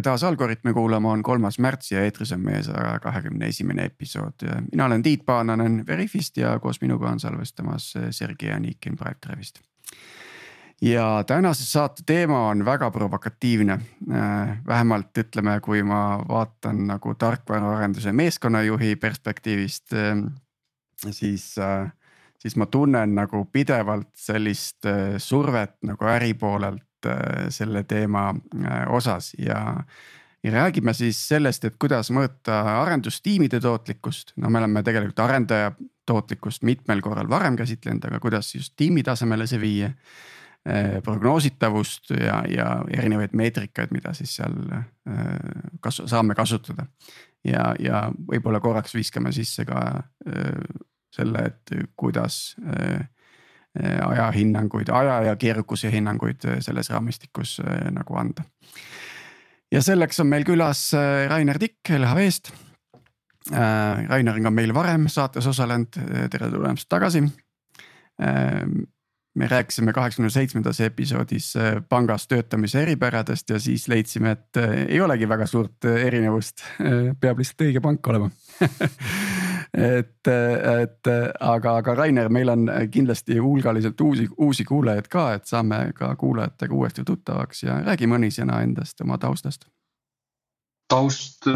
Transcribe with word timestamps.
tere 0.00 0.14
taas 0.14 0.22
Algorütmi 0.24 0.72
kuulama, 0.72 1.12
on 1.12 1.22
kolmas 1.22 1.58
märts 1.60 1.90
ja 1.92 2.00
eetris 2.04 2.30
on 2.32 2.40
meie 2.40 2.62
saja 2.64 2.94
kahekümne 3.04 3.50
esimene 3.52 3.84
episood. 3.84 4.46
mina 4.70 4.84
olen 4.84 5.02
Tiit 5.02 5.26
Paananen 5.26 5.84
Veriffist 5.86 6.36
ja 6.36 6.58
koos 6.58 6.80
minuga 6.80 7.10
on 7.10 7.20
salvestamas 7.20 7.92
Sergei 8.10 8.52
Anikin 8.52 8.96
Pipedrive'ist. 8.96 9.60
ja 10.80 11.24
tänase 11.26 11.64
saate 11.64 12.02
teema 12.06 12.48
on 12.48 12.64
väga 12.64 12.90
provokatiivne. 12.90 13.78
vähemalt 14.66 15.18
ütleme, 15.18 15.60
kui 15.60 15.82
ma 15.82 16.24
vaatan 16.28 16.86
nagu 16.86 17.14
tarkvaraarenduse 17.14 18.12
meeskonnajuhi 18.12 18.96
perspektiivist, 18.96 19.92
siis 21.10 21.54
siis 22.38 22.56
ma 22.56 22.66
tunnen 22.66 23.14
nagu 23.14 23.44
pidevalt 23.52 24.08
sellist 24.16 24.86
survet 25.18 25.76
nagu 25.82 26.04
äri 26.04 26.34
poolelt 26.34 26.89
selle 27.52 27.84
teema 27.88 28.30
äh, 28.32 28.82
osas 28.92 29.32
ja. 29.38 29.84
ja 30.42 30.52
räägime 30.52 30.94
siis 30.96 31.20
sellest, 31.28 31.64
et 31.64 31.78
kuidas 31.80 32.10
mõõta 32.10 32.62
arendustiimide 32.80 33.60
tootlikkust, 33.60 34.32
no 34.40 34.50
me 34.50 34.60
oleme 34.62 34.82
tegelikult 34.82 35.24
arendaja 35.24 35.72
tootlikkust 36.06 36.64
mitmel 36.64 37.02
korral 37.04 37.28
varem 37.30 37.56
käsitlenud, 37.60 38.04
aga 38.08 38.20
kuidas 38.20 38.54
just 38.54 38.74
tiimi 38.76 39.02
tasemele 39.06 39.46
see 39.46 39.60
viia 39.60 39.90
äh, 39.90 40.98
prognoositavust 41.04 42.14
ja, 42.16 42.42
ja 42.48 42.70
erinevaid 42.96 43.36
meetrikaid, 43.36 43.92
mida 43.92 44.14
siis 44.16 44.36
seal 44.40 44.56
kas 45.80 46.02
saame 46.06 46.34
kasutada. 46.34 46.86
ja, 47.44 47.74
ja 47.78 48.08
võib-olla 48.12 48.60
korraks 48.60 48.94
viskame 48.94 49.32
sisse 49.32 49.64
ka 49.64 50.02
selle, 51.10 51.46
et 51.48 51.72
kuidas 51.96 52.54
Äh, 52.60 53.08
ajahinnanguid, 53.78 54.88
aja 54.92 55.20
ja 55.22 55.36
keerukuse 55.36 55.92
hinnanguid 55.92 56.44
äh, 56.44 56.58
selles 56.60 56.90
raamistikus 56.90 57.60
äh, 57.60 57.90
nagu 57.94 58.16
anda. 58.18 58.44
ja 59.72 59.82
selleks 59.82 60.20
on 60.20 60.26
meil 60.26 60.44
külas 60.44 60.90
Rainer 61.28 61.58
Tikk 61.58 61.92
LHV-st. 61.98 62.50
Rainer 64.08 64.34
on 64.34 64.42
ka 64.42 64.50
meil 64.50 64.74
varem 64.74 65.06
saates 65.08 65.46
osalenud, 65.46 65.94
tere 66.30 66.50
tulemast 66.50 66.88
tagasi. 66.88 67.22
me 69.34 69.46
rääkisime 69.48 69.92
kaheksakümne 69.92 70.30
seitsmendas 70.30 70.80
episoodis 70.80 71.54
pangas 71.88 72.26
töötamise 72.28 72.82
eripäradest 72.82 73.50
ja 73.50 73.60
siis 73.60 73.88
leidsime, 73.88 74.30
et 74.30 74.60
ei 74.88 75.00
olegi 75.00 75.28
väga 75.28 75.46
suurt 75.46 75.84
erinevust, 75.84 76.66
peab 77.20 77.38
lihtsalt 77.38 77.64
õige 77.68 77.80
pank 77.80 78.06
olema 78.12 78.30
et, 79.74 80.28
et 80.28 81.10
aga, 81.40 81.76
aga 81.82 81.94
Rainer, 81.94 82.28
meil 82.28 82.48
on 82.50 82.66
kindlasti 82.90 83.38
hulgaliselt 83.38 84.00
uusi, 84.00 84.28
uusi 84.38 84.64
kuulajaid 84.64 85.08
ka, 85.12 85.26
et 85.38 85.46
saame 85.46 85.92
ka 85.94 86.14
kuulajatega 86.16 86.74
uuesti 86.74 87.04
tuttavaks 87.06 87.62
ja 87.62 87.78
räägi 87.86 88.08
mõni 88.10 88.32
sõna 88.34 88.62
endast, 88.64 89.00
oma 89.00 89.18
taustast. 89.18 89.68
taust, 90.90 91.46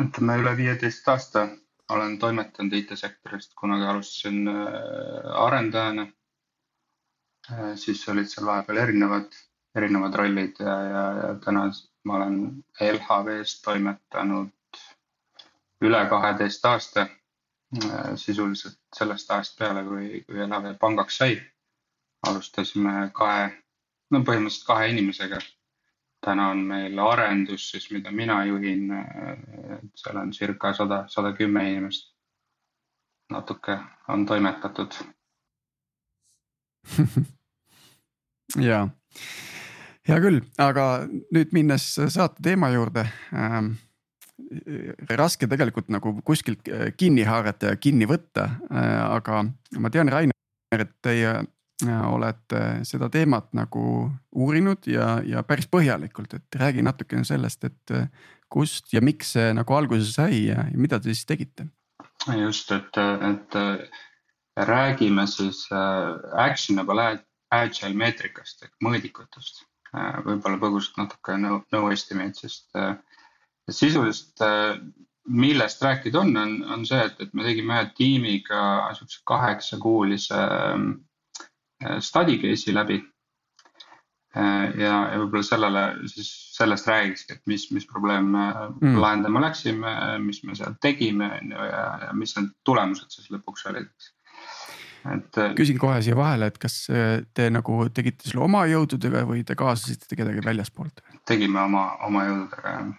ütleme 0.00 0.40
üle 0.40 0.56
viieteist 0.56 1.08
aasta 1.08 1.48
olen 1.88 2.18
toimetanud 2.18 2.72
IT-sektorist, 2.72 3.54
kunagi 3.54 3.84
alustasin 3.84 4.48
äh, 4.48 4.64
arendajana. 5.34 6.06
Äh, 7.52 7.74
siis 7.74 8.08
olid 8.08 8.28
seal 8.30 8.46
vahepeal 8.46 8.82
erinevad, 8.82 9.36
erinevad 9.76 10.14
rollid 10.14 10.60
ja, 10.60 10.76
ja, 10.82 11.04
ja 11.20 11.34
täna 11.44 11.68
ma 12.04 12.16
olen 12.16 12.40
LHV-s 12.80 13.60
toimetanud 13.62 14.80
üle 15.84 16.02
kaheteist 16.10 16.64
aasta 16.64 17.06
sisuliselt 18.16 18.78
sellest 18.94 19.30
ajast 19.30 19.58
peale, 19.58 19.82
kui, 19.84 20.22
kui 20.26 20.38
LHV 20.46 20.76
pangaks 20.80 21.18
sai. 21.18 21.40
alustasime 22.26 23.10
kahe, 23.14 23.50
no 24.10 24.20
põhimõtteliselt 24.26 24.66
kahe 24.66 24.88
inimesega. 24.90 25.38
täna 26.24 26.48
on 26.50 26.62
meil 26.66 26.98
arendus 26.98 27.70
siis, 27.70 27.90
mida 27.90 28.10
mina 28.10 28.44
juhin. 28.44 28.90
Äh, 28.90 29.78
seal 29.94 30.16
on 30.16 30.32
circa 30.32 30.72
sada, 30.74 31.04
sada 31.08 31.32
kümme 31.32 31.70
inimest. 31.70 32.14
natuke 33.30 33.78
on 34.08 34.26
toimetatud 34.26 34.94
ja, 38.68 38.88
hea 40.06 40.18
küll, 40.22 40.40
aga 40.62 40.84
nüüd 41.34 41.54
minnes 41.56 41.88
saate 41.96 42.44
teema 42.44 42.70
juurde 42.74 43.06
ähm, 43.34 43.74
raske 45.16 45.48
tegelikult 45.48 45.90
nagu 45.92 46.12
kuskilt 46.24 46.68
äh, 46.68 46.90
kinni 46.96 47.24
haarata 47.26 47.72
ja 47.72 47.80
kinni 47.80 48.08
võtta, 48.08 48.48
äh, 48.70 49.02
aga 49.16 49.44
ma 49.80 49.92
tean, 49.92 50.10
Rainer, 50.12 50.34
et 50.76 50.92
teie 51.04 51.30
äh, 51.32 52.02
olete 52.08 52.62
seda 52.88 53.08
teemat 53.12 53.48
nagu 53.56 54.10
uurinud 54.36 54.88
ja, 54.90 55.16
ja 55.24 55.44
päris 55.46 55.68
põhjalikult, 55.72 56.36
et 56.36 56.60
räägi 56.60 56.84
natukene 56.84 57.24
sellest, 57.24 57.64
et 57.64 57.96
kust 58.52 58.92
ja 58.94 59.02
miks 59.02 59.34
see 59.36 59.54
nagu 59.56 59.74
alguse 59.74 60.12
sai 60.12 60.46
ja, 60.50 60.66
ja 60.68 60.80
mida 60.80 61.00
te 61.00 61.14
siis 61.14 61.26
tegite? 61.26 61.70
just, 62.36 62.70
et, 62.72 62.96
et 62.98 63.56
räägime 64.66 65.26
siis 65.30 65.66
actionable 65.72 67.08
agile 67.54 67.94
meetrikast 67.94 68.64
ehk 68.66 68.72
mõõdikutest, 68.82 69.60
võib-olla 70.26 70.58
põgusalt 70.60 70.98
natuke 70.98 71.36
no, 71.38 71.60
no 71.72 71.82
estimates'ist 71.92 72.74
sisuliselt, 73.70 74.40
äh, 74.40 74.78
millest 75.26 75.82
rääkida 75.82 76.20
on, 76.20 76.36
on, 76.36 76.64
on 76.72 76.86
see, 76.86 77.02
et, 77.02 77.20
et 77.20 77.34
me 77.34 77.44
tegime 77.46 77.74
ühe 77.74 77.90
tiimiga 77.98 78.62
sihukese 78.94 79.22
kaheksakuulise 79.26 80.38
äh, 80.38 82.00
study 82.00 82.38
case'i 82.42 82.74
läbi. 82.74 83.00
Äh, 84.36 84.76
ja, 84.78 84.92
ja 85.12 85.20
võib-olla 85.22 85.46
sellele 85.46 85.86
siis 86.12 86.28
sellest 86.56 86.86
räägikski, 86.90 87.38
et 87.38 87.46
mis, 87.50 87.70
mis 87.74 87.86
probleeme 87.88 88.50
mm. 88.68 88.98
lahendama 89.00 89.42
läksime, 89.48 89.94
mis 90.22 90.42
me 90.44 90.54
seal 90.58 90.76
tegime 90.82 91.30
on 91.40 91.56
ju 91.56 91.70
ja, 91.70 91.86
ja 92.06 92.12
mis 92.14 92.36
need 92.36 92.52
tulemused 92.68 93.10
siis 93.10 93.32
lõpuks 93.32 93.66
olid 93.72 93.88
et. 95.14 95.40
küsin 95.56 95.80
kohe 95.80 95.98
siia 96.04 96.18
vahele, 96.18 96.50
et 96.52 96.60
kas 96.60 96.76
te 97.34 97.48
nagu 97.54 97.78
tegite 97.94 98.28
selle 98.28 98.44
oma 98.44 98.66
jõududega 98.68 99.24
või 99.26 99.42
te 99.48 99.56
kaasasite 99.58 100.20
kedagi 100.20 100.44
väljaspoolt? 100.44 101.00
tegime 101.26 101.62
oma, 101.64 101.88
oma 102.04 102.28
jõududega 102.28 102.76
jah 102.76 102.94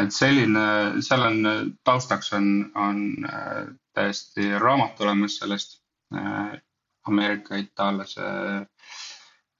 et 0.00 0.12
selline, 0.14 0.64
seal 1.04 1.24
on 1.26 1.38
taustaks 1.84 2.32
on, 2.36 2.48
on 2.74 3.00
äh, 3.28 3.64
täiesti 3.94 4.52
raamat 4.58 5.00
olemas 5.04 5.38
sellest 5.40 5.80
äh, 6.16 6.60
Ameerika 7.08 7.56
itaallase 7.60 8.26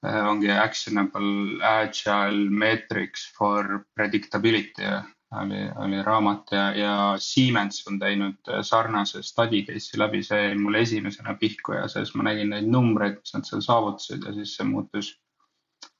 äh, 0.04 0.20
ongi 0.28 0.50
actionable 0.50 1.58
agile 1.66 2.50
metrics 2.50 3.32
for 3.38 3.84
predictability. 3.94 4.86
Oli, 5.32 5.62
oli 5.80 6.02
raamat 6.04 6.50
ja, 6.52 6.64
ja 6.76 6.94
Siemens 7.16 7.86
on 7.88 7.96
teinud 7.98 8.50
sarnase 8.68 9.22
study 9.24 9.62
case'i 9.64 9.96
läbi, 9.96 10.20
see 10.20 10.42
jäi 10.42 10.58
mulle 10.60 10.82
esimesena 10.84 11.32
pihku 11.40 11.72
ja 11.72 11.86
siis 11.88 12.12
ma 12.14 12.26
nägin 12.26 12.52
neid 12.52 12.68
numbreid, 12.68 13.16
mis 13.22 13.32
nad 13.32 13.48
seal 13.48 13.62
saavutasid 13.64 14.26
ja 14.28 14.34
siis 14.36 14.52
see 14.58 14.66
muutus, 14.68 15.08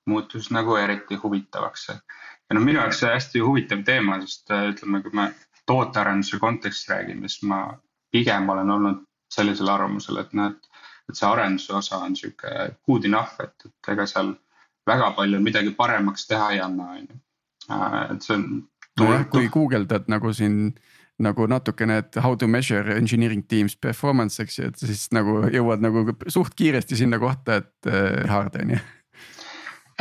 muutus 0.05 0.51
nagu 0.53 0.77
eriti 0.77 1.17
huvitavaks 1.23 1.87
ja 2.53 2.59
noh, 2.59 2.67
minu 2.67 2.83
jaoks 2.83 3.01
see 3.01 3.09
hästi 3.09 3.41
huvitav 3.41 3.81
teema, 3.87 4.19
sest 4.27 4.53
äh, 4.53 4.69
ütleme, 4.75 5.01
kui 5.05 5.15
me 5.17 5.31
tootearenduse 5.71 6.37
kontekstis 6.43 6.91
räägime, 6.91 7.31
siis 7.31 7.47
ma 7.49 7.63
pigem 8.13 8.49
olen 8.53 8.71
olnud 8.71 9.01
sellisel 9.33 9.71
arvamusel, 9.73 10.21
et 10.21 10.35
noh, 10.37 10.53
et, 10.53 10.85
et 11.09 11.17
see 11.17 11.29
arenduse 11.29 11.73
osa 11.79 12.03
on 12.05 12.17
sihuke 12.19 12.53
good 12.85 13.09
enough, 13.09 13.41
et, 13.41 13.55
et 13.65 13.93
ega 13.95 14.07
seal 14.11 14.35
väga 14.89 15.13
palju 15.17 15.41
midagi 15.41 15.73
paremaks 15.79 16.29
teha 16.29 16.51
ei 16.53 16.61
anna, 16.61 16.91
on 16.99 17.07
ju. 17.07 17.21
Äh, 17.71 18.01
et 18.13 18.27
see 18.27 18.37
on. 18.37 18.49
nojah, 19.01 19.29
kui 19.33 19.49
guugeldad 19.49 20.11
nagu 20.13 20.35
siin 20.37 20.75
nagu 21.23 21.47
natukene, 21.47 22.01
et 22.03 22.17
how 22.21 22.35
to 22.37 22.49
measure 22.51 22.97
engineering 22.99 23.45
teams 23.49 23.77
performance, 23.79 24.43
eks 24.43 24.59
ju, 24.59 24.69
et 24.69 24.81
siis 24.81 25.07
nagu 25.15 25.45
jõuad 25.55 25.85
nagu 25.85 26.05
suht 26.27 26.57
kiiresti 26.59 26.99
sinna 26.99 27.21
kohta, 27.23 27.63
et 27.63 27.89
äh, 27.89 28.27
hard 28.29 28.61
on 28.61 28.77
ju 28.77 28.83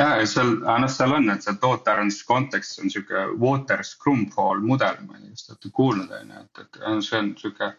ja 0.01 0.25
seal, 0.29 0.57
noh, 0.65 0.89
seal 0.91 1.13
on, 1.17 1.29
et 1.33 1.45
see 1.45 1.57
tootearenduse 1.61 2.25
kontekstis 2.27 2.81
on 2.83 2.91
sihuke 2.93 3.25
water 3.41 3.83
scrumfall 3.85 4.63
mudel, 4.65 4.99
ma 5.07 5.19
te 5.19 5.31
olete 5.53 5.71
kuulnud, 5.73 6.11
on 6.19 6.35
ju, 6.35 6.43
et, 6.45 6.61
et 6.65 6.81
see 7.07 7.19
on 7.19 7.33
sihuke 7.39 7.71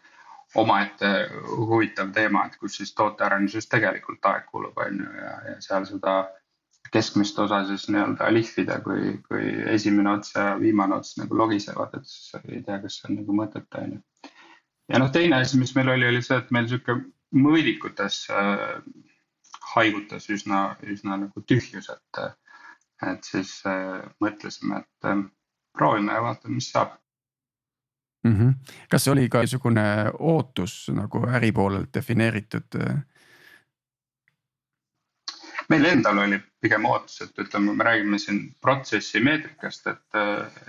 omaette 0.60 1.10
huvitav 1.48 2.12
teema, 2.12 2.44
et 2.46 2.58
kus 2.60 2.76
siis 2.80 2.92
tootearenduses 2.98 3.69
tegelikult 3.72 4.24
aeg 4.28 4.46
kulub, 4.52 4.78
on 4.84 5.00
ju, 5.00 5.10
ja, 5.16 5.34
ja 5.48 5.58
seal 5.64 5.86
seda 5.88 6.16
keskmist 6.92 7.38
osa 7.40 7.62
siis 7.69 7.86
nii-öelda 7.88 8.28
lihvida, 8.34 8.80
kui, 8.84 9.14
kui 9.28 9.46
esimene 9.72 10.12
ots 10.12 10.34
ja 10.36 10.52
viimane 10.60 10.98
ots 10.98 11.16
nagu 11.20 11.38
logisevad, 11.38 11.94
et 11.96 12.08
siis 12.08 12.34
ei 12.42 12.60
tea, 12.66 12.80
kas 12.82 12.98
see 12.98 13.08
on 13.08 13.20
nagu 13.22 13.36
mõtet, 13.38 13.78
on 13.80 13.96
ju. 13.96 14.32
ja 14.92 15.00
noh, 15.00 15.12
teine 15.14 15.40
asi, 15.40 15.60
mis 15.60 15.72
meil 15.78 15.94
oli, 15.94 16.10
oli 16.10 16.20
see, 16.24 16.36
et 16.42 16.52
meil 16.52 16.69
sihuke 16.69 16.98
mõõdikutes 17.32 18.26
äh, 18.28 18.82
haigutas 19.75 20.29
üsna, 20.31 20.76
üsna 20.82 21.19
nagu 21.25 21.44
tühjus, 21.47 21.88
et, 21.93 22.25
et 23.11 23.31
siis 23.31 23.55
äh, 23.67 24.03
mõtlesime, 24.20 24.82
et 24.82 25.09
äh, 25.11 25.23
proovime 25.76 26.19
ja 26.19 26.25
vaatame, 26.25 26.59
mis 26.59 26.70
saab 26.73 26.99
mm. 28.25 28.37
-hmm. 28.38 28.75
kas 28.88 29.09
oli 29.09 29.29
ka 29.29 29.41
niisugune 29.41 30.12
ootus 30.19 30.91
nagu 30.93 31.26
äri 31.29 31.53
poolelt 31.53 31.94
defineeritud? 31.94 32.79
meil 35.69 35.85
endal 35.85 36.19
oli 36.19 36.41
pigem 36.61 36.85
ootus, 36.85 37.20
et 37.23 37.38
ütleme, 37.38 37.75
me 37.75 37.85
räägime 37.85 38.19
siin 38.19 38.55
protsessi 38.61 39.20
meetrikast, 39.20 39.87
et, 39.87 40.19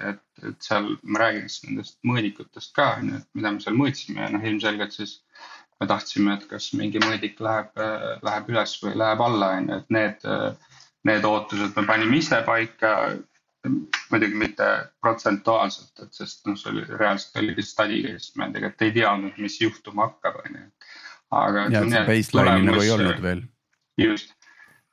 et, 0.09 0.21
et 0.49 0.61
seal 0.61 0.95
ma 1.03 1.19
räägin 1.19 1.49
siis 1.49 1.63
nendest 1.67 1.99
mõõdikutest 2.07 2.73
ka, 2.75 2.95
on 2.99 3.09
ju, 3.09 3.19
et 3.21 3.27
mida 3.33 3.51
me 3.51 3.59
seal 3.59 3.77
mõõtsime 3.79 4.23
ja 4.23 4.29
noh, 4.33 4.45
ilmselgelt 4.51 4.95
siis 4.95 5.17
me 5.83 5.89
tahtsime, 5.89 6.37
et 6.37 6.47
kas 6.49 6.71
mingi 6.79 7.01
mõõdik 7.03 7.41
läheb, 7.43 7.83
läheb 8.23 8.49
üles 8.53 8.77
või 8.83 8.95
läheb 9.03 9.21
alla, 9.27 9.51
on 9.59 9.69
ju, 9.69 9.77
et 9.81 9.93
need, 9.97 10.25
need 11.09 11.29
ootused 11.29 11.77
me 11.77 11.85
panime 11.89 12.19
ise 12.21 12.41
paika. 12.47 12.95
muidugi 14.11 14.35
mitte 14.35 14.65
protsentuaalselt, 15.01 15.99
et 16.03 16.13
sest 16.13 16.41
noh, 16.45 16.57
see 16.59 16.73
oli 16.73 16.81
reaalselt 16.89 17.37
oligi 17.39 17.63
study 17.63 18.01
case, 18.03 18.33
me 18.35 18.49
tegelikult 18.51 18.81
ei 18.83 18.91
teadnud, 18.97 19.37
mis 19.39 19.55
juhtuma 19.61 20.09
hakkab, 20.09 20.41
on 20.43 20.57
ju. 20.59 20.65
aga. 21.31 21.67
ja, 21.71 21.83
see 21.87 22.05
baseline'i 22.09 22.67
nagu 22.67 22.83
ei 22.83 22.91
olnud 22.91 23.21
veel. 23.23 23.45
just 23.97 24.35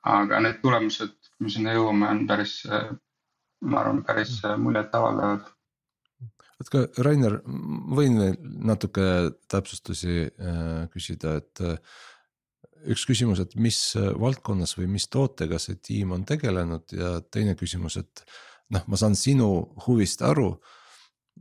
aga 0.07 0.41
need 0.41 0.61
tulemused, 0.63 1.17
me 1.41 1.53
sinna 1.53 1.75
jõuame, 1.77 2.09
on 2.09 2.27
päris, 2.29 2.61
ma 3.61 3.83
arvan, 3.83 4.03
päris 4.07 4.39
muljetavaldavad. 4.59 5.49
Et 6.61 6.71
ka 6.73 6.85
Rainer, 7.05 7.39
võin 7.97 8.21
veel 8.21 8.37
natuke 8.71 9.05
täpsustusi 9.51 10.27
äh, 10.29 10.87
küsida, 10.93 11.39
et 11.41 11.65
äh, 11.65 11.81
üks 12.91 13.05
küsimus, 13.09 13.43
et 13.43 13.57
mis 13.61 13.81
valdkonnas 13.97 14.77
või 14.79 14.89
mis 14.95 15.09
tootega 15.13 15.59
see 15.61 15.81
tiim 15.85 16.15
on 16.17 16.25
tegelenud 16.29 16.95
ja 16.97 17.19
teine 17.33 17.57
küsimus, 17.59 17.99
et 18.01 18.25
noh, 18.73 18.87
ma 18.87 19.01
saan 19.01 19.19
sinu 19.19 19.51
huvist 19.87 20.23
aru. 20.25 20.55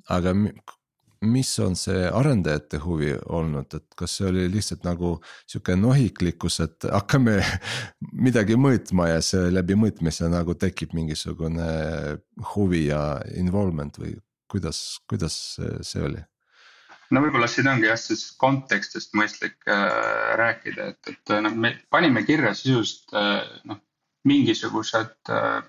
aga 0.10 0.34
mis 1.22 1.50
on 1.60 1.76
see 1.76 2.08
arendajate 2.08 2.80
huvi 2.80 3.12
olnud, 3.28 3.74
et 3.76 3.96
kas 4.00 4.16
see 4.18 4.28
oli 4.30 4.46
lihtsalt 4.52 4.86
nagu 4.88 5.18
sihuke 5.50 5.76
nohiklikkus, 5.76 6.60
et 6.64 6.88
hakkame 6.88 7.40
midagi 8.26 8.56
mõõtma 8.56 9.10
ja 9.10 9.22
see 9.26 9.50
läbi 9.52 9.76
mõõtmise 9.80 10.30
nagu 10.32 10.56
tekib 10.56 10.96
mingisugune 10.96 11.70
huvi 12.56 12.86
ja 12.88 13.20
involvement 13.36 14.00
või 14.00 14.16
kuidas, 14.52 15.00
kuidas 15.10 15.36
see 15.58 16.04
oli? 16.06 16.22
no 17.10 17.24
võib-olla 17.24 17.50
siin 17.50 17.70
ongi 17.72 17.90
jah, 17.90 17.98
siis 18.00 18.30
kontekstist 18.38 19.16
mõistlik 19.18 19.58
äh, 19.68 20.36
rääkida, 20.40 20.94
et, 20.94 21.14
et 21.14 21.36
noh, 21.46 21.56
me 21.56 21.74
panime 21.90 22.24
kirja 22.28 22.54
sisust 22.58 23.14
äh, 23.18 23.42
noh, 23.70 23.82
mingisugused 24.30 25.34
äh, 25.34 25.62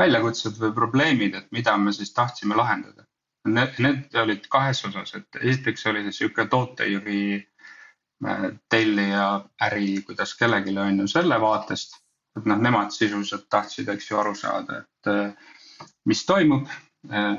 väljakutsed 0.00 0.58
või 0.58 0.72
probleemid, 0.74 1.36
et 1.38 1.50
mida 1.54 1.76
me 1.78 1.92
siis 1.94 2.10
tahtsime 2.16 2.56
lahendada 2.58 3.06
Need, 3.44 3.74
need 3.78 4.14
olid 4.16 4.46
kahes 4.48 4.78
osas, 4.88 5.10
et 5.18 5.36
esiteks 5.36 5.82
oli 5.90 6.06
see 6.06 6.14
sihuke 6.18 6.46
tootejuhi 6.48 7.24
äh, 7.36 8.46
tellija 8.72 9.26
äri, 9.66 9.98
kuidas 10.06 10.32
kellelegi 10.38 10.72
on 10.80 11.02
ju 11.02 11.08
selle 11.12 11.36
vaatest. 11.40 12.00
et 12.38 12.46
noh, 12.50 12.58
nemad 12.58 12.90
sisuliselt 12.90 13.44
tahtsid, 13.52 13.88
eks 13.92 14.08
ju, 14.10 14.16
aru 14.18 14.32
saada, 14.34 14.80
et 14.80 15.10
äh, 15.12 15.84
mis 16.08 16.24
toimub, 16.26 16.72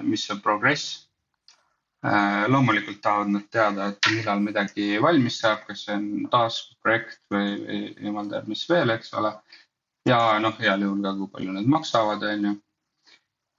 mis 0.03 0.29
on 0.31 0.39
progress. 0.43 1.01
loomulikult 2.53 2.99
tahavad 3.01 3.31
nad 3.33 3.45
teada, 3.49 3.87
et 3.89 4.09
millal 4.13 4.41
midagi 4.43 4.99
valmis 5.01 5.39
saab, 5.41 5.63
kas 5.65 5.87
see 5.87 5.95
on 5.97 6.27
task, 6.29 6.75
projekt 6.85 7.17
või, 7.33 7.95
jumal 7.97 8.29
teab, 8.29 8.45
mis 8.51 8.61
veel, 8.69 8.93
eks 8.93 9.13
ole. 9.17 9.31
ja 10.05 10.19
noh, 10.39 10.53
heal 10.61 10.85
juhul 10.85 11.01
ka, 11.01 11.15
kui 11.17 11.31
palju 11.33 11.55
need 11.55 11.71
maksavad, 11.73 12.27
on 12.29 12.45
ju 12.45 12.53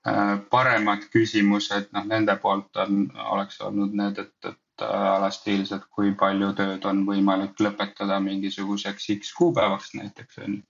Äh, 0.06 0.36
paremad 0.50 1.02
küsimused, 1.10 1.88
noh 1.96 2.04
nende 2.06 2.36
poolt 2.38 2.78
on, 2.78 3.08
oleks 3.34 3.58
olnud 3.66 3.94
need, 3.98 4.20
et, 4.22 4.50
et 4.52 4.84
alastiilselt, 4.86 5.88
kui 5.90 6.12
palju 6.20 6.52
tööd 6.60 6.84
on 6.86 7.00
võimalik 7.08 7.58
lõpetada 7.64 8.20
mingisuguseks 8.22 9.08
X 9.16 9.32
kuupäevaks 9.34 9.96
näiteks 9.98 10.38
on 10.44 10.58
ju. 10.60 10.62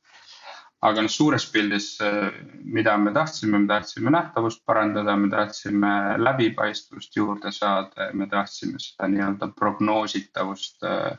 Aga 0.83 1.03
noh, 1.03 1.11
suures 1.11 1.47
pildis, 1.51 2.01
äh, 2.05 2.31
mida 2.65 2.97
me 3.01 3.13
tahtsime, 3.17 3.59
me 3.59 3.69
tahtsime 3.71 4.13
nähtavust 4.13 4.65
parandada, 4.67 5.17
me 5.17 5.31
tahtsime 5.33 5.93
läbipaistvust 6.21 7.17
juurde 7.17 7.53
saada 7.53 8.11
ja 8.11 8.15
me 8.15 8.29
tahtsime 8.31 8.79
seda 8.83 9.09
nii-öelda 9.09 9.51
prognoositavust 9.57 10.85
äh, 10.85 11.19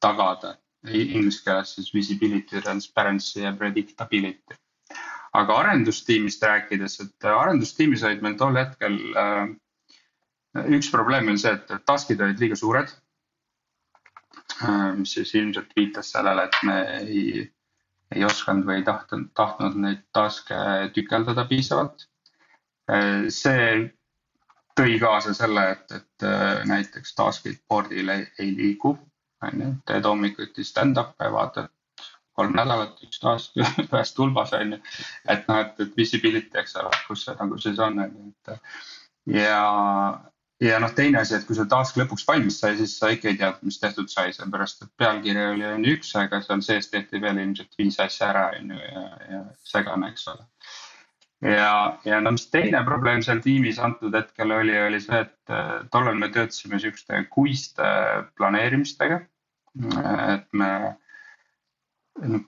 tagada. 0.00 0.56
Inglise 0.82 1.44
keeles 1.44 1.76
siis 1.76 1.92
visibility, 1.94 2.60
transparency 2.62 3.44
ja 3.44 3.52
predictability 3.54 4.56
aga 5.36 5.58
arendustiimist 5.62 6.42
rääkides, 6.44 6.98
et 7.04 7.28
arendustiimis 7.28 8.04
olid 8.08 8.24
meil 8.24 8.36
tol 8.40 8.58
hetkel 8.58 8.98
äh,. 9.16 9.46
üks 10.76 10.90
probleem 10.92 11.30
oli 11.32 11.40
see, 11.40 11.54
et 11.56 11.72
task'id 11.88 12.20
olid 12.20 12.42
liiga 12.42 12.58
suured 12.58 12.92
äh,. 14.60 14.92
mis 14.98 15.14
siis 15.16 15.32
ilmselt 15.40 15.72
viitas 15.76 16.12
sellele, 16.12 16.48
et 16.48 16.60
me 16.68 16.78
ei, 17.00 17.46
ei 18.14 18.24
osanud 18.24 18.68
või 18.68 18.80
ei 18.80 18.86
tahtnud, 18.86 19.28
tahtnud 19.38 19.76
neid 19.82 20.04
task'e 20.16 20.90
tükeldada 20.94 21.44
piisavalt 21.50 22.06
see 23.32 23.66
tõi 24.78 24.96
kaasa 25.00 25.34
selle, 25.36 25.64
et, 25.74 25.92
et 25.92 26.26
äh, 26.26 26.64
näiteks 26.68 27.14
task'id 27.18 27.60
board'il 27.68 28.08
ei, 28.08 28.26
ei 28.38 28.54
liigu. 28.56 28.98
on 29.42 29.62
ju, 29.62 29.68
teed 29.86 30.04
hommikuti 30.06 30.64
stand-up'e, 30.64 31.26
vaatad 31.32 31.70
kolm 32.38 32.54
nädalat, 32.56 33.00
üks 33.02 33.18
aasta 33.26 33.64
ühes 33.84 34.12
tulbas 34.14 34.52
on 34.56 34.76
ju. 34.76 34.78
et 35.28 35.48
noh, 35.48 35.58
et, 35.60 35.80
et 35.80 35.96
visibility, 35.96 36.58
eks 36.58 36.76
ole, 36.80 36.92
kus 37.06 37.26
see 37.26 37.36
nagu 37.40 37.58
siis 37.58 37.80
on, 37.82 37.98
on 38.04 38.14
ju, 38.18 38.28
et. 38.30 38.76
ja, 39.40 39.64
ja 40.62 40.78
noh, 40.82 40.92
teine 40.94 41.22
asi, 41.22 41.34
et 41.36 41.46
kui 41.48 41.58
see 41.58 41.68
task 41.70 41.98
lõpuks 41.98 42.26
valmis 42.28 42.60
sai, 42.62 42.76
siis 42.78 42.94
sa 42.98 43.10
ikka 43.12 43.32
ei 43.32 43.38
teadnud, 43.40 43.66
mis 43.66 43.80
tehtud 43.82 44.10
sai, 44.12 44.32
sellepärast 44.36 44.86
et 44.86 44.92
pealkiri 45.00 45.48
oli 45.54 45.66
on 45.68 45.84
ju 45.86 45.96
üks, 45.98 46.14
aga 46.20 46.42
seal 46.44 46.62
sees 46.64 46.90
tehti 46.92 47.20
veel 47.22 47.40
ilmselt 47.42 47.78
viis 47.78 47.98
asja 48.02 48.30
ära, 48.30 48.48
on 48.60 48.72
ju, 48.74 48.80
ja, 48.80 49.04
ja 49.32 49.42
segane, 49.74 50.12
eks 50.12 50.28
ole 50.32 50.46
ja, 51.42 51.98
ja 52.04 52.20
no 52.22 52.32
mis 52.36 52.46
teine 52.52 52.82
probleem 52.86 53.22
seal 53.24 53.42
tiimis 53.42 53.80
antud 53.82 54.14
hetkel 54.14 54.54
oli, 54.54 54.74
oli 54.86 55.00
see, 55.02 55.24
et 55.24 55.90
tollal 55.94 56.18
me 56.18 56.30
töötasime 56.32 56.78
sihukeste 56.82 57.24
kuiste 57.32 57.92
planeerimistega. 58.38 59.22
et 60.34 60.46
me 60.52 60.70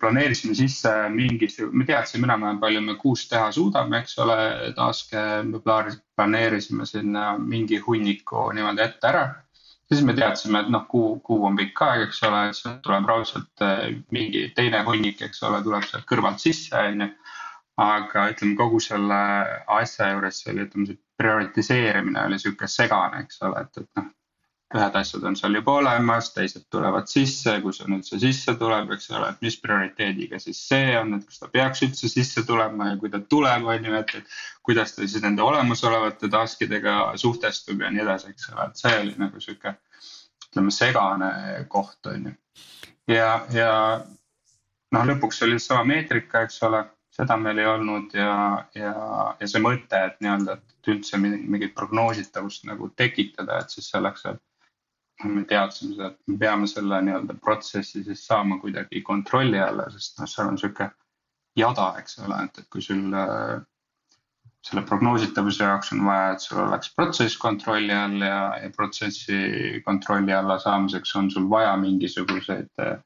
planeerisime 0.00 0.55
sisse 0.55 0.90
mingisugune, 1.08 1.78
me 1.78 1.87
teadsime 1.88 2.28
enam-vähem 2.28 2.61
palju 2.61 2.81
me 2.84 2.94
kuus 3.00 3.25
teha 3.28 3.50
suudame, 3.52 4.00
eks 4.02 4.19
ole, 4.25 4.37
task'e 4.76 5.22
me 5.49 5.61
planeerisime 5.64 6.87
sinna 6.87 7.34
mingi 7.38 7.81
hunniku 7.87 8.50
niimoodi 8.55 8.84
ette 8.84 9.08
ära. 9.08 9.25
siis 9.88 10.02
me 10.02 10.14
teadsime, 10.16 10.61
et 10.61 10.70
noh, 10.72 10.87
kuu, 10.88 11.19
kuu 11.20 11.44
on 11.46 11.56
pikk 11.56 11.82
aeg, 11.86 12.06
eks 12.06 12.22
ole, 12.29 12.38
et 12.48 12.56
sealt 12.56 12.81
tuleb 12.82 13.08
raudselt 13.08 13.65
eh, 13.67 13.82
mingi 14.17 14.46
teine 14.56 14.81
hunnik, 14.86 15.20
eks 15.22 15.43
ole, 15.48 15.60
tuleb 15.62 15.84
sealt 15.86 16.06
kõrvalt 16.08 16.41
sisse, 16.41 16.74
on 16.74 17.06
ju. 17.06 17.10
aga 17.84 18.29
ütleme 18.31 18.55
kogu 18.56 18.79
selle 18.81 19.20
asja 19.77 20.12
juures 20.12 20.41
see 20.41 20.53
oli, 20.53 20.67
ütleme 20.69 20.86
see 20.86 21.00
prioritiseerimine 21.19 22.27
oli 22.29 22.38
sihuke 22.38 22.69
segane, 22.70 23.24
eks 23.24 23.43
ole, 23.43 23.65
et, 23.67 23.82
et 23.82 24.00
noh 24.00 24.12
ühed 24.74 24.96
asjad 24.98 25.24
on 25.28 25.36
seal 25.38 25.54
juba 25.54 25.76
olemas, 25.78 26.32
teised 26.34 26.64
tulevad 26.72 27.06
sisse, 27.10 27.52
kui 27.62 27.74
see 27.76 27.86
üldse 27.86 28.19
sisse 28.22 28.56
tuleb, 28.58 28.90
eks 28.96 29.10
ole, 29.12 29.28
et 29.31 29.44
mis 29.44 29.56
prioriteediga 29.62 30.40
siis 30.43 30.62
see 30.69 30.96
on, 30.98 31.14
et 31.19 31.28
kas 31.28 31.43
ta 31.43 31.50
peaks 31.52 31.84
üldse 31.86 32.10
sisse 32.10 32.43
tulema 32.48 32.90
ja 32.90 32.96
kui 32.98 33.12
ta 33.12 33.20
tuleb, 33.22 33.69
on 33.70 33.86
ju, 33.90 33.94
et. 34.00 34.34
kuidas 34.64 34.94
ta 34.96 35.04
siis 35.04 35.22
nende 35.22 35.44
olemasolevate 35.44 36.31
task 36.32 36.62
idega 36.64 37.12
suhtestub 37.20 37.82
ja 37.84 37.90
nii 37.93 38.02
edasi, 38.02 38.32
eks 38.32 38.50
ole, 38.54 38.66
et 38.66 38.81
see 38.81 38.94
oli 39.02 39.14
nagu 39.20 39.43
sihuke 39.44 39.76
ütleme 40.48 40.74
segane 40.74 41.31
koht, 41.69 42.00
on 42.10 42.31
ju. 42.31 42.34
ja, 43.14 43.31
ja 43.54 43.70
noh, 44.94 45.06
lõpuks 45.10 45.43
oli 45.46 45.60
sama 45.62 45.84
meetrika, 45.93 46.44
eks 46.48 46.62
ole, 46.66 46.82
seda 47.14 47.36
meil 47.38 47.60
ei 47.62 47.69
olnud 47.70 48.14
ja, 48.16 48.32
ja, 48.74 48.94
ja 49.38 49.50
see 49.50 49.62
mõte, 49.62 50.00
et 50.08 50.19
nii-öelda, 50.24 50.58
et 50.58 50.90
üldse 50.90 51.20
mingit 51.20 51.74
prognoositavust 51.78 52.66
nagu 52.66 52.90
tekitada, 52.98 53.60
et 53.62 53.74
siis 53.74 53.93
selleks, 53.93 54.26
et 54.32 54.43
me 55.22 55.44
teadsime 55.48 55.94
seda, 55.94 56.10
et 56.10 56.32
me 56.32 56.38
peame 56.38 56.66
selle 56.70 56.98
nii-öelda 57.06 57.36
protsessi 57.42 58.02
siis 58.04 58.26
saama 58.26 58.58
kuidagi 58.62 59.02
kontrolli 59.06 59.60
alla, 59.62 59.86
sest 59.92 60.18
noh, 60.18 60.30
seal 60.30 60.50
on 60.50 60.58
sihuke 60.58 60.90
jada, 61.58 61.92
eks 62.00 62.18
ole, 62.24 62.40
et, 62.48 62.58
et 62.58 62.68
kui 62.72 62.82
sul 62.82 63.14
äh, 63.14 63.62
selle 64.64 64.82
prognoositavuse 64.88 65.64
jaoks 65.64 65.92
on 65.94 66.04
vaja, 66.08 66.34
et 66.34 66.44
sul 66.44 66.60
oleks 66.64 66.92
protsess 66.96 67.38
kontrolli 67.40 67.92
all 67.94 68.22
ja, 68.24 68.38
ja 68.62 68.70
protsessi 68.74 69.80
kontrolli 69.86 70.32
alla 70.34 70.58
saamiseks 70.62 71.14
on 71.20 71.30
sul 71.30 71.48
vaja 71.50 71.76
mingisuguseid 71.80 72.84
äh, 72.84 72.96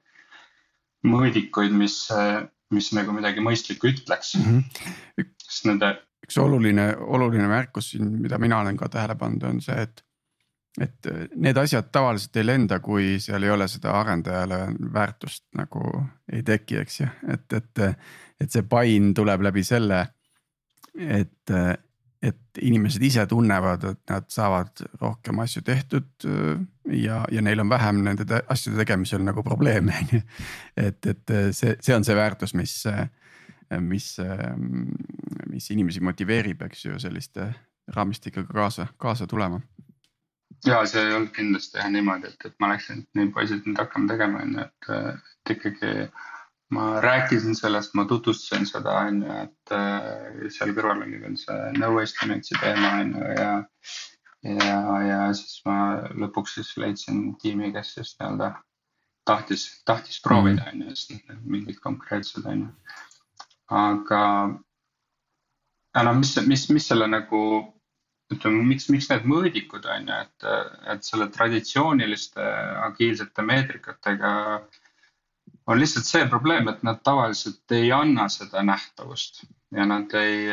mõõdikuid, 1.07 1.75
mis, 1.77 2.01
äh, 2.15 2.45
mis 2.75 2.93
nagu 2.97 3.15
midagi 3.15 3.45
mõistlikku 3.45 3.91
ütleks 3.93 4.37
mm. 4.39 4.61
-hmm. 4.65 5.33
sest 5.45 5.69
nende. 5.71 5.97
üks 6.25 6.41
oluline, 6.41 6.93
oluline 6.99 7.49
märkus 7.51 7.93
siin, 7.93 8.11
mida 8.23 8.39
mina 8.39 8.61
olen 8.65 8.77
ka 8.77 8.89
tähele 8.89 9.15
pannud, 9.19 9.45
on 9.51 9.61
see, 9.65 9.77
et 9.83 10.05
et 10.81 11.07
äh, 11.11 11.27
need 11.37 11.59
asjad 11.59 11.91
tavaliselt 11.93 12.37
ei 12.39 12.47
lenda, 12.47 12.79
kui 12.85 13.17
seal 13.23 13.43
ei 13.47 13.51
ole 13.51 13.69
seda 13.71 13.95
arendajale 13.99 14.61
väärtust 14.95 15.47
nagu 15.59 15.83
ei 16.33 16.45
teki, 16.47 16.83
eks 16.85 17.01
ju, 17.03 17.11
et, 17.35 17.53
et. 17.53 17.85
et 18.39 18.53
see 18.55 18.63
pain 18.71 19.09
tuleb 19.19 19.43
läbi 19.43 19.65
selle, 19.67 19.97
et, 20.95 21.51
et 22.23 22.61
inimesed 22.63 23.03
ise 23.03 23.25
tunnevad, 23.27 23.83
et 23.91 24.13
nad 24.13 24.29
saavad 24.31 24.85
rohkem 25.01 25.41
asju 25.43 25.65
tehtud 25.67 26.27
ja, 26.95 27.25
ja 27.35 27.43
neil 27.43 27.65
on 27.65 27.73
vähem 27.73 27.99
nende 28.07 28.29
te 28.31 28.39
asjade 28.47 28.79
tegemisel 28.79 29.25
nagu 29.27 29.43
probleeme, 29.43 29.97
on 30.05 30.13
ju. 30.13 30.23
et, 30.85 31.11
et 31.11 31.35
see, 31.51 31.75
see 31.83 31.97
on 31.97 32.07
see 32.07 32.15
väärtus, 32.15 32.55
mis, 32.55 32.77
mis, 33.91 34.07
mis 35.51 35.71
inimesi 35.75 36.07
motiveerib, 36.07 36.63
eks 36.71 36.87
ju, 36.87 37.03
selliste 37.03 37.51
raamistikega 37.97 38.53
kaasa, 38.53 38.87
kaasa 39.03 39.27
tulema. 39.27 39.61
Ja 40.67 40.81
see 40.87 41.05
ei 41.05 41.15
olnud 41.15 41.31
kindlasti 41.37 41.79
jah 41.79 41.91
niimoodi, 41.93 42.33
et, 42.33 42.49
et 42.49 42.57
ma 42.61 42.73
läksin, 42.73 43.05
et 43.05 43.21
nüüd 43.21 43.33
poisid, 43.37 43.63
nüüd 43.67 43.79
hakkame 43.79 44.11
tegema, 44.11 44.43
on 44.43 44.59
ju, 44.59 44.67
et, 44.67 44.91
et 44.97 45.55
ikkagi 45.57 45.93
ma 46.75 47.01
rääkisin 47.01 47.57
sellest, 47.57 47.95
ma 47.95 48.05
tutvustasin 48.05 48.67
seda, 48.69 48.99
on 49.09 49.23
ju, 49.23 49.41
et 49.45 49.75
äh, 49.75 50.47
seal 50.53 50.75
kõrval 50.77 51.05
oli 51.07 51.21
veel 51.23 51.37
see 51.41 51.73
no 51.79 51.95
estimate'i 52.03 52.61
teema 52.61 52.95
on 53.01 53.15
ju 53.17 53.29
ja. 53.39 53.53
ja, 54.45 54.81
ja 55.07 55.21
siis 55.37 55.61
ma 55.69 55.79
lõpuks 56.13 56.59
siis 56.59 56.75
leidsin 56.81 57.23
tiimi, 57.43 57.73
kes 57.73 57.95
siis 57.97 58.15
nii-öelda 58.19 58.53
tahtis, 59.29 59.69
tahtis 59.89 60.21
proovida 60.25 60.67
mhm. 60.67 60.83
on 60.83 60.89
ju, 60.89 60.97
siis 60.97 61.25
mingid 61.45 61.81
konkreetsed 61.85 62.47
on 62.47 62.67
ju. 62.67 62.71
aga, 63.79 64.23
aga 65.95 66.15
mis, 66.21 66.37
mis, 66.47 66.69
mis 66.75 66.93
selle 66.93 67.09
nagu 67.09 67.43
ütleme, 68.35 68.65
miks, 68.69 68.89
miks 68.93 69.09
need 69.11 69.25
mõõdikud 69.29 69.87
on 69.89 70.11
ju, 70.11 70.19
et, 70.25 70.49
et 70.95 71.07
selle 71.07 71.29
traditsiooniliste 71.33 72.45
agiilsete 72.89 73.45
meetrikatega 73.45 74.33
on 75.69 75.81
lihtsalt 75.81 76.09
see 76.09 76.27
probleem, 76.29 76.69
et 76.69 76.83
nad 76.87 77.01
tavaliselt 77.05 77.77
ei 77.77 77.93
anna 77.93 78.29
seda 78.33 78.63
nähtavust 78.65 79.45
ja 79.77 79.85
nad 79.89 80.13
ei, 80.17 80.49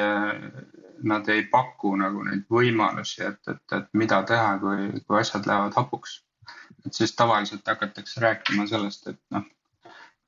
nad 1.03 1.29
ei 1.31 1.45
paku 1.51 1.95
nagu 1.99 2.23
neid 2.27 2.45
võimalusi, 2.51 3.23
et, 3.27 3.41
et, 3.51 3.63
et 3.77 3.87
mida 3.93 4.21
teha, 4.27 4.55
kui, 4.63 4.89
kui 5.07 5.19
asjad 5.19 5.47
lähevad 5.47 5.75
hapuks. 5.79 6.21
et 6.85 6.93
siis 6.93 7.15
tavaliselt 7.15 7.67
hakatakse 7.67 8.21
rääkima 8.21 8.67
sellest, 8.69 9.07
et 9.07 9.19
noh, 9.33 9.47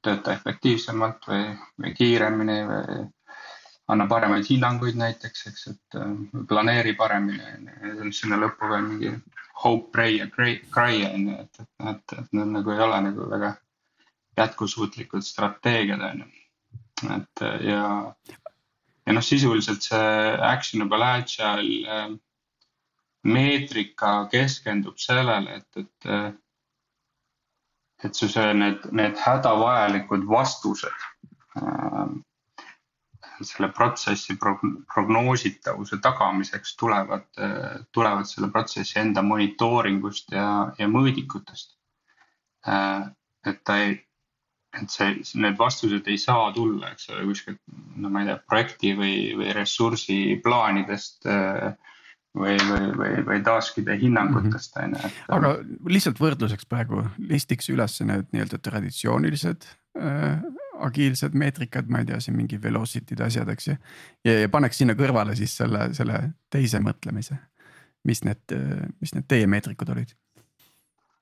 tööta 0.04 0.34
efektiivsemalt 0.34 1.28
või, 1.30 1.44
või 1.84 1.94
kiiremini 1.98 2.58
või 2.72 2.98
anna 3.88 4.08
paremaid 4.08 4.48
hinnanguid 4.50 4.98
näiteks, 5.00 5.46
eks, 5.48 5.68
et 5.72 5.98
planeeri 6.48 6.94
paremini. 6.94 8.12
sinna 8.12 8.40
lõppu 8.40 8.70
veel 8.72 8.84
mingi 8.88 9.14
hope, 9.64 9.92
pray 9.92 10.18
ja 10.18 10.28
cry 10.28 11.06
on 11.08 11.30
ju, 11.30 11.38
et, 11.44 11.62
et, 11.62 11.72
et, 11.92 12.18
et 12.20 12.36
need 12.38 12.52
nagu 12.58 12.74
ei 12.74 12.84
ole 12.84 13.00
nagu 13.08 13.30
väga 13.32 13.54
jätkusuutlikud 14.38 15.26
strateegiad, 15.26 16.04
on 16.12 16.26
ju. 16.26 16.30
et 17.16 17.46
ja, 17.66 17.82
ja 19.06 19.16
noh, 19.16 19.24
sisuliselt 19.24 19.86
see 19.86 20.12
actionable 20.52 21.06
agile 21.06 21.96
äh, 21.96 22.10
meetrika 23.28 24.28
keskendub 24.32 25.00
sellele, 25.02 25.62
et, 25.62 25.82
et, 25.84 26.10
äh, 26.12 26.32
et 28.04 28.16
su 28.16 28.30
see, 28.30 28.54
need, 28.54 28.86
need 28.92 29.18
hädavajalikud 29.24 30.28
vastused 30.30 31.06
äh, 31.58 32.06
selle 33.46 33.70
protsessi 33.76 34.38
prognoositavuse 34.40 36.00
tagamiseks 36.02 36.76
tulevad, 36.80 37.28
tulevad 37.94 38.30
selle 38.30 38.50
protsessi 38.54 39.00
enda 39.02 39.22
monitooringust 39.22 40.34
ja, 40.34 40.48
ja 40.80 40.88
mõõdikutest. 40.92 41.76
et 43.48 43.60
ta 43.64 43.78
ei, 43.80 43.94
et 44.82 44.92
see, 44.92 45.14
need 45.40 45.58
vastused 45.60 46.08
ei 46.10 46.18
saa 46.20 46.52
tulla, 46.56 46.92
eks 46.92 47.10
ole, 47.14 47.26
kuskilt, 47.30 47.62
no 47.96 48.10
ma 48.12 48.24
ei 48.24 48.32
tea, 48.32 48.40
projekti 48.50 48.94
või, 48.98 49.14
või 49.40 49.54
ressursi 49.56 50.18
plaanidest 50.44 51.30
või, 52.38 52.58
või, 52.70 52.92
või, 52.98 53.14
või 53.28 53.40
task'ide 53.46 53.98
hinnangutest 54.02 54.78
on 54.82 54.96
ju. 54.98 55.12
aga 55.38 55.54
lihtsalt 55.90 56.22
võrdluseks 56.22 56.68
praegu 56.70 57.04
listiks 57.30 57.70
üles 57.74 58.00
need 58.04 58.30
nii-öelda 58.34 58.60
traditsioonilised 58.64 59.68
äh, 60.00 60.44
agiilsed 60.86 61.34
meetrikad, 61.34 61.90
ma 61.90 62.00
ei 62.00 62.06
tea, 62.06 62.20
siin 62.20 62.38
mingi 62.38 62.62
velocity'd 62.62 63.22
asjad, 63.26 63.50
eks 63.50 63.68
ju. 63.68 63.76
ja, 64.26 64.40
ja 64.44 64.50
paneks 64.50 64.78
sinna 64.78 64.94
kõrvale 64.94 65.36
siis 65.36 65.58
selle, 65.58 65.94
selle 65.94 66.22
teise 66.54 66.80
mõtlemise. 66.80 67.38
mis 68.08 68.24
need, 68.24 68.54
mis 69.02 69.14
need 69.14 69.26
teie 69.28 69.48
meetrikud 69.48 69.90
olid? 69.92 70.14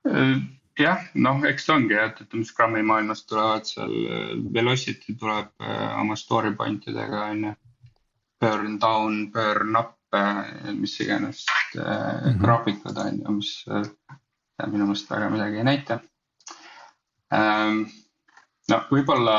Äh, 0.05 0.37
jah, 0.79 1.01
noh, 1.17 1.43
eks 1.49 1.65
ta 1.65 1.75
ongi 1.79 1.95
jah, 1.95 2.11
et 2.11 2.21
ütleme 2.25 2.45
Scrumi 2.45 2.83
maailmast 2.85 3.27
tulevad 3.29 3.65
seal, 3.69 3.93
äh, 4.05 4.31
Velocity 4.53 5.15
tuleb 5.19 5.51
äh, 5.61 5.99
oma 6.01 6.17
story 6.19 6.53
point 6.55 6.85
idega 6.91 7.29
on 7.31 7.45
ju. 7.49 7.53
Burn 8.41 8.79
down, 8.79 9.29
burn 9.33 9.77
up, 9.79 9.93
mis 10.75 10.93
iganes 11.03 11.45
mm 11.75 11.81
-hmm. 11.81 12.37
graafikud 12.39 12.97
on 12.97 13.19
ju, 13.19 13.31
mis 13.31 13.65
minu 14.71 14.85
meelest 14.85 15.09
väga 15.09 15.29
midagi 15.29 15.57
ei 15.57 15.63
näita 15.63 15.99
ähm,. 17.33 17.83
No 18.71 18.81
võib-olla 18.91 19.37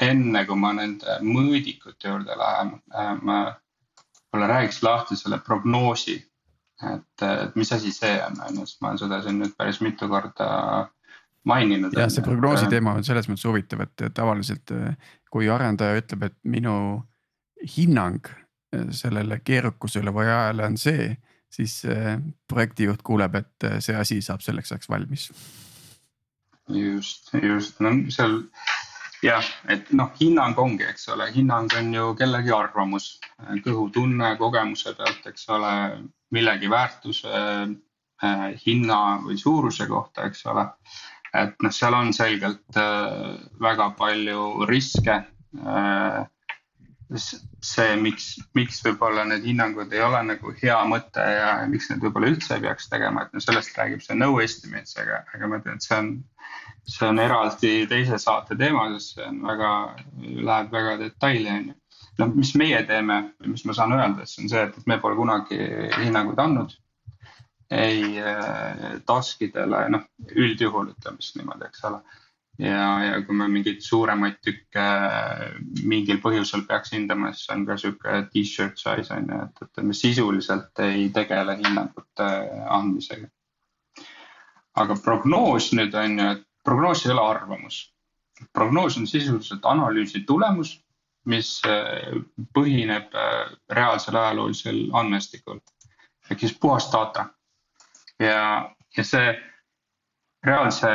enne 0.00 0.44
kui 0.46 0.58
ma 0.58 0.72
nende 0.78 1.18
mõõdikute 1.26 2.10
juurde 2.10 2.36
lähen, 2.38 2.76
ma 3.22 3.38
võib-olla 3.48 4.50
räägiks 4.54 4.82
lahti 4.86 5.16
selle 5.18 5.40
prognoosi 5.44 6.18
et, 6.86 7.22
et 7.22 7.56
mis 7.58 7.72
asi 7.72 7.92
see 7.94 8.16
on, 8.22 8.38
on 8.46 8.60
ju, 8.60 8.66
sest 8.66 8.82
ma 8.82 8.92
olen 8.92 9.02
seda 9.02 9.20
siin 9.24 9.40
nüüd 9.42 9.54
päris 9.58 9.80
mitu 9.84 10.08
korda 10.10 10.48
maininud. 11.48 11.94
jah, 11.96 12.10
see 12.12 12.26
prognoosi 12.26 12.66
et, 12.66 12.74
teema 12.76 12.94
on 12.98 13.06
selles 13.06 13.28
mõttes 13.30 13.46
huvitav, 13.48 13.84
et 13.86 14.08
tavaliselt 14.14 14.74
kui 15.32 15.48
arendaja 15.52 15.98
ütleb, 16.02 16.28
et 16.28 16.36
minu 16.48 16.74
hinnang 17.76 18.30
sellele 18.94 19.40
keerukusele 19.44 20.12
või 20.14 20.28
ajale 20.28 20.66
on 20.68 20.76
see, 20.78 21.10
siis 21.50 21.80
projektijuht 22.48 23.02
kuuleb, 23.02 23.38
et 23.40 23.70
see 23.84 23.96
asi 23.96 24.20
saab 24.22 24.44
selleks 24.44 24.74
ajaks 24.74 24.90
valmis. 24.92 25.30
Just, 26.68 27.32
just, 27.42 27.80
no 27.80 27.94
seal 28.12 28.42
jah, 29.22 29.44
et 29.70 29.90
noh, 29.96 30.12
hinnang 30.20 30.58
ongi, 30.60 30.86
eks 30.86 31.08
ole, 31.14 31.28
hinnang 31.34 31.72
on 31.78 31.90
ju 31.94 32.12
kellegi 32.18 32.54
arvamus, 32.54 33.10
kõhutunne, 33.64 34.34
kogemuse 34.38 34.94
pealt, 34.98 35.26
eks 35.30 35.48
ole, 35.54 35.74
millegi 36.34 36.70
väärtuse 36.70 37.34
äh,, 37.34 38.48
hinna 38.64 39.00
või 39.24 39.38
suuruse 39.40 39.88
kohta, 39.90 40.28
eks 40.28 40.46
ole. 40.52 40.68
et 41.34 41.54
noh, 41.62 41.74
seal 41.74 41.94
on 41.94 42.12
selgelt 42.16 42.76
äh, 42.80 43.36
väga 43.60 43.90
palju 43.98 44.66
riske. 44.68 45.18
Äh, 45.58 46.24
see, 47.64 47.92
miks, 47.96 48.34
miks 48.56 48.82
võib-olla 48.84 49.24
need 49.28 49.46
hinnangud 49.48 49.92
ei 49.96 50.02
ole 50.04 50.20
nagu 50.28 50.52
hea 50.60 50.76
mõte 50.88 51.24
ja 51.24 51.52
miks 51.68 51.88
need 51.88 52.02
võib-olla 52.04 52.28
üldse 52.34 52.56
ei 52.56 52.64
peaks 52.66 52.90
tegema, 52.92 53.24
et 53.24 53.32
no 53.32 53.40
sellest 53.40 53.76
räägib 53.78 54.04
see 54.04 54.16
no 54.16 54.34
estimates, 54.44 54.96
aga, 55.00 55.22
aga 55.34 55.48
ma 55.48 55.60
ütlen, 55.60 55.78
et 55.80 55.86
see 55.86 55.96
on 55.96 56.10
see 56.88 57.08
on 57.08 57.20
eraldi 57.20 57.72
teise 57.88 58.18
saate 58.20 58.56
teema, 58.56 58.88
sest 58.94 59.16
see 59.16 59.28
on 59.28 59.40
väga, 59.44 59.70
läheb 60.24 60.72
väga 60.72 60.96
detaili, 61.02 61.48
on 61.52 61.70
ju. 61.70 61.78
noh, 62.18 62.34
mis 62.34 62.54
meie 62.58 62.82
teeme 62.88 63.18
või 63.38 63.54
mis 63.54 63.64
ma 63.68 63.76
saan 63.76 63.94
öelda, 63.94 64.26
siis 64.26 64.46
on 64.46 64.52
see, 64.52 64.62
et 64.68 64.86
me 64.90 64.98
pole 65.02 65.18
kunagi 65.18 65.58
hinnanguid 65.98 66.40
andnud. 66.44 66.76
ei 67.70 68.16
äh, 68.16 68.94
task 69.06 69.42
idele, 69.44 69.82
noh 69.92 70.06
üldjuhul 70.32 70.94
ütleme 70.94 71.20
siis 71.20 71.36
niimoodi, 71.36 71.68
eks 71.68 71.84
ole. 71.84 72.00
ja, 72.64 72.86
ja 73.04 73.18
kui 73.26 73.36
me 73.36 73.48
mingeid 73.52 73.84
suuremaid 73.84 74.38
tükke 74.42 74.86
mingil 75.84 76.22
põhjusel 76.24 76.64
peaks 76.66 76.94
hindama, 76.96 77.34
siis 77.34 77.52
on 77.52 77.66
ka 77.68 77.76
sihuke 77.76 78.22
t-shirt 78.32 78.80
size 78.80 79.12
on 79.14 79.28
ju, 79.28 79.42
et, 79.44 79.66
et 79.68 79.84
me 79.84 79.94
sisuliselt 79.94 80.86
ei 80.88 81.10
tegele 81.12 81.58
hinnangute 81.60 82.30
andmisega 82.78 83.28
aga 84.78 84.96
prognoos 85.02 85.72
nüüd 85.76 85.94
on 85.98 86.20
ju, 86.20 86.28
et 86.36 86.47
prognoos 86.68 87.06
ei 87.06 87.12
ole 87.12 87.20
arvamus. 87.20 87.94
prognoos 88.52 88.98
on 88.98 89.06
sisuliselt 89.06 89.64
analüüsi 89.64 90.20
tulemus, 90.26 90.84
mis 91.24 91.62
äh, 91.66 92.20
põhineb 92.54 93.14
äh, 93.16 93.56
reaalsel 93.70 94.16
ajaloolisel 94.16 94.82
andmestikul 94.92 95.60
ehk 96.30 96.40
siis 96.40 96.58
puhas 96.60 96.90
data. 96.92 97.24
ja, 98.20 98.70
ja 98.96 99.04
see 99.04 99.32
reaalse 100.44 100.92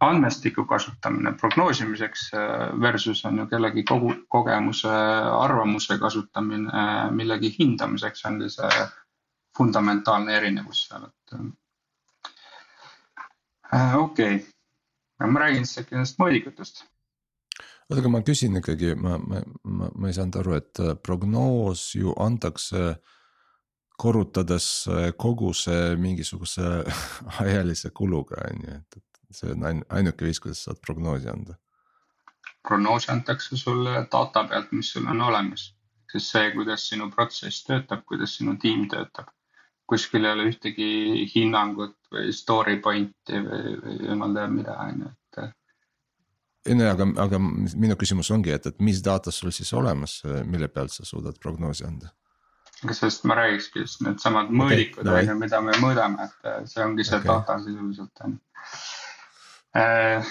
andmestiku 0.00 0.64
kasutamine 0.64 1.32
prognoosimiseks 1.40 2.28
äh, 2.34 2.80
versus 2.80 3.24
on 3.24 3.38
ju 3.38 3.46
kellegi 3.46 3.84
kogu 3.88 4.14
kogemuse, 4.28 4.92
arvamuse 5.38 5.98
kasutamine 5.98 6.86
millegi 7.10 7.54
hindamiseks 7.58 8.24
on 8.24 8.40
see 8.50 8.86
fundamentaalne 9.58 10.36
erinevus 10.36 10.86
seal, 10.88 11.08
et. 11.08 11.36
okei 13.96 14.34
okay 14.36 14.59
ma 15.28 15.44
räägin 15.44 15.66
siis 15.66 15.82
äkki 15.82 15.96
nendest 15.96 16.20
mõõdikutest. 16.20 16.82
oota, 17.90 18.00
aga 18.00 18.12
ma 18.12 18.22
küsin 18.26 18.56
ikkagi, 18.60 18.94
ma, 18.96 19.18
ma, 19.18 19.42
ma, 19.64 19.90
ma 19.94 20.10
ei 20.10 20.16
saanud 20.16 20.40
aru, 20.40 20.56
et 20.56 20.82
äh, 20.82 20.94
prognoos 20.96 21.90
ju 21.94 22.14
antakse 22.16 22.94
korrutades 24.00 24.68
äh, 24.88 25.10
kogu 25.16 25.52
see 25.54 25.96
mingisuguse 26.00 26.84
ajalise 27.44 27.90
kuluga 27.90 28.40
on 28.48 28.62
ju, 28.64 28.78
et, 28.78 28.96
et 28.96 29.42
see 29.42 29.52
on 29.56 29.66
ainuke 29.88 30.24
viis, 30.24 30.40
kuidas 30.40 30.64
saad 30.64 30.80
prognoosi 30.86 31.28
anda. 31.28 31.58
prognoos 32.68 33.08
antakse 33.08 33.56
sulle 33.56 34.06
data 34.12 34.44
pealt, 34.48 34.72
mis 34.72 34.92
sul 34.92 35.06
on 35.08 35.20
olemas, 35.20 35.70
siis 36.12 36.30
see, 36.32 36.50
kuidas 36.56 36.88
sinu 36.88 37.10
protsess 37.10 37.64
töötab, 37.64 38.04
kuidas 38.08 38.36
sinu 38.36 38.56
tiim 38.60 38.88
töötab. 38.88 39.28
Kuskil 39.90 40.24
ei 40.24 40.34
ole 40.34 40.50
ühtegi 40.50 40.90
hinnangut 41.34 41.96
või 42.12 42.34
story 42.34 42.78
point'i 42.82 43.40
või, 43.46 43.74
või 43.82 43.96
jumal 44.10 44.36
teab 44.36 44.54
mida, 44.54 44.76
on 44.86 45.02
ju, 45.04 45.10
et. 45.10 45.50
ei 46.70 46.78
no 46.78 46.88
aga, 46.92 47.08
aga 47.26 47.42
minu 47.42 47.98
küsimus 47.98 48.30
ongi, 48.34 48.54
et, 48.54 48.70
et 48.70 48.80
mis 48.86 49.02
data 49.04 49.34
sul 49.34 49.52
siis 49.54 49.72
olemas, 49.76 50.20
mille 50.46 50.70
pealt 50.72 50.94
sa 50.94 51.06
suudad 51.08 51.38
prognoosi 51.42 51.86
anda? 51.88 52.14
sest 52.96 53.26
ma 53.28 53.36
räägikski 53.36 53.82
just 53.82 54.00
needsamad 54.04 54.48
mõõdikud 54.56 55.04
okay, 55.04 55.26
on 55.26 55.34
ju, 55.34 55.36
mida 55.42 55.60
me 55.64 55.74
mõõdame, 55.82 56.26
et 56.26 56.70
see 56.70 56.84
ongi 56.84 57.04
see 57.04 57.18
okay. 57.18 57.28
data 57.28 57.58
sisuliselt 57.60 58.24
on 58.24 58.38
äh,. 59.76 60.30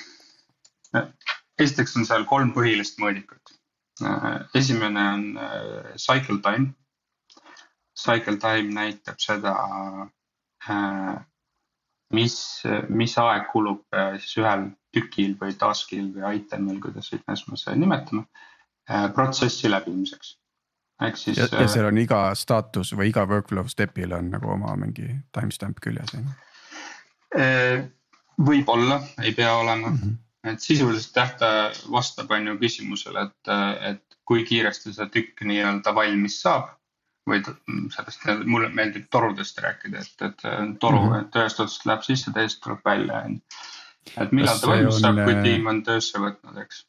esiteks 1.60 1.96
on 2.00 2.08
seal 2.10 2.26
kolm 2.30 2.52
põhilist 2.56 2.98
mõõdikut 3.02 3.54
äh,. 4.02 4.42
esimene 4.58 5.06
on 5.14 5.26
äh, 5.38 5.94
cycle 5.98 6.40
time. 6.46 6.74
Cycle 8.00 8.38
time 8.42 8.74
näitab 8.76 9.20
seda 9.22 9.54
äh,, 10.70 11.16
mis, 12.14 12.36
mis 12.90 13.16
aeg 13.22 13.50
kulub 13.54 13.86
äh, 13.96 14.18
siis 14.20 14.38
ühel 14.42 14.70
tükil 14.96 15.36
või 15.40 15.56
task'il 15.60 16.10
või 16.16 16.40
item'il, 16.42 16.80
kuidas 16.82 17.12
iganes 17.14 17.46
me 17.48 17.60
seda 17.60 17.78
nimetame 17.78 18.26
äh,, 18.90 19.10
protsessi 19.16 19.72
läbimiseks 19.72 20.36
ehk 21.06 21.18
siis. 21.18 21.38
ja, 21.38 21.48
ja 21.52 21.68
seal 21.72 21.90
on 21.90 22.02
iga 22.02 22.24
staatus 22.36 22.94
või 22.96 23.12
iga 23.14 23.26
workflow 23.30 23.68
step'il 23.72 24.16
on 24.16 24.32
nagu 24.34 24.52
oma 24.56 24.76
mingi 24.80 25.08
timestamp 25.36 25.80
küljes 25.84 26.16
on 26.18 26.28
ju? 26.28 26.38
Võib-olla, 28.40 29.02
ei 29.22 29.34
pea 29.36 29.52
olema 29.60 29.90
mm, 29.90 29.98
-hmm. 29.98 30.52
et 30.54 30.64
sisuliselt 30.64 31.38
ta 31.40 31.50
vastab 31.92 32.32
on 32.32 32.48
ju 32.48 32.58
küsimusele, 32.62 33.26
et, 33.28 33.52
et 33.90 34.18
kui 34.24 34.46
kiiresti 34.48 34.94
see 34.96 35.10
tükk 35.12 35.44
nii-öelda 35.50 35.94
valmis 35.96 36.40
saab. 36.42 36.76
Või 37.28 37.42
sellest, 37.94 38.28
mulle 38.46 38.70
meeldib 38.74 39.10
torudest 39.12 39.60
rääkida, 39.62 40.04
et, 40.04 40.22
et 40.28 40.46
toru 40.80 41.02
mm, 41.02 41.12
-hmm. 41.12 41.26
et 41.28 41.42
ühest 41.42 41.60
otsast 41.60 41.86
läheb 41.86 42.06
sisse, 42.06 42.32
teisest 42.36 42.62
tuleb 42.64 42.86
välja 42.86 43.24
on 43.26 43.34
ju. 43.34 43.42
et 44.18 44.32
millal 44.32 44.62
ta 44.62 44.72
valmis 44.72 44.96
on... 44.96 45.02
saab, 45.02 45.24
kui 45.24 45.36
äh, 45.36 45.44
tiim 45.44 45.68
on 45.68 45.84
töösse 45.84 46.22
võtnud, 46.24 46.62
eks 46.64 46.86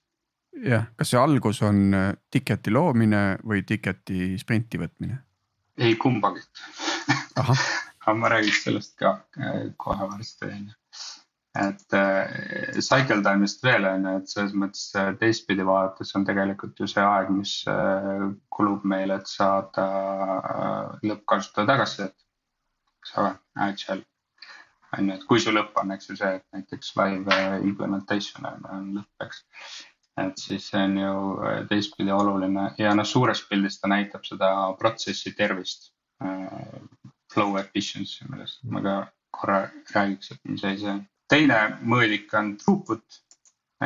jah, 0.67 0.87
kas 0.97 1.13
see 1.13 1.21
algus 1.21 1.63
on 1.67 1.83
äh, 1.95 2.13
ticket'i 2.31 2.73
loomine 2.73 3.25
või 3.47 3.63
ticket'i 3.67 4.35
sprinti 4.41 4.81
võtmine? 4.81 5.21
ei 5.79 5.97
kumbagi 5.97 6.43
aga 7.41 8.15
ma 8.19 8.33
räägiks 8.33 8.65
sellest 8.65 8.97
ka 8.99 9.19
äh, 9.39 9.71
kohe 9.77 10.09
varsti 10.09 10.51
on 10.51 10.69
ju. 10.69 10.80
Et 11.59 11.95
äh, 11.99 12.79
cycle 12.79 13.23
time'ist 13.27 13.65
veel 13.65 13.87
on 13.89 14.05
ju, 14.07 14.13
et 14.21 14.31
selles 14.31 14.53
mõttes 14.55 14.85
äh, 14.99 15.11
teistpidi 15.19 15.67
vaadates 15.67 16.15
on 16.15 16.27
tegelikult 16.29 16.79
ju 16.79 16.87
see 16.91 17.03
aeg, 17.03 17.33
mis 17.35 17.55
äh, 17.71 18.29
kulub 18.55 18.87
meil, 18.87 19.11
et 19.11 19.27
saada 19.27 19.87
lõppkasutaja 21.03 21.73
tagasisidet. 21.73 22.17
eks 23.01 23.17
ole, 23.19 23.35
agile 23.67 24.05
on 24.99 25.11
ju, 25.11 25.17
et 25.17 25.27
kui 25.27 25.43
su 25.43 25.55
lõpp 25.55 25.75
on, 25.83 25.91
eks 25.97 26.13
ju 26.13 26.19
see, 26.23 26.33
et 26.39 26.47
näiteks 26.55 26.95
live 27.01 27.43
implementation 27.67 28.47
on, 28.47 28.93
lõpp, 29.01 29.27
eks 29.27 29.45
et 30.21 30.39
siis 30.39 30.67
see 30.71 30.81
on 30.85 30.99
ju 31.01 31.13
teistpidi 31.71 32.13
oluline 32.13 32.71
ja 32.79 32.91
noh, 32.95 33.07
suures 33.09 33.41
pildis 33.49 33.79
ta 33.81 33.89
näitab 33.89 34.27
seda 34.29 34.51
protsessi 34.79 35.33
tervist. 35.39 35.95
Flow 37.33 37.55
efficiency, 37.57 38.27
millest 38.29 38.59
ma 38.69 38.83
ka 38.85 38.95
korra 39.33 39.61
räägiks, 39.95 40.35
et 40.35 40.41
mis 40.45 40.65
asi 40.67 40.83
see 40.83 40.93
on. 40.93 41.07
Teine 41.31 41.59
mõõdik 41.83 42.33
on 42.39 42.55
throughput 42.61 43.21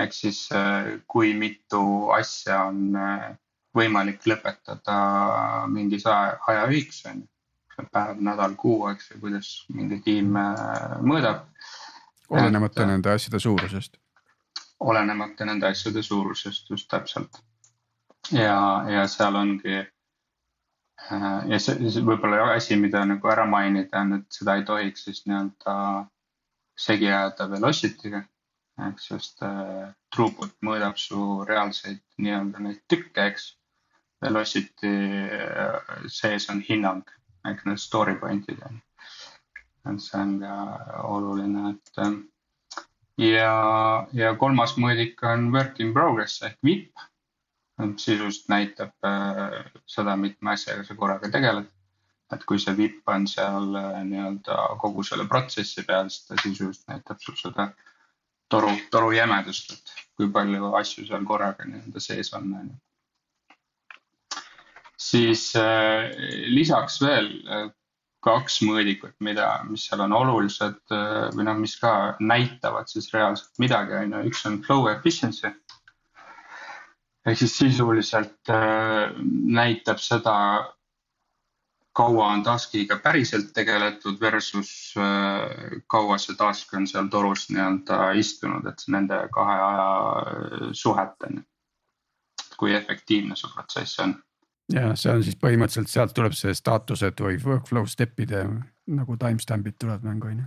ehk 0.00 0.12
siis 0.16 0.48
äh, 0.52 0.94
kui 1.06 1.34
mitu 1.38 2.10
asja 2.14 2.64
on 2.70 2.96
äh, 2.98 3.30
võimalik 3.76 4.26
lõpetada 4.26 4.96
mingis 5.70 6.06
aja, 6.06 6.38
ajaühiks 6.48 7.04
on 7.10 7.22
ju. 7.24 7.28
päev, 7.90 8.20
nädal, 8.22 8.54
kuu, 8.58 8.86
eks 8.92 9.10
ju, 9.10 9.20
kuidas 9.22 9.50
mingi 9.74 10.00
tiim 10.04 10.36
äh, 10.38 10.98
mõõdab. 11.02 11.46
olenemata 12.30 12.86
nende 12.86 13.14
asjade 13.14 13.40
suurusest 13.42 13.98
olenemata 14.80 15.44
nende 15.44 15.66
asjade 15.66 16.02
suurusest 16.02 16.70
just 16.70 16.88
täpselt. 16.90 17.42
ja, 18.32 18.84
ja 18.88 19.06
seal 19.08 19.36
ongi 19.36 19.76
ja 21.48 21.58
see, 21.58 21.90
see 21.90 22.02
võib-olla 22.02 22.54
asi, 22.54 22.76
mida 22.80 23.04
nagu 23.04 23.28
ära 23.28 23.44
mainida 23.46 24.00
on, 24.00 24.18
et 24.20 24.38
seda 24.38 24.56
ei 24.56 24.64
tohiks 24.64 25.04
siis 25.04 25.24
nii-öelda 25.28 25.74
segi 26.76 27.08
ajada 27.10 27.48
velocity'ga. 27.50 28.24
ehk 28.84 28.98
sest 28.98 29.42
äh, 29.46 29.90
throughput 30.10 30.54
mõõdab 30.66 30.96
su 30.98 31.44
reaalseid 31.46 32.00
nii-öelda 32.18 32.62
neid 32.64 32.80
tükke, 32.90 33.28
eks. 33.30 33.52
Velocity 34.24 34.90
äh, 34.90 36.08
sees 36.10 36.48
on 36.50 36.62
hinnang 36.68 37.04
ehk 37.46 37.62
need 37.68 37.78
story 37.78 38.16
point'id 38.18 38.62
on. 38.66 38.80
et 39.90 40.00
see 40.00 40.18
on 40.18 40.38
ka 40.40 40.54
oluline, 41.06 41.74
et 41.74 42.02
äh, 42.02 42.16
ja, 43.20 43.52
ja 44.16 44.34
kolmas 44.40 44.74
mõõdik 44.80 45.22
on 45.28 45.50
work 45.54 45.80
in 45.80 45.92
progress 45.94 46.42
ehk 46.42 46.58
VIP. 46.64 47.04
sisuliselt 47.96 48.48
näitab 48.48 49.06
äh, 49.06 49.60
seda, 49.86 50.16
mitme 50.16 50.54
asjaga 50.54 50.84
sa 50.84 50.94
korraga 50.98 51.30
tegeled. 51.30 51.70
Et 52.32 52.44
kui 52.48 52.60
see 52.60 52.76
VIP 52.76 53.12
on 53.12 53.26
seal 53.30 53.76
äh, 53.78 54.00
nii-öelda 54.08 54.56
kogu 54.80 55.04
selle 55.06 55.26
protsessi 55.30 55.84
peal, 55.86 56.08
siis 56.08 56.28
ta 56.28 56.38
sisuliselt 56.40 56.88
näitab 56.88 57.20
sul 57.20 57.36
seda 57.40 57.68
toru, 58.50 58.72
toru 58.90 59.12
jämedust, 59.14 59.76
et 59.76 59.94
kui 60.16 60.30
palju 60.32 60.72
asju 60.80 61.06
seal 61.08 61.24
korraga 61.28 61.68
nii-öelda 61.68 62.02
sees 62.02 62.32
on, 62.36 62.50
on 62.60 62.72
ju. 62.72 62.76
siis 65.10 65.50
äh, 65.60 66.10
lisaks 66.54 67.00
veel 67.02 67.32
äh, 67.44 67.66
kaks 68.24 68.62
mõõdikut, 68.64 69.16
mida, 69.24 69.48
mis 69.68 69.84
seal 69.88 70.02
on 70.06 70.14
olulised 70.16 70.78
äh, 70.94 71.28
või 71.36 71.46
noh, 71.48 71.58
mis 71.60 71.76
ka 71.80 72.16
näitavad 72.24 72.88
siis 72.90 73.10
reaalselt 73.12 73.60
midagi, 73.62 73.98
on 74.00 74.16
ju, 74.16 74.22
üks 74.30 74.44
on 74.48 74.62
flow 74.64 74.88
efficiency. 74.92 75.52
ehk 77.24 77.38
siis 77.40 77.58
sisuliselt 77.58 78.52
äh, 78.52 79.12
näitab 79.58 80.00
seda, 80.00 80.36
kaua 81.94 82.26
on 82.34 82.42
task'iga 82.42 82.98
päriselt 83.02 83.52
tegeletud 83.54 84.20
versus 84.20 84.94
äh, 84.98 85.80
kaua 85.86 86.18
see 86.18 86.36
task 86.36 86.74
on 86.74 86.86
seal 86.90 87.08
torus 87.12 87.48
nii-öelda 87.50 88.12
istunud, 88.18 88.66
et 88.66 88.86
nende 88.88 89.20
kahe 89.34 89.58
aja 89.68 89.88
äh, 90.20 90.68
suhet 90.72 91.28
on 91.28 91.40
ju. 91.40 91.48
kui 92.56 92.74
efektiivne 92.74 93.36
see 93.36 93.50
protsess 93.54 93.98
on 93.98 94.14
ja 94.72 94.92
see 94.96 95.12
on 95.12 95.24
siis 95.24 95.36
põhimõtteliselt 95.40 95.90
sealt 95.90 96.14
tuleb 96.16 96.36
see 96.38 96.54
staatused 96.54 97.20
või 97.20 97.38
workflow 97.42 97.88
step'ide 97.90 98.44
nagu 98.98 99.16
timestamp'id 99.20 99.76
tulevad 99.78 100.06
mängu 100.06 100.30
on 100.30 100.44
ju. 100.44 100.46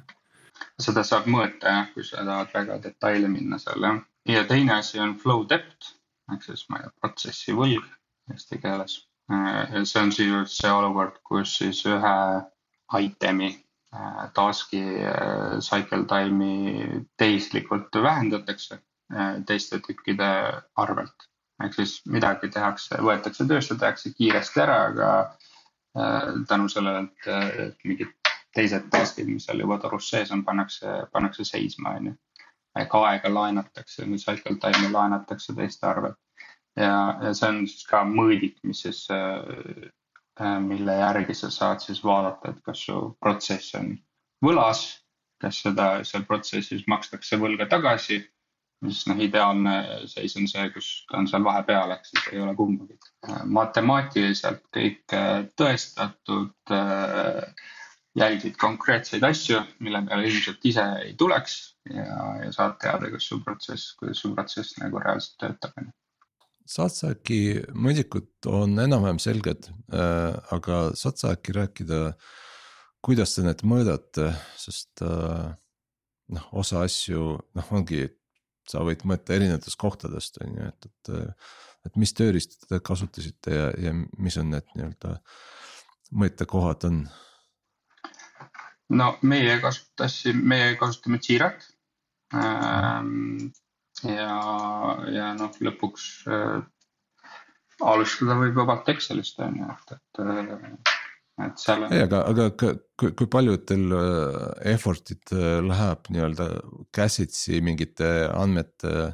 seda 0.81 1.03
saab 1.03 1.27
mõõta 1.31 1.73
jah, 1.75 1.91
kui 1.93 2.03
sa 2.03 2.25
tahad 2.25 2.53
väga 2.53 2.79
detaili 2.83 3.29
minna 3.31 3.59
seal 3.61 3.83
jah. 3.83 4.01
ja 4.27 4.43
teine 4.49 4.79
asi 4.79 4.99
on 4.99 5.15
flow 5.21 5.45
depth 5.49 5.93
ehk 6.33 6.43
siis 6.43 6.65
ma 6.69 6.79
ei 6.79 6.87
tea, 6.87 6.95
protsessi 7.01 7.55
võlg 7.55 7.85
eesti 8.33 8.59
keeles. 8.63 8.97
Ja 9.29 9.85
see 9.85 10.01
on 10.01 10.11
sisuliselt 10.11 10.53
see 10.55 10.71
olukord, 10.71 11.17
kus 11.27 11.57
siis 11.59 11.81
ühe 11.85 12.17
item'i 13.03 13.49
äh, 13.51 14.27
task'i 14.33 14.83
äh, 15.03 15.57
cycle 15.59 16.05
time'i 16.07 17.01
tehislikult 17.19 17.95
vähendatakse 18.03 18.79
äh, 18.79 19.41
teiste 19.47 19.81
tükkide 19.83 20.29
arvelt 20.75 21.27
ehk 21.63 21.73
siis 21.77 21.97
midagi 22.09 22.49
tehakse, 22.53 22.99
võetakse 23.03 23.47
töösse, 23.49 23.77
tehakse 23.81 24.13
kiiresti 24.13 24.61
ära, 24.63 24.77
aga 24.91 25.09
äh, 25.97 26.29
tänu 26.49 26.69
sellele, 26.69 27.07
et 27.65 27.87
mingid 27.87 28.13
teised 28.57 28.87
task'id, 28.93 29.29
mis 29.29 29.47
seal 29.47 29.61
juba 29.61 29.79
torus 29.81 30.09
sees 30.11 30.31
on, 30.33 30.43
pannakse, 30.45 30.99
pannakse 31.13 31.45
seisma, 31.45 31.97
on 31.97 32.11
ju. 32.11 32.15
ehk 32.77 32.93
aega 32.93 33.29
laenatakse 33.33 34.05
või 34.05 34.19
cycle 34.21 34.57
time'i 34.61 34.91
laenatakse 34.93 35.55
teiste 35.57 35.87
arvelt. 35.89 36.19
Ja, 36.77 36.93
ja 37.23 37.33
see 37.33 37.49
on 37.51 37.61
siis 37.67 37.87
ka 37.89 38.03
mõõdik, 38.07 38.57
mis 38.63 38.85
siis 38.85 39.03
äh,, 39.13 39.89
äh 40.39 40.59
mille 40.63 40.99
järgi 40.99 41.35
sa 41.37 41.51
saad 41.53 41.83
siis 41.83 42.03
vaadata, 42.05 42.53
et 42.53 42.63
kas 42.65 42.85
su 42.87 43.01
protsess 43.21 43.75
on 43.79 43.95
võlas, 44.45 44.85
kas 45.41 45.61
seda, 45.65 45.91
seal 46.07 46.25
protsessis 46.29 46.87
makstakse 46.87 47.39
võlga 47.41 47.69
tagasi 47.69 48.21
mis 48.85 48.99
noh, 49.09 49.19
ideaalne 49.23 49.73
seis 50.09 50.35
on 50.37 50.47
see, 50.49 50.67
kus 50.73 50.89
ta 51.09 51.17
on 51.21 51.27
seal 51.29 51.45
vahepeal, 51.45 51.93
ehk 51.95 52.05
siis 52.05 52.27
ei 52.33 52.41
ole 52.43 52.53
kumbagi. 52.57 52.97
matemaatiliselt 53.57 54.61
kõik 54.75 55.15
äh, 55.17 55.47
tõestatud, 55.59 56.53
äh, 56.73 57.65
jälgid 58.17 58.57
konkreetseid 58.61 59.25
asju, 59.25 59.61
mille 59.85 60.01
peale 60.07 60.29
ilmselt 60.29 60.65
ise 60.65 60.85
ei 61.05 61.13
tuleks 61.17 61.57
ja, 61.89 62.17
ja 62.43 62.51
saad 62.53 62.77
teada, 62.81 63.09
kas 63.13 63.29
su 63.29 63.39
protsess, 63.45 63.95
kuidas 63.99 64.21
su 64.23 64.33
protsess 64.35 64.77
nagu 64.81 65.01
reaalselt 65.01 65.37
töötab. 65.41 65.89
Saad 66.67 66.93
sa 66.93 67.11
äkki, 67.15 67.39
mõõdikud 67.73 68.49
on 68.51 68.75
enam-vähem 68.83 69.21
selged, 69.23 69.69
äh, 69.93 70.35
aga 70.55 70.81
saad 70.99 71.21
sa 71.21 71.33
äkki 71.35 71.55
rääkida, 71.57 72.01
kuidas 73.05 73.35
te 73.35 73.45
need 73.45 73.63
mõõdate, 73.63 74.31
sest 74.59 75.03
noh, 76.33 76.47
osa 76.59 76.81
asju 76.83 77.37
noh, 77.55 77.69
ongi 77.77 78.07
sa 78.67 78.81
võid 78.83 79.05
mõõta 79.07 79.35
erinevatest 79.37 79.79
kohtadest 79.79 80.41
on 80.43 80.57
ju, 80.57 80.71
et, 80.71 80.89
et. 80.89 81.13
et 81.87 81.95
mis 81.95 82.11
tööriista 82.11 82.67
te 82.67 82.81
kasutasite 82.83 83.53
ja, 83.53 83.67
ja 83.79 83.93
mis 83.95 84.35
on 84.41 84.51
need 84.51 84.67
nii-öelda 84.75 85.13
mõõtekohad 86.19 86.87
on? 86.89 86.97
no 88.97 89.13
meie 89.27 89.57
kasutasime, 89.63 90.43
meie 90.55 90.75
kasutame 90.79 91.21
Jirat 91.23 91.63
ähm,. 92.35 93.47
Ja, 94.05 94.37
ja 95.13 95.31
noh, 95.37 95.53
lõpuks 95.63 96.09
äh, 96.29 96.59
alustada 97.81 98.37
võib 98.39 98.57
vabalt 98.57 98.89
Excelist 98.93 99.39
on 99.43 99.59
ju, 99.61 99.73
et, 99.73 99.97
et 99.97 100.23
äh, 100.23 100.95
et 101.45 101.61
seal 101.61 101.85
on. 101.85 101.93
ei, 101.93 102.01
aga, 102.07 102.23
aga 102.31 102.47
kui, 102.57 103.11
kui 103.13 103.29
palju 103.29 103.59
teil 103.69 103.93
äh, 103.93 104.41
effort'it 104.73 105.33
äh, 105.35 105.59
läheb 105.65 106.09
nii-öelda 106.13 106.49
käsitsi 106.95 107.61
mingite 107.61 108.09
andmete 108.33 109.13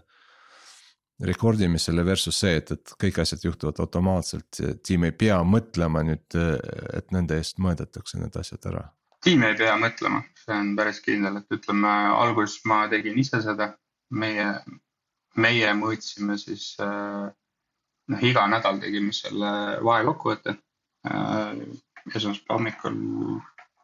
record 1.23 1.61
imisele 1.61 2.03
versus 2.07 2.39
see, 2.39 2.55
et, 2.59 2.71
et 2.73 2.95
kõik 2.99 3.19
asjad 3.21 3.43
juhtuvad 3.45 3.79
automaatselt, 3.83 4.59
tiim 4.83 5.05
ei 5.07 5.13
pea 5.15 5.37
mõtlema 5.47 6.01
nüüd, 6.03 6.35
et 6.35 7.13
nende 7.15 7.37
eest 7.39 7.61
mõõdetakse 7.63 8.19
need 8.19 8.35
asjad 8.39 8.71
ära? 8.71 8.87
tiim 9.23 9.43
ei 9.47 9.55
pea 9.55 9.77
mõtlema, 9.79 10.23
see 10.35 10.55
on 10.57 10.73
päris 10.75 10.99
kindel, 11.03 11.37
et 11.39 11.55
ütleme 11.55 11.91
alguses 12.17 12.57
ma 12.67 12.81
tegin 12.91 13.15
ise 13.21 13.39
seda, 13.45 13.69
meie, 14.13 14.47
meie 15.35 15.71
mõõtsime 15.77 16.37
siis 16.41 16.73
äh, 16.83 17.31
noh, 18.11 18.27
iga 18.29 18.45
nädal 18.51 18.79
tegime 18.83 19.13
selle 19.15 19.53
vahekokkuvõtte 19.83 20.57
esmaspäeva 21.03 22.57
hommikul, 22.57 22.95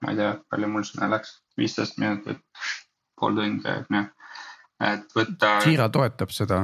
ma 0.03 0.11
ei 0.13 0.19
tea, 0.19 0.33
palju 0.51 0.69
mul 0.71 0.85
sinna 0.87 1.09
läks, 1.11 1.33
viisteist 1.59 1.97
minutit, 1.99 2.39
pool 3.19 3.35
tundi, 3.35 3.67
on 3.67 3.97
ju. 3.99 4.03
et 4.89 5.15
võtta. 5.15 5.53
Jira 5.67 5.89
toetab 5.91 6.31
seda 6.35 6.63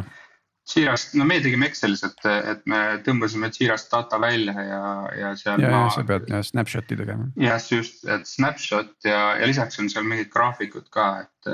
Jirast, 0.65 1.13
no 1.13 1.27
meie 1.29 1.43
tegime 1.45 1.67
Excelis, 1.69 2.01
et, 2.07 2.23
et 2.25 2.63
me 2.69 2.79
tõmbasime 3.05 3.51
Jirast 3.53 3.91
data 3.91 4.17
välja 4.21 4.53
ja, 4.65 4.81
ja 5.13 5.31
seal. 5.37 5.61
ja, 5.61 5.69
ja 5.69 5.81
sa 5.93 6.03
pead 6.07 6.25
jah 6.31 6.41
snapshot'i 6.45 6.97
tegema. 6.97 7.27
jah, 7.37 7.61
just, 7.69 8.01
et 8.09 8.25
snapshot 8.25 9.05
ja, 9.05 9.19
ja 9.37 9.49
lisaks 9.49 9.77
on 9.81 9.91
seal 9.93 10.07
mingid 10.09 10.31
graafikud 10.33 10.87
ka, 10.93 11.05
et, 11.21 11.51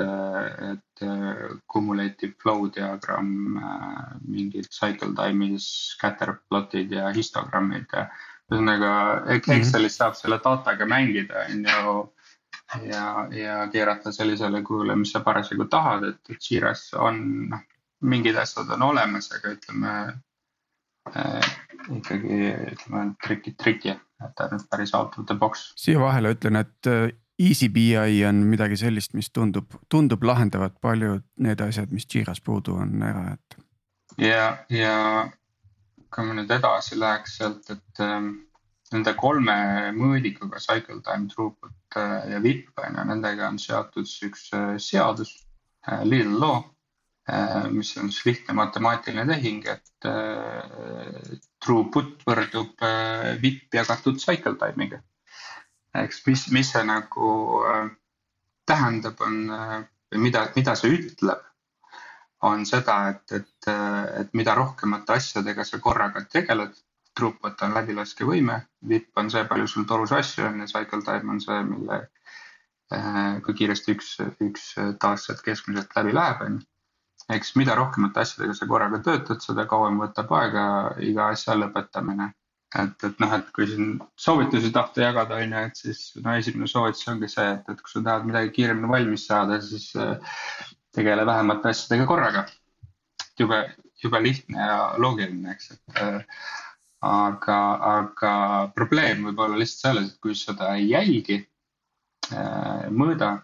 et 0.70 1.04
cumulative 1.68 2.32
flow 2.40 2.70
diagramm, 2.72 3.58
mingid 4.24 4.70
cycle 4.72 5.12
time'id, 5.18 5.60
scatter 5.60 6.38
plot'id 6.48 6.94
ja 6.96 7.10
histogrammid 7.12 7.92
ja. 7.92 8.06
ühesõnaga 8.48 8.94
mhm. 9.26 9.58
Excelis 9.58 10.00
saab 10.00 10.16
selle 10.16 10.40
dataga 10.40 10.88
mängida, 10.88 11.44
on 11.52 11.68
ju 11.68 11.98
ja, 12.88 13.04
ja 13.36 13.58
keerata 13.68 14.14
sellisele 14.16 14.62
kujule, 14.64 14.96
mis 14.96 15.12
sa 15.12 15.20
parasjagu 15.20 15.68
tahad, 15.68 16.08
et, 16.08 16.32
et 16.32 16.48
Jiras 16.48 16.88
on 16.96 17.20
noh 17.52 17.68
mingid 18.02 18.36
asjad 18.36 18.70
on 18.74 18.82
olemas, 18.82 19.30
aga 19.34 19.54
ütleme 19.56 19.92
äh, 21.16 21.50
ikkagi 21.96 22.52
ütleme 22.74 23.04
trikid 23.24 23.58
triki, 23.60 23.96
et 24.22 24.36
ta 24.38 24.48
on 24.50 24.62
päris 24.70 24.94
out 24.94 25.18
of 25.18 25.26
the 25.26 25.36
box. 25.38 25.72
siia 25.78 26.00
vahele 26.00 26.34
ütlen, 26.36 26.60
et 26.62 26.90
äh, 26.90 27.10
EasyBI 27.42 28.24
on 28.28 28.44
midagi 28.46 28.76
sellist, 28.78 29.14
mis 29.18 29.30
tundub, 29.34 29.74
tundub 29.90 30.22
lahendavat 30.24 30.78
paljud 30.80 31.24
need 31.42 31.60
asjad, 31.64 31.92
mis 31.94 32.06
Jiras 32.06 32.42
puudu 32.44 32.76
on 32.78 33.02
ära, 33.02 33.32
et. 33.34 33.58
ja, 34.20 34.46
ja 34.70 34.96
kui 36.12 36.26
me 36.28 36.36
nüüd 36.38 36.50
edasi 36.52 36.98
läheks 37.00 37.38
sealt, 37.40 37.70
et 37.72 38.02
ähm, 38.04 38.34
nende 38.92 39.14
kolme 39.18 39.54
mõõdikuga 39.96 40.60
cycle 40.60 41.00
time, 41.06 41.30
throughput 41.32 41.96
äh, 41.96 42.34
ja 42.34 42.42
VIP 42.44 42.84
on 42.84 42.98
ju, 42.98 43.06
nendega 43.14 43.48
on 43.48 43.58
seotud 43.62 44.10
üks 44.28 44.50
äh, 44.56 44.76
seadus 44.78 45.38
little 46.06 46.38
law 46.38 46.60
mis 47.70 47.96
on 47.98 48.10
siis 48.10 48.24
lihtne 48.26 48.54
matemaatiline 48.54 49.26
tehing, 49.26 49.66
et 49.70 50.06
äh, 50.10 51.38
throughput 51.62 52.24
võrdub 52.26 52.82
äh, 52.82 53.36
VIP 53.42 53.78
jagatud 53.78 54.18
cycle 54.18 54.56
time'iga. 54.58 55.02
eks 56.02 56.22
mis, 56.26 56.48
mis 56.50 56.72
see 56.72 56.82
nagu 56.88 57.32
tähendab, 58.66 59.20
on 59.20 59.44
või 59.52 60.22
mida, 60.26 60.46
mida 60.56 60.74
see 60.78 60.96
ütleb, 60.96 61.42
on 62.48 62.64
seda, 62.66 62.96
et, 63.12 63.34
et, 63.38 63.68
et 64.22 64.32
mida 64.34 64.54
rohkemate 64.58 65.14
asjadega 65.14 65.64
sa 65.64 65.78
korraga 65.78 66.24
tegeled, 66.32 66.74
throughput 67.14 67.60
on 67.62 67.76
läbilaskevõime, 67.76 68.56
VIP 68.88 69.20
on 69.20 69.28
see, 69.30 69.44
palju 69.46 69.68
sul 69.68 69.84
torus 69.86 70.14
asju 70.16 70.48
on 70.48 70.64
ja 70.64 70.66
cycle 70.70 71.04
time 71.04 71.36
on 71.36 71.40
see, 71.44 71.60
mille, 71.68 72.00
kui 73.44 73.54
kiiresti 73.60 73.94
üks, 73.94 74.14
üks 74.48 74.68
taas 75.00 75.28
sealt 75.28 75.44
keskmiselt 75.44 75.92
läbi 75.96 76.16
läheb, 76.16 76.46
on 76.46 76.56
ju 76.56 76.71
eks 77.30 77.54
mida 77.58 77.74
rohkemate 77.78 78.22
asjadega 78.22 78.54
sa 78.56 78.68
korraga 78.70 79.00
töötad, 79.04 79.42
seda 79.44 79.66
kauem 79.70 80.00
võtab 80.02 80.32
aega 80.38 80.64
iga 81.04 81.28
asja 81.34 81.56
lõpetamine. 81.58 82.32
et, 82.80 83.04
et 83.04 83.18
noh, 83.20 83.32
et 83.36 83.48
kui 83.52 83.66
siin 83.68 83.98
soovitusi 84.16 84.70
tahta 84.72 85.02
jagada, 85.04 85.36
on 85.44 85.50
ju, 85.52 85.64
et 85.68 85.76
siis 85.76 85.98
no 86.24 86.32
esimene 86.40 86.68
soovitus 86.70 87.08
ongi 87.12 87.28
see, 87.28 87.44
et, 87.58 87.68
et 87.68 87.82
kui 87.84 87.92
sa 87.92 88.00
tahad 88.06 88.24
midagi 88.24 88.48
kiiremini 88.56 88.88
valmis 88.88 89.26
saada, 89.28 89.60
siis 89.60 89.90
äh, 90.00 90.16
tegele 90.96 91.26
vähemate 91.28 91.68
asjadega 91.68 92.08
korraga. 92.08 92.46
jube, 93.38 93.60
jube 94.02 94.20
lihtne 94.22 94.66
ja 94.66 94.80
loogiline, 94.98 95.52
eks, 95.52 95.70
et 95.76 96.00
äh, 96.00 96.40
aga, 97.04 97.60
aga 97.92 98.34
probleem 98.74 99.26
võib 99.28 99.44
olla 99.44 99.60
lihtsalt 99.60 99.86
selles, 99.86 100.12
et 100.12 100.20
kui 100.24 100.34
seda 100.38 100.72
ei 100.78 100.88
jälgi, 100.94 101.42
äh, 102.32 102.88
mõõda, 102.88 103.34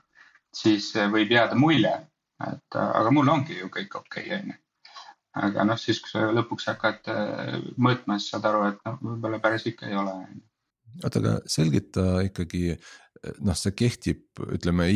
siis 0.56 0.94
võib 1.12 1.36
jääda 1.36 1.58
mulje 1.58 1.98
et 2.46 2.78
aga 2.78 3.12
mul 3.14 3.28
ongi 3.32 3.58
ju 3.58 3.70
kõik 3.74 3.98
okei 4.00 4.26
okay,, 4.26 4.38
on 4.38 4.52
ju. 4.52 4.58
aga 5.48 5.66
noh, 5.70 5.80
siis 5.80 6.00
kui 6.02 6.12
sa 6.12 6.28
lõpuks 6.34 6.70
hakkad 6.70 7.10
äh, 7.12 7.58
mõõtma, 7.76 8.18
siis 8.18 8.34
saad 8.34 8.48
aru, 8.48 8.64
et 8.72 8.80
noh, 8.86 8.98
võib-olla 9.02 9.42
päris 9.42 9.66
ikka 9.70 9.90
ei 9.90 9.98
ole. 9.98 10.16
oota, 11.02 11.18
aga 11.22 11.36
selgita 11.50 12.06
ikkagi, 12.26 12.64
noh, 13.44 13.58
see 13.58 13.74
kehtib, 13.78 14.24
ütleme 14.58 14.90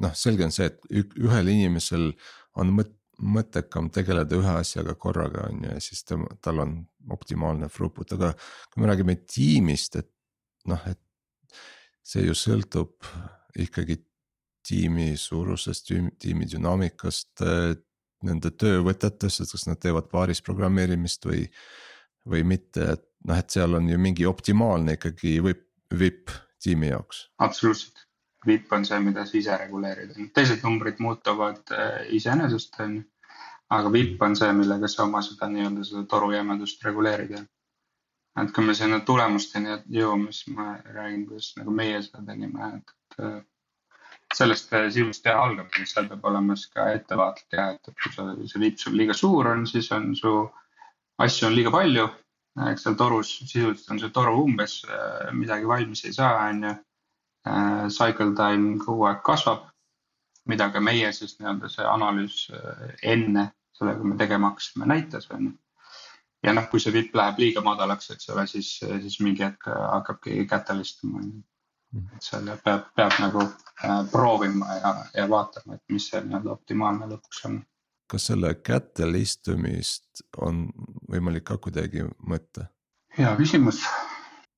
noh, 0.00 0.14
selge 0.16 0.48
on 0.48 0.54
see, 0.54 0.70
et 0.70 1.16
ühel 1.20 1.52
inimesel 1.52 2.10
on 2.56 2.72
mõt-, 2.80 2.96
mõttekam 3.16 3.88
tegeleda 3.92 4.36
ühe 4.36 4.58
asjaga 4.60 4.94
korraga 5.00 5.46
on 5.50 5.64
ju 5.64 5.72
ja 5.72 5.80
siis 5.80 6.04
tema, 6.04 6.28
tal 6.44 6.60
on 6.64 6.76
optimaalne 7.12 7.68
throughput, 7.72 8.12
aga 8.16 8.32
kui 8.72 8.82
me 8.82 8.90
räägime 8.90 9.16
tiimist, 9.24 9.96
et 9.96 10.10
noh, 10.68 10.82
et 10.88 11.00
see 12.06 12.26
ju 12.26 12.34
sõltub 12.36 13.08
ikkagi 13.62 13.98
tiimi 14.66 15.12
suurusest, 15.20 15.92
tiimi 16.22 16.48
dünaamikast, 16.50 17.44
nende 18.26 18.50
töövõtetest, 18.58 19.42
et 19.44 19.52
kas 19.52 19.66
nad 19.68 19.80
teevad 19.82 20.08
paaris 20.12 20.42
programmeerimist 20.44 21.26
või, 21.28 21.44
või 22.28 22.42
mitte, 22.54 22.92
et 22.96 23.04
noh, 23.28 23.38
et 23.38 23.52
seal 23.52 23.78
on 23.78 23.88
ju 23.90 23.98
mingi 24.00 24.26
optimaalne 24.26 24.96
ikkagi 24.98 25.38
võib, 25.44 25.62
vipp 25.94 26.32
tiimi 26.62 26.90
jaoks. 26.90 27.26
absoluutselt, 27.38 28.06
vipp 28.46 28.72
on 28.72 28.86
see, 28.88 28.98
mida 29.04 29.26
sa 29.26 29.36
ise 29.38 29.58
reguleerid, 29.60 30.16
teised 30.34 30.64
numbrid 30.66 31.02
muutuvad 31.02 31.74
äh, 31.74 32.06
iseenesest 32.18 32.80
on 32.82 32.96
ju. 33.00 33.04
aga 33.70 33.90
vipp 33.92 34.22
on 34.22 34.36
see, 34.38 34.52
millega 34.54 34.88
sa 34.88 35.04
oma 35.04 35.22
seda 35.26 35.48
nii-öelda 35.50 35.84
seda 35.84 36.04
torujämedust 36.10 36.84
reguleerid 36.86 37.34
ja 37.34 37.42
et 38.42 38.52
kui 38.54 38.66
me 38.66 38.74
sinna 38.76 39.00
tulemusteni 39.00 39.78
jõuame, 39.96 40.32
siis 40.32 40.54
ma 40.54 40.76
räägin, 40.84 41.24
kuidas 41.28 41.52
nagu 41.56 41.72
meie 41.74 42.02
seda 42.04 42.22
tegime, 42.26 42.72
et, 42.76 42.92
et 43.16 43.46
sellest 44.36 44.72
äh, 44.76 44.88
sisust 44.92 45.24
teha 45.24 45.42
algabki, 45.46 45.86
seal 45.88 46.08
peab 46.10 46.24
olema 46.30 46.56
siis 46.56 46.72
ka 46.74 46.90
ettevaatlik 46.94 47.58
jah, 47.58 47.74
et, 47.74 47.90
et 47.90 48.02
kui 48.02 48.14
sa, 48.14 48.28
see 48.52 48.62
viip 48.62 48.80
sul 48.80 48.96
liiga 48.98 49.16
suur 49.16 49.50
on, 49.52 49.66
siis 49.70 49.90
on 49.96 50.12
su 50.18 50.32
asju 51.24 51.48
on 51.48 51.56
liiga 51.56 51.72
palju. 51.74 52.08
eks 52.70 52.86
seal 52.86 52.94
torus 52.96 53.30
sisuliselt 53.42 53.90
on 53.92 53.98
see 54.00 54.12
toru 54.16 54.36
umbes, 54.44 54.78
äh, 54.88 55.32
midagi 55.36 55.68
valmis 55.68 56.04
ei 56.08 56.14
saa, 56.16 56.48
on 56.48 56.62
ju. 56.68 56.74
Äh, 57.46 57.86
cycle 57.94 58.32
time 58.38 58.78
kogu 58.82 59.04
aeg 59.06 59.20
kasvab, 59.26 59.68
mida 60.50 60.70
ka 60.72 60.80
meie 60.80 61.12
siis 61.14 61.36
nii-öelda 61.38 61.70
see 61.70 61.86
analüüs 61.86 62.40
enne 63.02 63.50
seda, 63.76 63.94
kui 63.98 64.10
me 64.10 64.16
tegema 64.18 64.50
hakkasime, 64.50 64.88
näitas, 64.88 65.28
on 65.34 65.50
ju 65.50 65.52
ja 66.46 66.54
noh, 66.54 66.68
kui 66.70 66.82
see 66.82 66.94
vipp 66.94 67.16
läheb 67.18 67.40
liiga 67.42 67.62
madalaks, 67.64 68.10
eks 68.14 68.30
ole, 68.34 68.46
siis, 68.50 68.68
siis 68.80 69.18
mingi 69.24 69.44
hetk 69.46 69.68
hakkabki 69.70 70.44
kätelistuma. 70.50 71.22
Et 71.94 72.22
seal 72.22 72.50
peab, 72.64 72.90
peab 72.96 73.14
nagu 73.22 73.44
Äh, 73.84 74.10
proovima 74.12 74.66
ja, 74.74 75.04
ja 75.14 75.28
vaatama, 75.28 75.74
et 75.74 75.82
mis 75.92 76.06
see 76.08 76.20
nii-öelda 76.24 76.48
optimaalne 76.54 77.10
lõpuks 77.10 77.42
on. 77.44 77.58
kas 78.08 78.28
selle 78.30 78.54
kätel 78.64 79.18
istumist 79.18 80.22
on 80.40 80.62
võimalik 81.12 81.44
ka 81.50 81.58
kuidagi 81.60 82.06
mõõta? 82.24 82.70
hea 83.18 83.34
küsimus. 83.36 83.82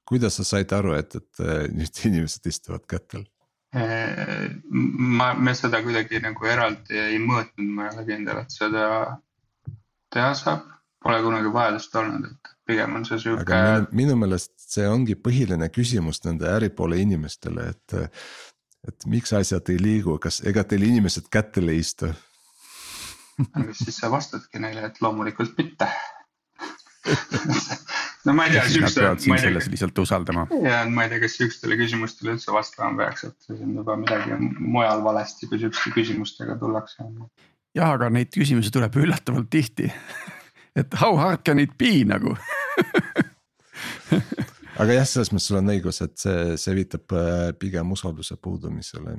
kuidas 0.06 0.38
sa 0.38 0.46
said 0.46 0.70
aru, 0.76 0.94
et, 1.00 1.18
et 1.18 1.42
äh, 1.42 1.66
nüüd 1.74 1.98
inimesed 2.06 2.46
istuvad 2.46 2.86
kätel? 2.86 3.26
Äh, 3.74 4.54
ma, 4.70 5.32
me 5.34 5.56
seda 5.58 5.82
kuidagi 5.82 6.22
nagu 6.22 6.46
eraldi 6.46 7.02
ei 7.08 7.18
mõõtnud, 7.18 7.74
ma 7.74 7.88
ei 7.88 7.96
ole 7.96 8.06
kindel, 8.12 8.44
et 8.44 8.54
seda 8.54 8.86
teha 10.14 10.30
saab, 10.38 10.70
pole 11.04 11.22
kunagi 11.22 11.52
vajadust 11.54 11.96
olnud, 12.00 12.28
et 12.30 12.52
pigem 12.68 12.96
on 12.98 13.06
see 13.08 13.20
sihuke. 13.22 13.58
minu, 13.62 13.88
minu 14.02 14.16
meelest 14.24 14.54
see 14.68 14.86
ongi 14.88 15.16
põhiline 15.18 15.70
küsimus 15.72 16.22
nende 16.26 16.48
äripoole 16.50 17.00
inimestele, 17.04 17.70
et 17.74 17.98
et 18.88 19.08
miks 19.10 19.32
asjad 19.34 19.68
ei 19.72 19.80
liigu, 19.82 20.16
kas, 20.22 20.40
ega 20.46 20.62
teil 20.64 20.86
inimesed 20.86 21.28
kätel 21.32 21.72
ei 21.72 21.82
istu? 21.84 22.12
aga 23.48 23.74
siis 23.76 23.98
sa 24.00 24.10
vastadki 24.10 24.62
neile, 24.62 24.86
et 24.88 25.02
loomulikult 25.04 25.54
mitte 25.58 25.88
no 28.26 28.34
ma 28.34 28.46
ei 28.46 28.54
tea, 28.54 28.64
siukeste. 28.68 29.00
Nad 29.00 29.06
peavad 29.06 29.22
sind 29.24 29.42
selles 29.42 29.68
lihtsalt 29.72 30.00
usaldama. 30.02 30.46
ja 30.64 30.80
ma 30.90 31.06
ei 31.06 31.12
tea, 31.12 31.22
kas 31.24 31.36
siukestele 31.38 31.78
küsimustele 31.80 32.34
üldse 32.34 32.54
vastama 32.54 32.98
peaks, 33.02 33.28
et 33.28 33.46
see 33.46 33.60
on 33.62 33.76
juba 33.80 33.96
midagi 34.00 34.40
mujal 34.58 35.04
valesti, 35.06 35.48
kui 35.50 35.62
siukeste 35.62 35.94
küsimustega 35.94 36.58
tullakse. 36.60 37.06
jah, 37.78 37.94
aga 37.94 38.10
neid 38.12 38.34
küsimusi 38.34 38.74
tuleb 38.74 38.98
üllatavalt 39.04 39.50
tihti 39.54 39.92
et 40.78 40.98
how 41.00 41.16
hard 41.18 41.44
can 41.46 41.58
it 41.62 41.74
be 41.80 42.04
nagu 42.08 42.36
aga 44.78 45.00
jah, 45.00 45.08
selles 45.08 45.32
mõttes 45.32 45.48
sul 45.50 45.60
on 45.60 45.72
õigus, 45.74 46.02
et 46.04 46.14
see, 46.20 46.54
see 46.60 46.76
viitab 46.78 47.16
äh, 47.16 47.48
pigem 47.58 47.86
usalduse 47.94 48.34
puudumisele. 48.42 49.10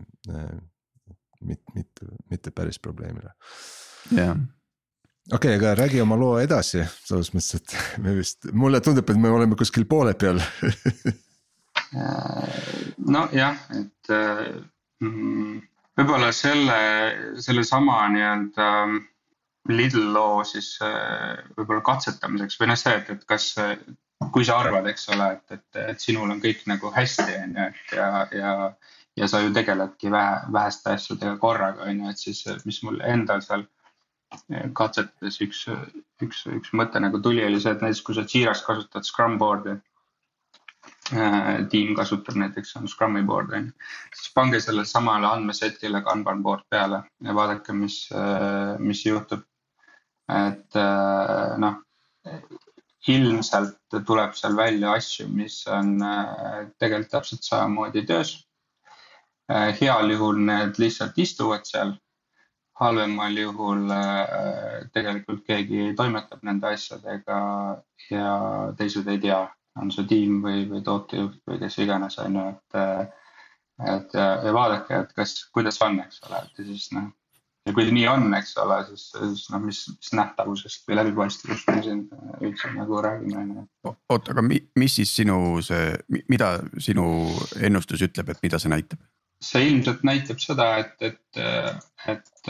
mitte, 1.40 1.76
mitte, 1.76 2.14
mitte 2.32 2.50
päris 2.56 2.80
probleemile. 2.80 3.32
jah 4.16 4.38
okei 5.34 5.56
okay,, 5.56 5.60
aga 5.60 5.76
räägi 5.84 6.02
oma 6.02 6.18
loo 6.20 6.38
edasi, 6.42 6.84
selles 7.06 7.34
mõttes, 7.36 7.60
et 7.60 8.00
me 8.04 8.16
vist, 8.18 8.50
mulle 8.54 8.82
tundub, 8.82 9.10
et 9.10 9.20
me 9.20 9.30
oleme 9.30 9.56
kuskil 9.60 9.86
poole 9.90 10.14
peal 10.18 10.42
nojah, 13.16 13.60
et 13.78 14.14
mm, 15.04 15.60
võib-olla 16.00 16.32
selle, 16.36 16.80
sellesama 17.42 18.02
nii-öelda 18.16 18.68
Lidl 19.70 20.12
loo 20.14 20.44
siis 20.48 20.76
võib-olla 20.82 21.82
katsetamiseks 21.86 22.60
või 22.60 22.72
noh, 22.72 22.80
see, 22.80 22.96
et, 23.02 23.10
et 23.14 23.26
kas, 23.30 23.50
kui 24.34 24.46
sa 24.48 24.60
arvad, 24.64 24.88
eks 24.90 25.10
ole, 25.16 25.32
et, 25.38 25.58
et, 25.58 25.82
et 25.94 26.02
sinul 26.02 26.32
on 26.32 26.42
kõik 26.44 26.64
nagu 26.72 26.94
hästi, 26.96 27.28
on 27.44 27.58
ju, 27.60 27.68
et 27.68 27.98
ja, 27.98 28.08
ja. 28.36 28.54
ja 29.20 29.28
sa 29.28 29.42
ju 29.44 29.52
tegeledki 29.54 30.12
vähe, 30.14 30.40
väheste 30.54 30.96
asjadega 30.96 31.36
korraga, 31.42 31.86
on 31.90 32.02
ju, 32.06 32.14
et 32.14 32.22
siis, 32.22 32.46
mis 32.66 32.82
mul 32.88 33.02
endal 33.06 33.44
seal 33.46 33.68
katsetes 34.78 35.40
üks, 35.42 35.64
üks, 36.22 36.44
üks 36.54 36.74
mõte 36.78 37.02
nagu 37.02 37.22
tuli, 37.22 37.44
oli 37.46 37.62
see, 37.62 37.74
et 37.74 37.86
näiteks 37.86 38.04
kui 38.06 38.18
sa 38.18 38.26
Jira's 38.30 38.62
kasutad 38.66 39.08
Scrum 39.08 39.40
board'i 39.42 39.78
äh,. 41.14 41.68
tiim 41.70 41.96
kasutab 41.98 42.38
näiteks 42.38 42.76
on 42.78 42.88
Scrumi 42.88 43.24
board 43.26 43.54
on 43.54 43.70
ju, 43.70 43.88
siis 44.16 44.34
pange 44.36 44.60
sellele 44.62 44.86
samale 44.86 45.28
andmesetile 45.28 46.02
Kanban 46.06 46.44
board 46.44 46.66
peale 46.70 47.04
ja 47.26 47.36
vaadake, 47.36 47.74
mis 47.74 48.02
äh,, 48.14 48.78
mis 48.80 49.06
juhtub. 49.06 49.46
Et 50.30 50.76
äh, 50.78 51.58
noh, 51.62 51.80
ilmselt 53.10 53.98
tuleb 54.06 54.36
seal 54.38 54.58
välja 54.58 54.94
asju, 55.00 55.28
mis 55.34 55.62
on 55.72 55.96
äh, 56.06 56.68
tegelikult 56.82 57.16
täpselt 57.16 57.48
samamoodi 57.48 58.06
töös. 58.06 58.36
Äh, 59.50 59.74
heal 59.80 60.14
juhul 60.14 60.44
need 60.46 60.78
lihtsalt 60.82 61.18
istuvad 61.18 61.66
seal 61.66 61.96
halvemal 62.80 63.36
juhul 63.36 63.90
tegelikult 64.96 65.42
keegi 65.44 65.90
toimetab 66.00 66.46
nende 66.48 66.70
asjadega 66.70 67.40
ja 68.08 68.30
teised 68.80 69.10
ei 69.12 69.20
tea, 69.20 69.42
on 69.82 69.92
see 69.92 70.08
tiim 70.08 70.38
või, 70.46 70.62
või 70.70 70.80
tootejuht 70.86 71.42
või 71.50 71.60
kes 71.60 71.76
iganes, 71.84 72.16
on 72.24 72.38
ju, 72.40 72.46
et. 72.54 73.18
et 73.98 74.16
ja 74.16 74.54
vaadake, 74.56 75.02
et 75.04 75.12
kas, 75.18 75.36
kuidas 75.52 75.82
on, 75.84 76.00
eks 76.06 76.24
ole, 76.30 76.40
et 76.40 76.62
ja 76.62 76.70
siis 76.70 76.88
noh. 76.96 77.12
Ja 77.70 77.76
kui 77.76 77.86
nii 77.94 78.08
on, 78.10 78.32
eks 78.38 78.56
ole, 78.64 78.80
siis, 78.90 79.06
siis 79.14 79.46
noh, 79.54 79.62
mis, 79.62 79.84
mis 79.94 80.12
nähtavusest 80.18 80.88
või 80.90 80.98
läbipaistvusest 81.00 81.70
me 81.70 81.84
siin 81.86 82.02
üldse 82.42 82.72
nagu 82.74 83.02
räägime, 83.06 83.44
on 83.44 83.52
ju. 83.54 83.94
oota, 84.10 84.34
aga 84.34 84.44
mi, 84.46 84.58
mis 84.80 84.98
siis 85.00 85.14
sinu 85.22 85.60
see, 85.66 85.94
mida 86.32 86.56
sinu 86.82 87.06
ennustus 87.62 88.04
ütleb, 88.10 88.34
et 88.34 88.42
mida 88.46 88.62
see 88.62 88.74
näitab? 88.74 89.04
see 89.44 89.70
ilmselt 89.70 90.02
näitab 90.04 90.42
seda, 90.44 90.72
et, 90.82 90.98
et, 91.06 91.44
et 92.12 92.50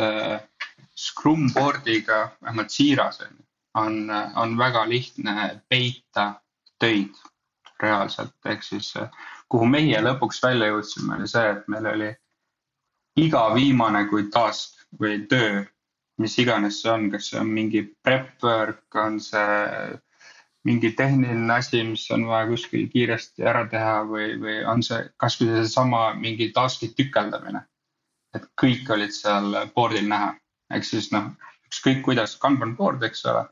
Scrum 0.98 1.50
board'iga, 1.54 2.24
vähemalt 2.42 2.74
Jira's 2.74 3.22
on, 3.26 3.36
on, 3.84 4.00
on 4.42 4.56
väga 4.58 4.88
lihtne 4.90 5.52
peita 5.70 6.32
töid 6.80 7.20
reaalselt, 7.84 8.34
ehk 8.46 8.66
siis 8.66 8.94
kuhu 9.52 9.68
meie 9.70 10.02
lõpuks 10.02 10.42
välja 10.44 10.72
jõudsime, 10.72 11.20
oli 11.20 11.30
see, 11.30 11.46
et 11.54 11.70
meil 11.72 11.92
oli 11.94 12.10
iga 13.20 13.46
viimane 13.54 14.06
kui 14.10 14.28
task 14.34 14.79
või 14.98 15.26
töö, 15.30 15.64
mis 16.20 16.36
iganes 16.42 16.82
see 16.82 16.92
on, 16.92 17.10
kas 17.14 17.30
see 17.32 17.40
on 17.40 17.50
mingi 17.54 17.84
prep 18.04 18.44
work, 18.44 18.86
on 18.96 19.20
see 19.24 20.00
mingi 20.68 20.92
tehniline 20.92 21.54
asi, 21.54 21.84
mis 21.88 22.06
on 22.12 22.26
vaja 22.28 22.50
kuskil 22.50 22.88
kiiresti 22.92 23.46
ära 23.48 23.64
teha 23.72 24.02
või, 24.10 24.34
või 24.42 24.58
on 24.68 24.84
see 24.86 25.06
kasvõi 25.22 25.54
seesama 25.54 26.02
mingi 26.20 26.50
task'i 26.56 26.92
tükeldamine. 26.98 27.64
et 28.36 28.44
kõik 28.62 28.90
olid 28.94 29.14
seal 29.16 29.56
board'il 29.76 30.06
näha, 30.10 30.34
ehk 30.76 30.84
siis 30.86 31.08
noh, 31.12 31.32
ükskõik 31.66 32.04
kuidas, 32.06 32.36
Kanban 32.38 32.76
board, 32.78 33.04
eks 33.04 33.26
ole. 33.26 33.48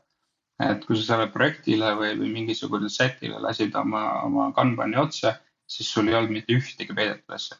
et 0.62 0.84
kui 0.86 0.96
sa 0.98 1.04
sellele 1.06 1.30
projektile 1.30 1.92
või, 1.94 2.12
või 2.18 2.32
mingisugusele 2.34 2.90
set'ile 2.90 3.40
lasid 3.42 3.74
oma, 3.78 4.04
oma 4.26 4.52
Kanbani 4.54 4.98
otsa, 4.98 5.36
siis 5.70 5.90
sul 5.90 6.08
ei 6.08 6.16
olnud 6.18 6.34
mitte 6.34 6.54
ühtegi 6.54 6.94
peidetud 6.94 7.34
asja. 7.34 7.58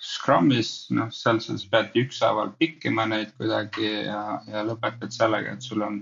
Scrumis, 0.00 0.88
noh, 0.96 1.10
seal 1.12 1.42
sa 1.44 1.58
pead 1.72 1.96
ükshaaval 2.00 2.54
pikkima 2.60 3.04
neid 3.10 3.34
kuidagi 3.36 3.90
ja, 4.06 4.40
ja 4.48 4.62
lõpetad 4.64 5.12
sellega, 5.12 5.52
et 5.52 5.66
sul 5.66 5.84
on 5.84 6.00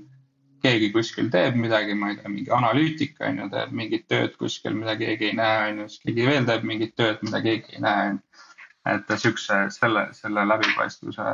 keegi 0.62 0.90
kuskil 0.94 1.30
teeb 1.32 1.58
midagi, 1.58 1.96
ma 1.98 2.12
ei 2.12 2.18
tea, 2.20 2.30
mingi 2.30 2.52
analüütik 2.54 3.18
on 3.26 3.42
ju, 3.42 3.48
teeb 3.50 3.74
mingit 3.74 4.06
tööd 4.10 4.36
kuskil, 4.38 4.76
mida 4.78 4.94
keegi 4.98 5.32
ei 5.32 5.38
näe, 5.38 5.64
on 5.72 5.82
ju, 5.82 5.88
siis 5.90 6.04
keegi 6.06 6.28
veel 6.30 6.46
teeb 6.46 6.68
mingit 6.70 6.94
tööd, 6.98 7.24
mida 7.26 7.42
keegi 7.42 7.74
ei 7.74 7.82
näe, 7.82 8.04
on 8.12 8.20
ju. 8.20 8.44
et 8.88 9.10
siukse, 9.20 9.56
selle, 9.74 10.06
selle 10.16 10.46
läbipaistvuse 10.48 11.26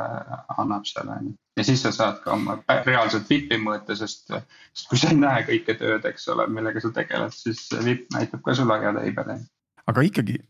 annab 0.57 0.89
seal 0.89 1.13
on 1.13 1.29
ju. 1.29 1.35
ja 1.61 1.67
siis 1.69 1.85
sa 1.85 1.93
saad 1.93 2.17
ka 2.25 2.33
oma 2.33 2.57
reaalset 2.89 3.29
VIP-i 3.29 3.61
mõõta, 3.61 3.97
sest, 4.01 4.33
sest 4.73 4.89
kui 4.89 5.01
sa 5.01 5.13
ei 5.13 5.21
näe 5.21 5.45
kõike 5.51 5.77
tööd, 5.81 6.09
eks 6.09 6.27
ole, 6.33 6.49
millega 6.57 6.81
sa 6.81 6.89
tegeled, 6.97 7.37
siis 7.37 7.67
VIP 7.85 8.09
näitab 8.17 8.41
ka 8.45 8.57
sulle 8.57 8.81
ägeda 8.81 9.05
iibe. 9.05 9.39
aga 9.85 10.09
ikkagi 10.09 10.41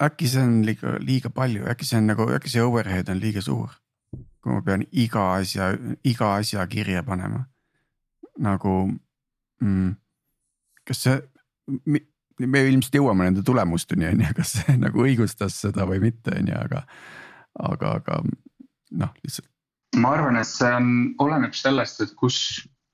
äkki 0.00 0.28
see 0.28 0.42
on 0.42 0.60
liiga, 0.66 0.96
liiga 1.04 1.30
palju, 1.34 1.66
äkki 1.70 1.86
see 1.88 2.00
on 2.00 2.10
nagu, 2.10 2.26
äkki 2.36 2.52
see 2.52 2.64
overhead 2.64 3.12
on 3.12 3.20
liiga 3.22 3.44
suur? 3.44 3.76
kui 4.40 4.54
ma 4.54 4.62
pean 4.64 4.86
iga 4.96 5.34
asja, 5.36 5.74
iga 6.08 6.34
asja 6.38 6.64
kirja 6.66 7.02
panema 7.04 7.42
nagu 8.40 8.74
mm,. 9.60 9.90
kas 10.88 11.02
see, 11.04 11.18
me 12.40 12.62
ilmselt 12.70 12.96
jõuame 12.96 13.28
nende 13.28 13.44
tulemusteni 13.46 14.08
on 14.08 14.24
ju, 14.24 14.32
kas 14.36 14.54
see 14.58 14.76
nagu 14.84 15.04
õigustas 15.04 15.60
seda 15.66 15.86
või 15.88 16.00
mitte, 16.06 16.34
on 16.40 16.50
ju, 16.50 16.56
aga, 16.56 16.84
aga, 17.70 17.94
aga 18.00 18.20
noh, 19.02 19.14
lihtsalt. 19.24 19.48
ma 20.00 20.14
arvan, 20.16 20.40
et 20.40 20.48
see 20.48 20.72
on, 20.72 20.92
oleneb 21.22 21.56
sellest, 21.56 22.00
et 22.06 22.16
kus, 22.18 22.40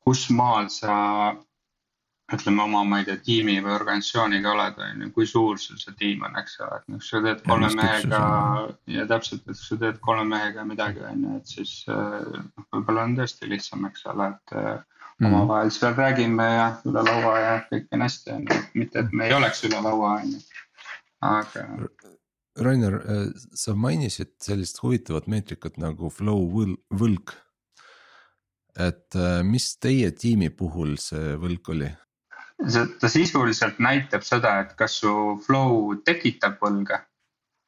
kus 0.05 0.27
maal 0.35 0.71
sa 0.73 0.97
ütleme 2.35 2.63
oma, 2.65 2.83
ma 2.85 2.99
ei 3.01 3.07
tea, 3.07 3.19
tiimi 3.23 3.55
või 3.63 3.73
organisatsiooniga 3.77 4.51
oled, 4.51 4.81
on 4.83 5.05
ju, 5.05 5.11
kui 5.15 5.29
suur 5.31 5.61
sul 5.63 5.79
see 5.79 5.95
tiim 5.99 6.25
on, 6.27 6.35
eks 6.41 6.59
ole, 6.65 6.81
et 6.81 6.89
noh, 6.91 7.03
sa 7.07 7.21
teed 7.23 7.43
kolme 7.47 7.71
mehega 7.79 8.21
ja 8.91 9.05
täpselt, 9.11 9.45
et 9.47 9.59
sa 9.61 9.79
teed 9.83 10.01
kolme 10.03 10.25
mehega 10.33 10.65
midagi, 10.67 11.05
on 11.07 11.23
ju, 11.23 11.35
et 11.39 11.53
siis 11.55 11.75
noh, 11.87 12.65
võib-olla 12.75 13.07
on 13.07 13.15
tõesti 13.21 13.51
lihtsam, 13.51 13.87
eks 13.87 14.09
ole, 14.11 14.27
et 14.35 14.57
mm. 14.59 15.29
omavahel 15.29 15.71
seal 15.75 15.95
räägime 15.99 16.49
ja 16.51 16.69
üle 16.91 17.05
laua 17.07 17.35
ja 17.45 17.53
kõik 17.71 17.87
on 17.95 18.03
hästi, 18.07 18.35
on 18.35 18.49
ju, 18.51 18.59
mitte 18.83 19.05
et 19.05 19.15
me 19.15 19.29
ei 19.29 19.37
oleks 19.37 19.63
üle 19.69 19.83
laua, 19.87 20.17
on 20.19 20.35
ju, 20.35 20.43
aga. 21.31 21.67
Rainer, 22.67 22.95
sa 23.55 23.75
mainisid 23.77 24.33
sellist 24.41 24.81
huvitavat 24.81 25.27
meetrikat 25.29 25.77
nagu 25.79 26.09
flow 26.11 26.49
võlg. 26.91 27.35
et 28.77 29.17
äh, 29.17 29.43
mis 29.45 29.71
teie 29.81 30.11
tiimi 30.13 30.51
puhul 30.51 30.97
see 31.01 31.37
võlg 31.41 31.71
oli? 31.73 31.93
Ta 33.01 33.09
sisuliselt 33.13 33.79
näitab 33.83 34.25
seda, 34.25 34.61
et 34.65 34.73
kas 34.79 35.01
su 35.03 35.13
flow 35.45 35.99
tekitab 36.05 36.57
võlga 36.63 37.03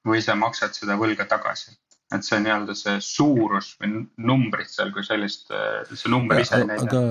või 0.09 0.23
sa 0.25 0.37
maksad 0.39 0.73
seda 0.77 0.97
võlga 1.01 1.27
tagasi 1.29 1.77
et 2.15 2.25
see 2.25 2.41
nii-öelda 2.41 2.77
see 2.77 3.01
suurus 3.05 3.75
või 3.81 4.05
numbrid 4.25 4.71
seal 4.73 4.93
kui 4.95 5.05
sellist, 5.05 5.51
see 5.93 6.13
number 6.13 6.41
ise 6.41 6.63
ei 6.63 6.69
näida. 6.69 6.87
aga, 6.87 7.03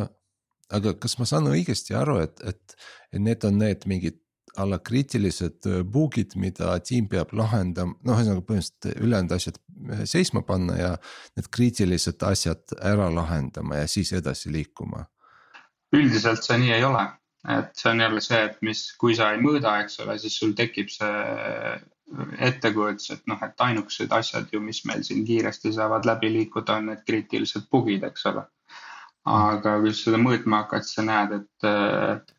aga 0.80 0.94
kas 1.04 1.18
ma 1.20 1.28
saan 1.30 1.50
õigesti 1.52 1.94
aru, 1.98 2.18
et, 2.26 2.42
et, 2.42 2.78
et 3.14 3.22
need 3.22 3.46
on 3.48 3.60
need 3.62 3.86
mingid 3.90 4.18
alla 4.58 4.80
kriitilised 4.82 5.68
äh, 5.70 5.84
bug'id, 5.86 6.34
mida 6.42 6.72
tiim 6.82 7.06
peab 7.12 7.30
lahendama, 7.38 7.94
noh, 8.02 8.18
ühesõnaga 8.18 8.42
põhimõtteliselt 8.48 9.06
ülejäänud 9.06 9.36
asjad 9.36 9.60
äh, 9.60 10.02
seisma 10.10 10.42
panna 10.48 10.80
ja 10.80 10.90
need 11.38 11.52
kriitilised 11.54 12.26
asjad 12.26 12.78
ära 12.82 13.12
lahendama 13.14 13.84
ja 13.84 13.92
siis 13.92 14.14
edasi 14.18 14.54
liikuma? 14.54 15.06
üldiselt 15.96 16.42
see 16.44 16.58
nii 16.60 16.74
ei 16.76 16.84
ole, 16.84 17.06
et 17.58 17.70
see 17.78 17.92
on 17.92 18.02
jälle 18.02 18.24
see, 18.24 18.42
et 18.50 18.58
mis, 18.66 18.82
kui 19.00 19.16
sa 19.16 19.32
ei 19.34 19.44
mõõda, 19.44 19.78
eks 19.84 20.02
ole, 20.04 20.18
siis 20.20 20.40
sul 20.40 20.56
tekib 20.58 20.90
see 20.94 21.14
äh, 21.24 21.80
ettekujutus, 22.50 23.12
et 23.18 23.26
noh, 23.28 23.40
et 23.44 23.66
ainukesed 23.68 24.14
asjad 24.16 24.52
ju, 24.54 24.62
mis 24.64 24.84
meil 24.90 25.04
siin 25.04 25.26
kiiresti 25.28 25.74
saavad 25.76 26.08
läbi 26.08 26.32
liikuda, 26.34 26.80
on 26.82 26.94
need 26.94 27.04
kriitilised 27.08 27.68
bug'id, 27.72 28.06
eks 28.08 28.30
ole 28.32 28.48
aga 29.28 29.78
kui 29.84 29.94
sa 29.94 30.08
seda 30.08 30.20
mõõtma 30.22 30.64
hakkad, 30.64 30.86
siis 30.86 30.98
sa 30.98 31.06
näed, 31.06 31.34
et, 31.42 32.34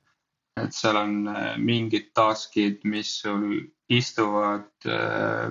et 0.62 0.76
seal 0.76 0.98
on 1.00 1.16
äh, 1.30 1.56
mingid 1.60 2.10
task'id, 2.16 2.80
mis 2.88 3.12
sul 3.22 3.60
istuvad, 3.92 4.70
äh, 4.88 5.50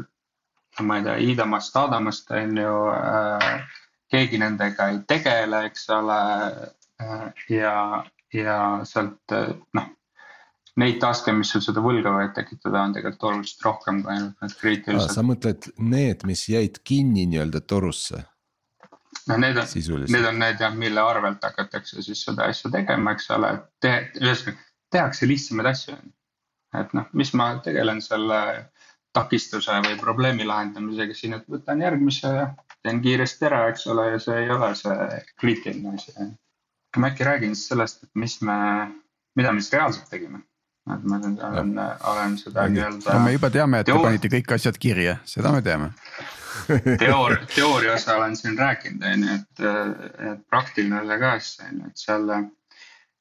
ma 0.81 0.99
ei 0.99 1.05
tea, 1.05 1.17
Iidamast, 1.29 1.77
Aadamast 1.77 2.31
on 2.37 2.57
ju. 2.61 2.73
Äh, 2.93 3.83
keegi 4.07 4.37
nendega 4.39 4.85
ei 4.93 5.01
tegele, 5.03 5.65
eks 5.67 5.89
ole. 5.91 6.19
ja, 7.51 7.73
ja 8.33 8.57
sealt 8.87 9.35
noh, 9.77 9.91
neid 10.77 10.99
task'e, 11.01 11.33
mis 11.33 11.51
sul 11.53 11.63
seda 11.65 11.81
võlga 11.83 12.13
võivad 12.13 12.33
tekitada, 12.37 12.83
on 12.83 12.95
tegelikult 12.95 13.27
oluliselt 13.31 13.65
rohkem 13.65 14.01
kui 14.03 14.13
ainult 14.13 14.43
need 14.43 14.57
kriitilised. 14.61 15.13
sa 15.15 15.25
mõtled 15.25 15.69
need, 15.77 16.25
mis 16.29 16.47
jäid 16.51 16.81
kinni 16.87 17.25
nii-öelda 17.31 17.63
torusse? 17.65 18.23
no 19.27 19.37
need 19.41 19.57
on, 19.59 19.67
need 20.13 20.29
on 20.29 20.39
need 20.39 20.61
jah, 20.63 20.75
mille 20.75 21.01
arvelt 21.03 21.43
hakatakse 21.43 22.03
siis 22.05 22.23
seda 22.27 22.47
asja 22.51 22.71
tegema, 22.73 23.15
eks 23.15 23.29
ole, 23.35 23.53
et 23.87 24.21
ühesõnaga 24.21 24.63
tehakse 24.93 25.27
lihtsamaid 25.27 25.71
asju. 25.73 25.97
et 26.77 26.93
noh, 26.97 27.07
mis 27.17 27.33
ma 27.33 27.51
tegelen 27.63 28.01
selle 28.03 28.39
takistuse 29.17 29.79
või 29.85 29.97
probleemi 29.99 30.45
lahendamisega 30.45 31.15
siin, 31.17 31.37
et 31.39 31.47
võtan 31.49 31.81
järgmise 31.81 32.33
ja 32.33 32.49
teen 32.85 32.99
kiiresti 33.01 33.47
ära, 33.49 33.63
eks 33.71 33.87
ole, 33.93 34.11
ja 34.13 34.19
see 34.21 34.43
ei 34.43 34.51
ole 34.53 34.73
see 34.77 35.07
kriitiline 35.41 35.95
asi. 35.95 36.13
Ma 36.97 37.11
äkki 37.11 37.25
räägin 37.27 37.55
siis 37.55 37.71
sellest, 37.71 38.03
et 38.03 38.09
mis 38.15 38.39
me, 38.41 38.57
mida 39.35 39.51
me 39.53 39.61
siis 39.61 39.73
reaalselt 39.73 40.09
tegime. 40.11 40.43
Et 40.87 41.03
ma 41.03 41.17
nüüd 41.19 41.41
olen, 41.43 41.71
olen 42.07 42.37
seda 42.39 42.63
nii-öelda. 42.71 43.13
no 43.13 43.23
me 43.25 43.33
juba 43.33 43.49
teame, 43.51 43.81
et 43.83 43.89
te 43.89 43.95
panite 43.99 44.29
kõik 44.31 44.53
asjad 44.55 44.77
kirja, 44.79 45.17
seda 45.27 45.51
me 45.51 45.61
teame. 45.65 45.91
Teooria, 47.01 47.41
teooria 47.51 47.93
osa 47.95 48.15
olen 48.17 48.35
siin 48.39 48.55
rääkinud, 48.57 49.03
on 49.03 49.25
ju, 49.27 49.35
et, 49.35 49.65
et 50.31 50.45
praktiline 50.49 51.01
osa 51.03 51.19
ka 51.21 51.33
siis 51.39 51.59
on 51.67 51.81
ju, 51.81 51.91
et 51.91 52.05
seal. 52.05 52.31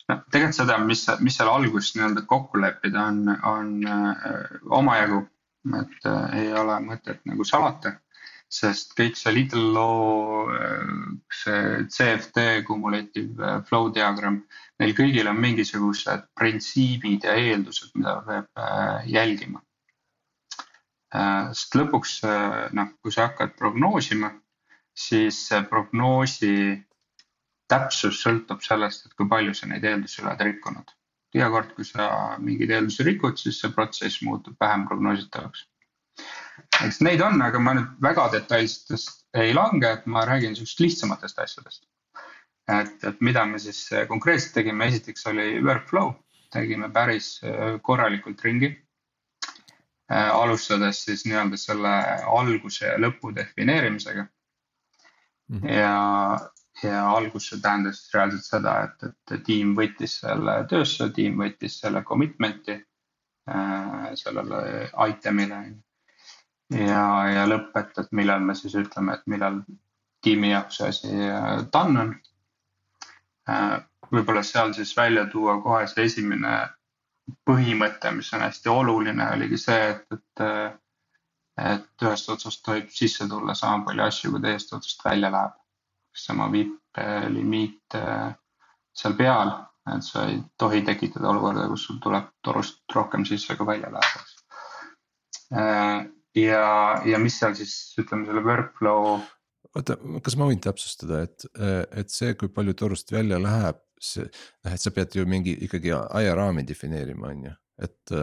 noh, 0.07 0.23
tegelikult 0.31 0.61
seda, 0.61 0.79
mis, 0.87 1.03
mis 1.27 1.37
seal 1.39 1.51
alguses 1.51 1.93
nii-öelda 1.99 2.23
kokku 2.31 2.63
leppida 2.63 3.09
on, 3.11 3.35
on 3.51 3.73
äh, 3.91 4.57
omajagu, 4.79 5.25
et 5.83 6.07
äh, 6.07 6.39
ei 6.41 6.53
ole 6.55 6.79
mõtet 6.87 7.23
nagu 7.27 7.45
salata 7.45 7.97
sest 8.53 8.95
kõik 8.99 9.17
see 9.19 9.33
little 9.35 9.73
law, 9.75 10.47
see 11.35 11.87
CFD, 11.91 12.63
cumulative 12.67 13.61
flow 13.69 13.91
diagram, 13.95 14.41
neil 14.81 14.95
kõigil 14.97 15.31
on 15.31 15.41
mingisugused 15.43 16.29
printsiibid 16.39 17.27
ja 17.27 17.37
eeldused, 17.41 17.93
mida 17.99 18.19
peab 18.27 18.63
äh, 18.63 19.07
jälgima. 19.11 19.63
Äh, 21.15 21.53
sest 21.53 21.79
lõpuks 21.79 22.19
äh, 22.27 22.67
noh, 22.77 22.93
kui 23.03 23.15
sa 23.15 23.29
hakkad 23.31 23.57
prognoosima, 23.59 24.33
siis 24.97 25.43
prognoosi 25.71 26.55
täpsus 27.69 28.21
sõltub 28.23 28.63
sellest, 28.63 29.09
et 29.09 29.17
kui 29.19 29.27
palju 29.29 29.57
sa 29.59 29.67
neid 29.69 29.85
eeldusi 29.85 30.23
oled 30.23 30.47
rikkunud. 30.51 30.95
iga 31.37 31.51
kord, 31.53 31.73
kui 31.77 31.85
sa 31.85 32.37
mingeid 32.41 32.71
eeldusi 32.73 33.05
rikud, 33.05 33.37
siis 33.37 33.59
see 33.61 33.75
protsess 33.75 34.23
muutub 34.25 34.55
vähem 34.63 34.87
prognoositavaks 34.89 35.67
eks 36.87 37.01
neid 37.05 37.23
on, 37.25 37.41
aga 37.45 37.61
ma 37.63 37.75
nüüd 37.77 37.99
väga 38.05 38.29
detailsetest 38.35 39.27
ei 39.37 39.53
lange, 39.57 39.89
et 39.89 40.07
ma 40.07 40.25
räägin 40.29 40.57
sihukest 40.57 40.81
lihtsamatest 40.81 41.39
asjadest. 41.45 41.85
et, 42.69 43.05
et 43.05 43.21
mida 43.21 43.45
me 43.47 43.59
siis 43.63 43.93
äh, 43.93 44.09
konkreetselt 44.09 44.57
tegime, 44.57 44.89
esiteks 44.91 45.27
oli 45.31 45.61
workflow, 45.63 46.11
tegime 46.53 46.89
päris 46.91 47.37
äh, 47.45 47.77
korralikult 47.83 48.43
ringi. 48.43 48.73
Äh, 50.11 50.31
alustades 50.31 51.05
siis 51.05 51.25
nii-öelda 51.27 51.59
selle 51.59 51.93
alguse 52.31 52.87
ja 52.87 52.99
lõpu 52.99 53.33
defineerimisega 53.35 54.27
mm. 54.27 55.61
-hmm. 55.61 55.71
ja, 55.71 56.39
ja 56.83 57.01
algus 57.11 57.51
tähendas 57.63 58.05
reaalselt 58.15 58.47
seda, 58.47 58.75
et, 58.85 59.09
et 59.35 59.43
tiim 59.47 59.75
võttis 59.79 60.21
selle 60.21 60.61
töösse, 60.71 61.11
tiim 61.15 61.39
võttis 61.43 61.81
selle 61.81 62.03
commitment'i 62.03 62.81
sellele 64.19 64.61
item'ile 65.09 65.59
ja, 66.75 67.03
ja 67.31 67.45
lõpp, 67.49 67.75
et, 67.79 67.99
et 67.99 68.15
millal 68.17 68.45
me 68.45 68.55
siis 68.59 68.75
ütleme, 68.79 69.15
et 69.15 69.27
millal 69.31 69.61
tiimi 70.27 70.51
jaoks 70.51 70.81
see 70.81 70.89
asi 70.89 71.29
äh, 71.29 71.61
done 71.73 72.01
on. 72.03 72.15
Äh, 73.51 73.77
võib-olla 74.11 74.43
seal 74.47 74.73
siis 74.75 74.95
välja 74.97 75.27
tuua 75.31 75.59
kohe 75.63 75.87
see 75.91 76.07
esimene 76.09 76.57
põhimõte, 77.47 78.11
mis 78.15 78.33
on 78.35 78.45
hästi 78.47 78.71
oluline, 78.71 79.29
oligi 79.35 79.59
see, 79.59 79.93
et, 79.93 80.07
et, 80.15 80.43
äh, 80.47 80.73
et 81.75 82.07
ühest 82.07 82.31
otsast 82.35 82.63
tohib 82.67 82.91
sisse 82.95 83.27
tulla 83.31 83.55
sama 83.55 83.85
palju 83.87 84.07
asju, 84.07 84.33
kui 84.35 84.43
teisest 84.43 84.75
otsast 84.79 85.07
välja 85.07 85.31
läheb. 85.35 85.63
sama 86.17 86.47
VIP 86.49 86.99
limiit 87.29 87.93
seal 88.97 89.15
peal, 89.19 89.51
et 89.93 90.05
sa 90.05 90.23
ei 90.31 90.39
tohi 90.57 90.81
tekitada 90.83 91.29
olukorda, 91.29 91.67
kus 91.69 91.85
sul 91.87 91.99
tuleb 92.01 92.31
torust 92.43 92.95
rohkem 92.95 93.27
sisse, 93.29 93.57
kui 93.57 93.67
välja 93.69 93.91
läheb 93.93 96.16
ja, 96.37 97.01
ja 97.09 97.21
mis 97.23 97.39
seal 97.41 97.57
siis 97.59 97.75
ütleme 98.01 98.29
selle 98.29 98.45
workflow. 98.45 99.19
oota, 99.77 99.99
kas 100.25 100.39
ma 100.39 100.49
võin 100.51 100.63
täpsustada, 100.63 101.23
et, 101.27 101.47
et 101.97 102.13
see, 102.13 102.35
kui 102.39 102.53
palju 102.53 102.77
torust 102.79 103.13
välja 103.13 103.41
läheb, 103.43 103.81
see 104.03 104.27
noh, 104.27 104.73
et 104.73 104.83
sa 104.83 104.93
pead 104.95 105.17
ju 105.17 105.27
mingi 105.29 105.57
ikkagi 105.67 105.95
ajaraami 105.97 106.67
defineerima, 106.69 107.33
on 107.33 107.47
ju, 107.51 107.55
et. 107.89 108.19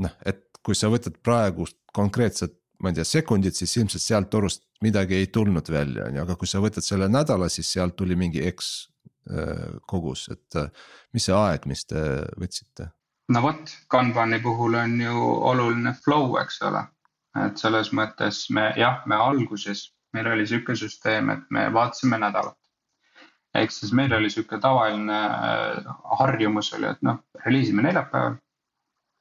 noh, 0.00 0.16
et 0.24 0.46
kui 0.64 0.76
sa 0.76 0.90
võtad 0.92 1.16
praegu 1.24 1.64
konkreetselt, 1.96 2.58
ma 2.84 2.92
ei 2.92 2.98
tea, 2.98 3.06
sekundid, 3.08 3.56
siis 3.56 3.72
ilmselt 3.80 4.04
sealt 4.04 4.28
torust 4.32 4.66
midagi 4.84 5.16
ei 5.16 5.28
tulnud 5.32 5.68
välja, 5.72 6.06
on 6.08 6.16
ju, 6.16 6.24
aga 6.24 6.36
kui 6.40 6.48
sa 6.48 6.60
võtad 6.60 6.84
selle 6.84 7.08
nädala, 7.12 7.48
siis 7.52 7.68
sealt 7.72 7.96
tuli 7.96 8.16
mingi 8.16 8.44
X 8.52 8.90
kogus, 9.88 10.28
et 10.32 10.58
mis 11.14 11.26
see 11.28 11.36
aeg, 11.36 11.66
mis 11.70 11.84
te 11.88 12.00
võtsite? 12.40 12.90
No 13.30 13.42
vot, 13.42 13.76
Kanbani 13.88 14.40
puhul 14.42 14.74
on 14.74 15.00
ju 15.00 15.26
oluline 15.50 15.94
flow, 16.04 16.36
eks 16.42 16.62
ole. 16.66 16.82
et 17.46 17.60
selles 17.62 17.92
mõttes 17.94 18.38
me 18.50 18.72
jah, 18.76 19.04
me 19.06 19.14
alguses, 19.14 19.84
meil 20.12 20.26
oli 20.32 20.46
sihuke 20.50 20.74
süsteem, 20.74 21.30
et 21.30 21.44
me 21.54 21.68
vaatasime 21.72 22.18
nädalat. 22.18 22.56
ehk 23.54 23.70
siis 23.74 23.92
meil 23.92 24.12
oli 24.14 24.30
sihuke 24.30 24.58
tavaline 24.62 25.18
äh, 25.26 25.94
harjumus 26.18 26.72
oli, 26.74 26.86
et 26.90 27.02
noh, 27.02 27.22
reliisime 27.46 27.82
neljapäeval. 27.86 28.38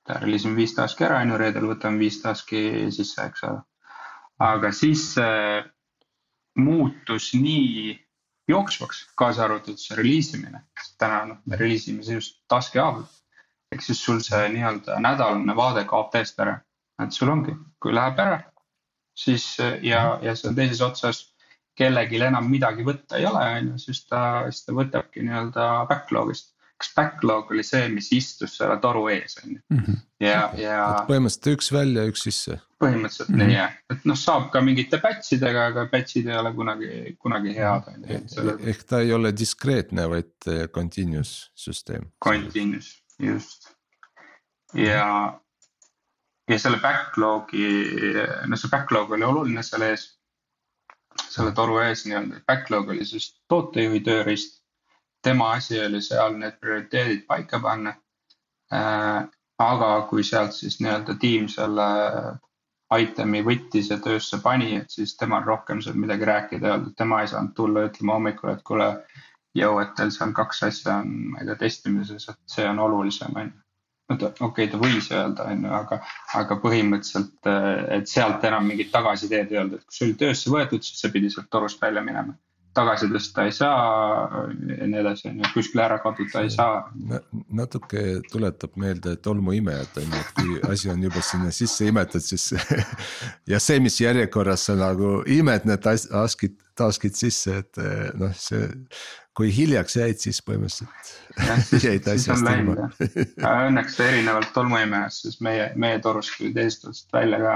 reliisime 0.10 0.56
viis 0.56 0.74
task'i 0.76 1.06
ära, 1.06 1.22
on 1.22 1.36
ju, 1.36 1.38
reedel 1.38 1.70
võtame 1.70 2.00
viis 2.00 2.22
task'i 2.22 2.90
sisse, 2.92 3.26
eks 3.26 3.44
ole. 3.44 3.62
aga 4.40 4.72
siis 4.72 5.06
äh, 5.22 5.70
muutus 6.58 7.34
nii 7.34 7.94
jooksvaks, 8.50 9.06
kaasa 9.16 9.46
arvatud 9.46 9.78
see 9.78 10.02
reliisimine. 10.02 10.66
täna 10.98 11.26
noh, 11.26 11.42
me 11.46 11.56
reliisime 11.62 12.02
just 12.02 12.42
task'i 12.50 12.82
haaval 12.82 13.06
ehk 13.72 13.86
siis 13.86 14.04
sul 14.06 14.22
see 14.26 14.46
nii-öelda 14.54 15.00
nädalane 15.04 15.56
vaade 15.56 15.86
kaob 15.90 16.12
täiesti 16.14 16.42
ära. 16.46 16.60
et 17.04 17.16
sul 17.16 17.30
ongi, 17.32 17.54
kui 17.80 17.94
läheb 17.96 18.20
ära, 18.20 18.40
siis 19.16 19.58
ja, 19.82 20.20
ja 20.22 20.36
seal 20.36 20.56
teises 20.58 20.82
otsas 20.84 21.22
kellelgi 21.80 22.22
enam 22.28 22.48
midagi 22.52 22.84
võtta 22.84 23.20
ei 23.20 23.28
ole, 23.30 23.44
on 23.58 23.74
ju, 23.74 23.82
siis 23.88 24.06
ta, 24.08 24.22
siis 24.52 24.66
ta 24.68 24.76
võtabki 24.76 25.26
nii-öelda 25.26 25.68
backlog'ist. 25.92 26.56
kas 26.80 26.94
backlog 26.96 27.50
oli 27.52 27.64
see, 27.68 27.90
mis 27.92 28.08
istus 28.16 28.54
selle 28.56 28.78
toru 28.80 29.10
ees, 29.12 29.34
on 29.42 29.50
ju. 29.52 29.62
Mhm. 29.76 29.98
ja, 30.24 30.38
ja. 30.60 30.78
põhimõtteliselt 31.10 31.50
üks 31.58 31.72
välja, 31.76 32.06
üks 32.12 32.24
sisse. 32.28 32.60
põhimõtteliselt 32.84 33.30
mm 33.30 33.36
-hmm. 33.36 33.52
nii 33.52 33.58
jah, 33.58 33.74
et 33.96 34.08
noh, 34.12 34.20
saab 34.20 34.48
ka 34.54 34.62
mingite 34.64 35.00
batch 35.04 35.36
idega, 35.36 35.66
aga 35.74 35.86
batch'id 35.92 36.28
ei 36.32 36.40
ole 36.40 36.54
kunagi, 36.56 36.94
kunagi 37.20 37.56
head 37.58 37.92
on 37.92 38.08
ju. 38.08 38.22
Eh, 38.44 38.72
ehk 38.72 38.88
ta 38.88 39.04
ei 39.04 39.14
ole 39.14 39.36
diskreetne, 39.36 40.08
vaid 40.10 40.50
continuous 40.76 41.52
süsteem. 41.56 42.12
Continuous 42.24 42.96
just. 43.20 43.72
ja, 44.74 45.40
ja 46.50 46.60
selle 46.60 46.80
backlog'i, 46.84 47.68
no 48.48 48.58
see 48.58 48.72
backlog 48.72 49.12
oli 49.18 49.28
oluline 49.28 49.64
seal 49.64 49.88
ees. 49.90 50.08
selle 51.30 51.52
toru 51.52 51.80
ees 51.84 52.06
nii-öelda, 52.06 52.44
backlog 52.48 52.94
oli 52.94 53.06
siis 53.06 53.32
tootejuhi 53.50 54.00
tööriist. 54.06 54.62
tema 55.24 55.52
asi 55.58 55.80
oli 55.84 56.02
seal 56.02 56.38
need 56.40 56.60
prioriteedid 56.60 57.26
paika 57.28 57.60
panna 57.60 57.96
äh,. 58.74 59.28
aga 59.60 59.90
kui 60.10 60.24
sealt 60.24 60.54
siis 60.56 60.80
nii-öelda 60.80 61.18
tiim 61.20 61.50
selle 61.52 61.90
item'i 62.98 63.42
võttis 63.46 63.92
ja 63.92 64.00
töösse 64.02 64.40
pani, 64.42 64.78
et 64.82 64.90
siis 64.90 65.16
temal 65.18 65.44
rohkem 65.46 65.82
seal 65.82 65.98
midagi 66.00 66.26
rääkida 66.26 66.68
ei 66.68 66.74
olnud, 66.78 66.96
tema 66.98 67.22
ei 67.22 67.28
saanud 67.28 67.54
tulla 67.56 67.84
ütlema 67.90 68.16
hommikul, 68.18 68.54
et 68.54 68.64
kuule 68.66 68.88
jõu, 69.58 69.80
et 69.82 69.96
teil 69.98 70.12
seal 70.14 70.36
kaks 70.38 70.64
asja 70.70 71.00
on, 71.04 71.16
ma 71.34 71.42
ei 71.42 71.50
tea, 71.50 71.58
testimises, 71.64 72.30
et 72.30 72.40
see 72.54 72.68
on 72.70 72.80
olulisem, 72.86 73.36
on 73.36 73.50
ju. 73.50 73.56
no 74.10 74.18
ta, 74.18 74.32
okei 74.34 74.68
okay,, 74.68 74.68
ta 74.74 74.82
võis 74.82 75.10
öelda, 75.14 75.48
on 75.54 75.66
ju, 75.66 75.72
aga, 75.80 76.02
aga 76.42 76.60
põhimõtteliselt, 76.66 77.50
et 77.98 78.12
sealt 78.12 78.46
enam 78.50 78.70
mingit 78.70 78.92
tagasiteed 78.94 79.52
ei 79.54 79.64
olnud, 79.64 79.80
et 79.80 79.88
kui 79.88 79.98
see 79.98 80.08
oli 80.10 80.20
töösse 80.22 80.54
võetud, 80.54 80.86
siis 80.86 81.02
see 81.02 81.14
pidi 81.16 81.32
sealt 81.34 81.50
torust 81.54 81.82
välja 81.82 82.06
minema 82.06 82.38
tagasi 82.78 83.10
tõsta 83.10 83.46
ei 83.48 83.54
saa 83.56 84.28
ja 84.70 84.88
nii 84.88 85.00
edasi, 85.02 85.28
on 85.32 85.42
ju, 85.42 85.52
kuskile 85.54 85.84
ära 85.86 85.98
kaduda 86.04 86.44
ei 86.46 86.52
saa. 86.54 86.82
natuke 87.62 88.04
tuletab 88.32 88.76
meelde 88.80 89.16
tolmuimejat 89.26 89.98
on 90.02 90.10
ju, 90.14 90.22
et 90.22 90.34
kui 90.38 90.60
asi 90.72 90.92
on 90.94 91.04
juba 91.04 91.24
sinna 91.26 91.52
sisse 91.56 91.90
imetud, 91.90 92.24
siis 92.24 92.52
ja 93.52 93.62
see, 93.64 93.80
mis 93.84 94.00
järjekorras 94.02 94.68
sa 94.70 94.78
nagu 94.80 95.20
imed 95.28 95.66
need 95.70 95.86
task'id, 95.86 96.60
task'id 96.80 97.18
sisse, 97.18 97.64
et 97.64 97.82
noh, 98.20 98.36
see. 98.38 98.70
kui 99.40 99.54
hiljaks 99.56 99.96
jäid, 99.96 100.20
siis 100.20 100.42
põhimõtteliselt 100.44 101.84
jäid 101.88 102.08
asjast 102.12 102.44
ilma. 102.52 102.90
Õnneks 103.70 103.96
erinevalt 104.04 104.52
tolmuimejast, 104.52 105.24
siis 105.24 105.40
meie, 105.46 105.70
meie 105.80 106.02
torust 106.04 106.36
tuli 106.36 106.52
teisest 106.58 106.90
otsast 106.90 107.16
välja 107.16 107.40
ka. 107.46 107.54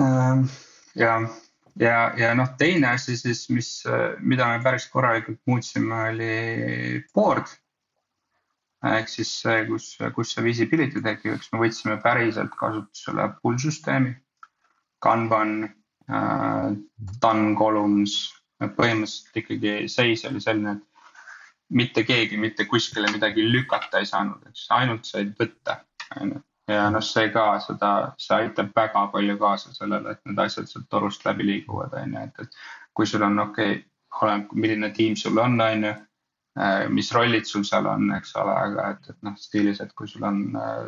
Ehm, 0.00 0.46
ja 1.80 2.12
ja, 2.18 2.32
noh, 2.34 2.54
teine 2.58 2.94
asi 2.94 3.16
siis, 3.18 3.48
mis, 3.50 3.70
mida 4.20 4.48
me 4.52 4.62
päris 4.62 4.86
korralikult 4.92 5.40
muutsime, 5.46 6.00
oli 6.10 7.04
board. 7.14 7.50
ehk 8.84 9.08
siis 9.08 9.30
see, 9.40 9.62
kus, 9.64 9.94
kus 10.14 10.34
see 10.34 10.44
visibility 10.44 11.00
tekib, 11.02 11.38
eks 11.38 11.52
me 11.52 11.62
võtsime 11.62 11.96
päriselt 12.04 12.52
kasutusele 12.60 13.30
pull 13.40 13.56
süsteemi, 13.60 14.12
Kanban 15.04 15.54
äh,, 15.64 16.74
done 17.20 17.54
columns, 17.56 18.18
põhimõtteliselt 18.60 19.40
ikkagi 19.40 19.72
seis 19.92 20.24
oli 20.28 20.40
selline, 20.40 20.76
et 20.76 20.94
mitte 21.74 22.04
keegi 22.04 22.36
mitte 22.40 22.68
kuskile 22.68 23.08
midagi 23.12 23.44
lükata 23.48 24.00
ei 24.00 24.08
saanud, 24.08 24.44
eks. 24.50 24.66
Ainult 24.76 25.08
said 25.08 25.32
võtta, 25.40 25.80
on 26.20 26.36
ju 26.36 26.42
ja 26.68 26.88
noh, 26.90 27.02
see 27.04 27.28
ka 27.34 27.46
seda, 27.64 27.90
see 28.20 28.36
aitab 28.36 28.72
väga 28.76 29.06
palju 29.12 29.36
kaasa 29.40 29.74
sellele, 29.76 30.14
et 30.14 30.22
need 30.28 30.40
asjad 30.46 30.68
sealt 30.70 30.88
torust 30.90 31.24
läbi 31.26 31.46
liiguvad, 31.50 31.94
on 32.00 32.16
ju, 32.16 32.24
et, 32.28 32.40
et 32.46 32.94
kui 32.96 33.06
sul 33.06 33.24
on 33.26 33.38
okei 33.48 33.76
okay,, 33.76 33.84
oleneb, 34.22 34.52
milline 34.54 34.90
tiim 34.94 35.16
sul 35.18 35.38
on, 35.42 35.60
on 35.60 35.88
ju. 35.90 35.94
Äh, 36.54 36.84
mis 36.86 37.08
rollid 37.10 37.48
sul 37.50 37.64
seal 37.66 37.88
on, 37.90 38.12
eks 38.14 38.36
ole, 38.38 38.52
aga 38.54 38.84
et, 38.92 39.08
et 39.10 39.16
noh, 39.26 39.34
stiilis, 39.42 39.80
et 39.82 39.90
kui 39.98 40.06
sul 40.06 40.22
on 40.22 40.36
äh, 40.54 40.84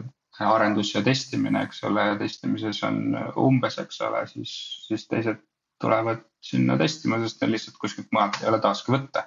arendus 0.47 0.93
ja 0.95 1.03
testimine, 1.03 1.65
eks 1.67 1.83
ole, 1.89 2.05
ja 2.13 2.19
testimises 2.21 2.83
on 2.87 3.17
umbes, 3.43 3.81
eks 3.83 3.99
ole, 4.07 4.21
siis, 4.31 4.53
siis 4.87 5.09
teised 5.11 5.43
tulevad 5.83 6.23
sinna 6.45 6.77
testima, 6.79 7.19
sest 7.25 7.43
neil 7.43 7.57
lihtsalt 7.57 7.81
kuskilt 7.83 8.15
mujalt 8.15 8.39
ei 8.43 8.53
ole 8.53 8.63
task'i 8.63 8.95
võtta 8.95 9.27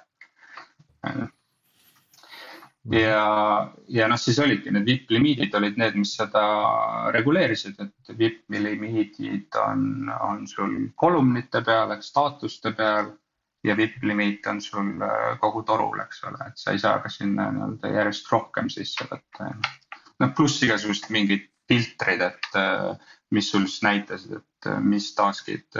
ja, 2.88 3.72
ja 3.88 4.08
noh, 4.08 4.18
siis 4.20 4.38
olidki 4.40 4.72
need 4.72 4.88
VIP 4.88 5.12
limiidid 5.14 5.54
olid 5.58 5.78
need, 5.80 5.98
mis 6.00 6.14
seda 6.16 6.42
reguleerisid, 7.14 7.80
et 7.82 8.12
VIP 8.18 8.56
limiidid 8.56 9.58
on, 9.60 10.10
on 10.24 10.46
sul 10.48 10.76
kolumnite 10.96 11.62
peal 11.66 11.92
ehk 11.96 12.06
staatuste 12.06 12.74
peal. 12.76 13.16
ja 13.60 13.74
VIP 13.76 14.04
limiit 14.08 14.46
on 14.48 14.60
sul 14.64 15.02
äh, 15.04 15.34
kogu 15.40 15.60
torul, 15.68 15.98
eks 16.00 16.22
ole, 16.24 16.38
et 16.48 16.56
sa 16.56 16.72
ei 16.72 16.78
saa 16.80 16.96
ka 17.04 17.10
sinna 17.12 17.50
nii-öelda 17.52 17.90
järjest 17.92 18.30
rohkem 18.32 18.70
sisse 18.72 19.04
võtta. 19.04 19.50
noh, 20.20 20.30
pluss 20.36 20.62
igasugused 20.64 21.10
mingid 21.12 21.44
filtrid, 21.68 22.24
et 22.24 22.56
äh, 22.56 22.94
mis 23.36 23.50
sul 23.52 23.66
siis 23.66 23.82
näitasid, 23.84 24.38
et 24.38 24.70
äh, 24.72 24.80
mis 24.80 25.10
task'id 25.14 25.76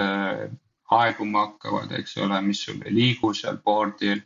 aeguma 0.90 1.46
hakkavad, 1.46 1.96
eks 1.96 2.18
ole, 2.20 2.42
mis 2.44 2.60
sul 2.66 2.84
ei 2.84 2.92
liigu 2.92 3.32
seal 3.32 3.56
board'il 3.64 4.20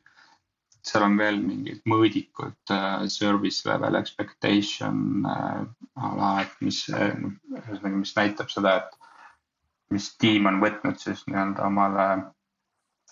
seal 0.85 1.07
on 1.07 1.16
veel 1.20 1.41
mingid 1.41 1.80
mõõdikud 1.89 2.74
uh,, 2.74 3.07
service 3.12 3.64
level 3.68 3.97
expectation 3.99 5.24
uh, 5.28 5.64
ala, 5.97 6.35
et 6.45 6.55
mis 6.64 6.85
uh,, 6.93 7.16
ühesõnaga, 7.57 7.97
mis 7.97 8.14
näitab 8.18 8.53
seda, 8.53 8.76
et 8.82 9.95
mis 9.95 10.11
tiim 10.20 10.49
on 10.51 10.61
võtnud 10.62 11.01
siis 11.01 11.24
nii-öelda 11.28 11.66
omale 11.68 12.09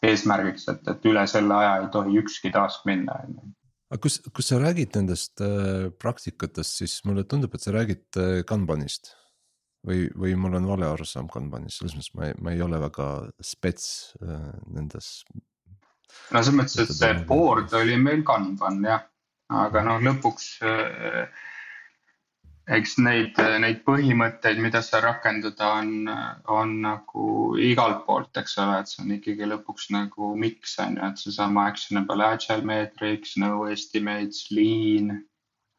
eesmärgiks, 0.03 0.67
et, 0.73 0.87
et 0.91 1.11
üle 1.11 1.25
selle 1.31 1.57
aja 1.57 1.75
ei 1.83 1.91
tohi 1.95 2.19
ükski 2.23 2.53
task 2.55 2.87
minna, 2.89 3.21
on 3.23 3.37
ju. 3.39 3.51
Aga 3.93 4.01
kus, 4.07 4.19
kus 4.33 4.49
sa 4.49 4.57
räägid 4.57 4.95
nendest 4.97 5.43
äh, 5.45 5.91
praktikatest, 6.01 6.79
siis 6.81 6.95
mulle 7.05 7.27
tundub, 7.29 7.53
et 7.55 7.65
sa 7.65 7.75
räägid 7.75 8.21
äh, 8.21 8.39
Kanbanist. 8.49 9.13
Või, 9.83 10.07
või 10.15 10.37
mul 10.39 10.55
on 10.61 10.69
vale 10.71 10.87
arusaam 10.87 11.27
Kanbanist, 11.31 11.81
selles 11.81 11.97
mõttes 11.99 12.13
ma 12.15 12.29
ei, 12.29 12.37
ma 12.39 12.53
ei 12.55 12.63
ole 12.65 12.79
väga 12.81 13.09
spets 13.45 13.87
äh, 14.23 14.53
nendes 14.71 15.11
no 16.33 16.43
selles 16.43 16.59
mõttes, 16.59 16.79
et 16.83 16.95
see 16.97 17.15
board 17.29 17.73
oli 17.79 17.97
meil 18.01 18.23
Kanban 18.27 18.83
jah, 18.87 19.07
aga 19.63 19.83
noh, 19.87 20.01
lõpuks 20.05 20.53
äh, 20.67 21.27
eks 22.71 22.95
neid, 23.03 23.39
neid 23.63 23.83
põhimõtteid, 23.87 24.61
mida 24.63 24.83
seal 24.85 25.03
rakendada 25.05 25.73
on, 25.81 26.07
on 26.47 26.77
nagu 26.85 27.27
igalt 27.59 28.05
poolt, 28.07 28.37
eks 28.39 28.57
ole, 28.63 28.79
et 28.81 28.91
see 28.91 29.03
on 29.03 29.15
ikkagi 29.17 29.49
lõpuks 29.51 29.91
nagu 29.95 30.33
miks 30.39 30.79
on 30.83 30.97
ju, 30.99 31.09
et 31.09 31.25
seesama 31.25 31.67
actionable 31.73 32.25
agile 32.27 32.67
meetriks, 32.69 33.37
no 33.43 33.67
estimates, 33.71 34.47
lean, 34.55 35.17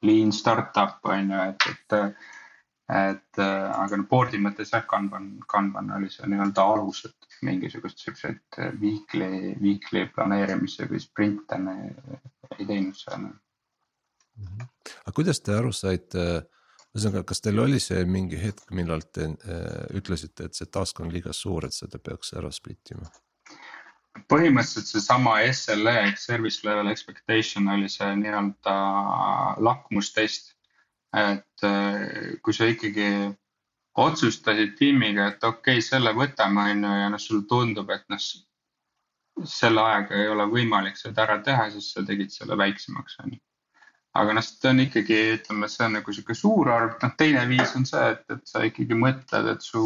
lean 0.03 0.35
startup 0.35 0.99
on 1.07 1.31
ju, 1.31 1.43
et, 1.53 1.69
et 1.71 2.42
et 2.91 3.39
äh, 3.39 3.69
aga 3.71 3.97
noh, 3.99 4.07
board'i 4.09 4.39
mõttes 4.43 4.73
jah, 4.73 4.83
Kanban, 4.89 5.29
Kanban 5.49 5.91
oli 5.95 6.09
see 6.11 6.27
nii-öelda 6.27 6.65
alus, 6.73 7.05
et 7.07 7.37
mingisugust 7.47 8.03
siukseid 8.03 8.59
äh, 8.59 8.73
weekly, 8.81 9.53
weekly 9.61 10.05
planeerimise 10.15 10.89
või 10.91 10.99
sprinte 11.03 11.59
me 11.63 11.77
ei 12.57 12.67
teinud 12.67 12.97
seal. 12.99 13.29
Mhm. 14.33 14.65
aga 15.05 15.13
kuidas 15.15 15.39
te 15.45 15.53
aru 15.53 15.71
saite, 15.71 16.23
ühesõnaga, 16.93 17.23
kas 17.29 17.41
teil 17.41 17.59
oli 17.61 17.79
see 17.79 18.01
mingi 18.09 18.39
hetk, 18.41 18.65
millal 18.75 19.05
te 19.13 19.29
äh, 19.31 19.83
ütlesite, 19.95 20.49
et 20.49 20.57
see 20.57 20.67
task 20.67 20.99
on 20.99 21.13
liiga 21.13 21.33
suur, 21.33 21.65
et 21.65 21.75
seda 21.77 22.01
peaks 22.03 22.33
ära 22.35 22.51
split 22.51 22.95
ima? 22.97 23.07
põhimõtteliselt 24.29 24.91
seesama 24.91 25.39
SLE 25.49 25.93
ehk 26.03 26.19
service 26.21 26.61
level 26.67 26.91
expectation 26.91 27.69
oli 27.73 27.87
see 27.89 28.11
nii-öelda 28.19 28.75
lakmustest 29.65 30.52
et 31.13 31.65
äh, 31.67 32.39
kui 32.41 32.55
sa 32.55 32.67
ikkagi 32.69 33.07
otsustasid 33.97 34.73
tiimiga, 34.77 35.27
et 35.29 35.43
okei 35.43 35.77
okay,, 35.77 35.85
selle 35.85 36.13
võtame, 36.17 36.71
on 36.73 36.85
ju, 36.87 36.93
ja 37.03 37.09
noh, 37.13 37.21
sulle 37.21 37.45
tundub, 37.49 37.91
et 37.93 38.05
noh, 38.09 38.21
selle 39.49 39.81
ajaga 39.81 40.17
ei 40.17 40.29
ole 40.33 40.47
võimalik 40.49 40.97
seda 40.97 41.25
ära 41.27 41.39
teha, 41.45 41.69
siis 41.73 41.91
sa 41.93 42.05
tegid 42.05 42.33
selle 42.33 42.57
väiksemaks, 42.57 43.19
on 43.23 43.35
ju. 43.35 43.41
aga 44.17 44.33
noh, 44.37 44.45
see 44.45 44.69
on 44.69 44.81
ikkagi, 44.83 45.19
ütleme, 45.37 45.69
see 45.69 45.85
on 45.87 45.95
nagu 45.99 46.13
sihuke 46.13 46.35
suur 46.37 46.69
arv, 46.73 46.97
noh, 47.01 47.13
teine 47.17 47.45
viis 47.49 47.75
on 47.77 47.85
see, 47.89 48.09
et, 48.15 48.25
et 48.33 48.43
sa 48.49 48.65
ikkagi 48.65 48.97
mõtled, 48.97 49.49
et 49.53 49.65
su 49.65 49.83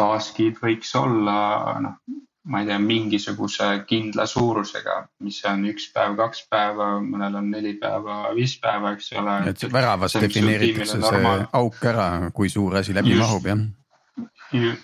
task'id 0.00 0.58
võiks 0.60 0.92
olla 0.98 1.36
noh, 1.84 2.00
ma 2.44 2.60
ei 2.60 2.66
tea, 2.68 2.78
mingisuguse 2.78 3.66
kindla 3.88 4.26
suurusega, 4.28 4.96
mis 5.24 5.38
on 5.48 5.64
üks 5.70 5.86
päev, 5.94 6.16
kaks 6.18 6.42
päeva, 6.52 6.88
mõnel 7.00 7.38
on 7.40 7.48
neli 7.52 7.74
päeva, 7.80 8.18
viis 8.36 8.58
päeva, 8.60 8.92
eks 8.96 9.12
ole. 9.20 9.36
et 9.52 9.64
väravas 9.72 10.18
defineeritakse 10.20 11.00
see 11.00 11.36
auk 11.60 11.86
ära, 11.92 12.08
kui 12.36 12.52
suur 12.52 12.76
asi 12.80 12.96
läbi 12.96 13.14
just, 13.14 13.22
mahub, 13.24 13.48
jah. 13.48 14.74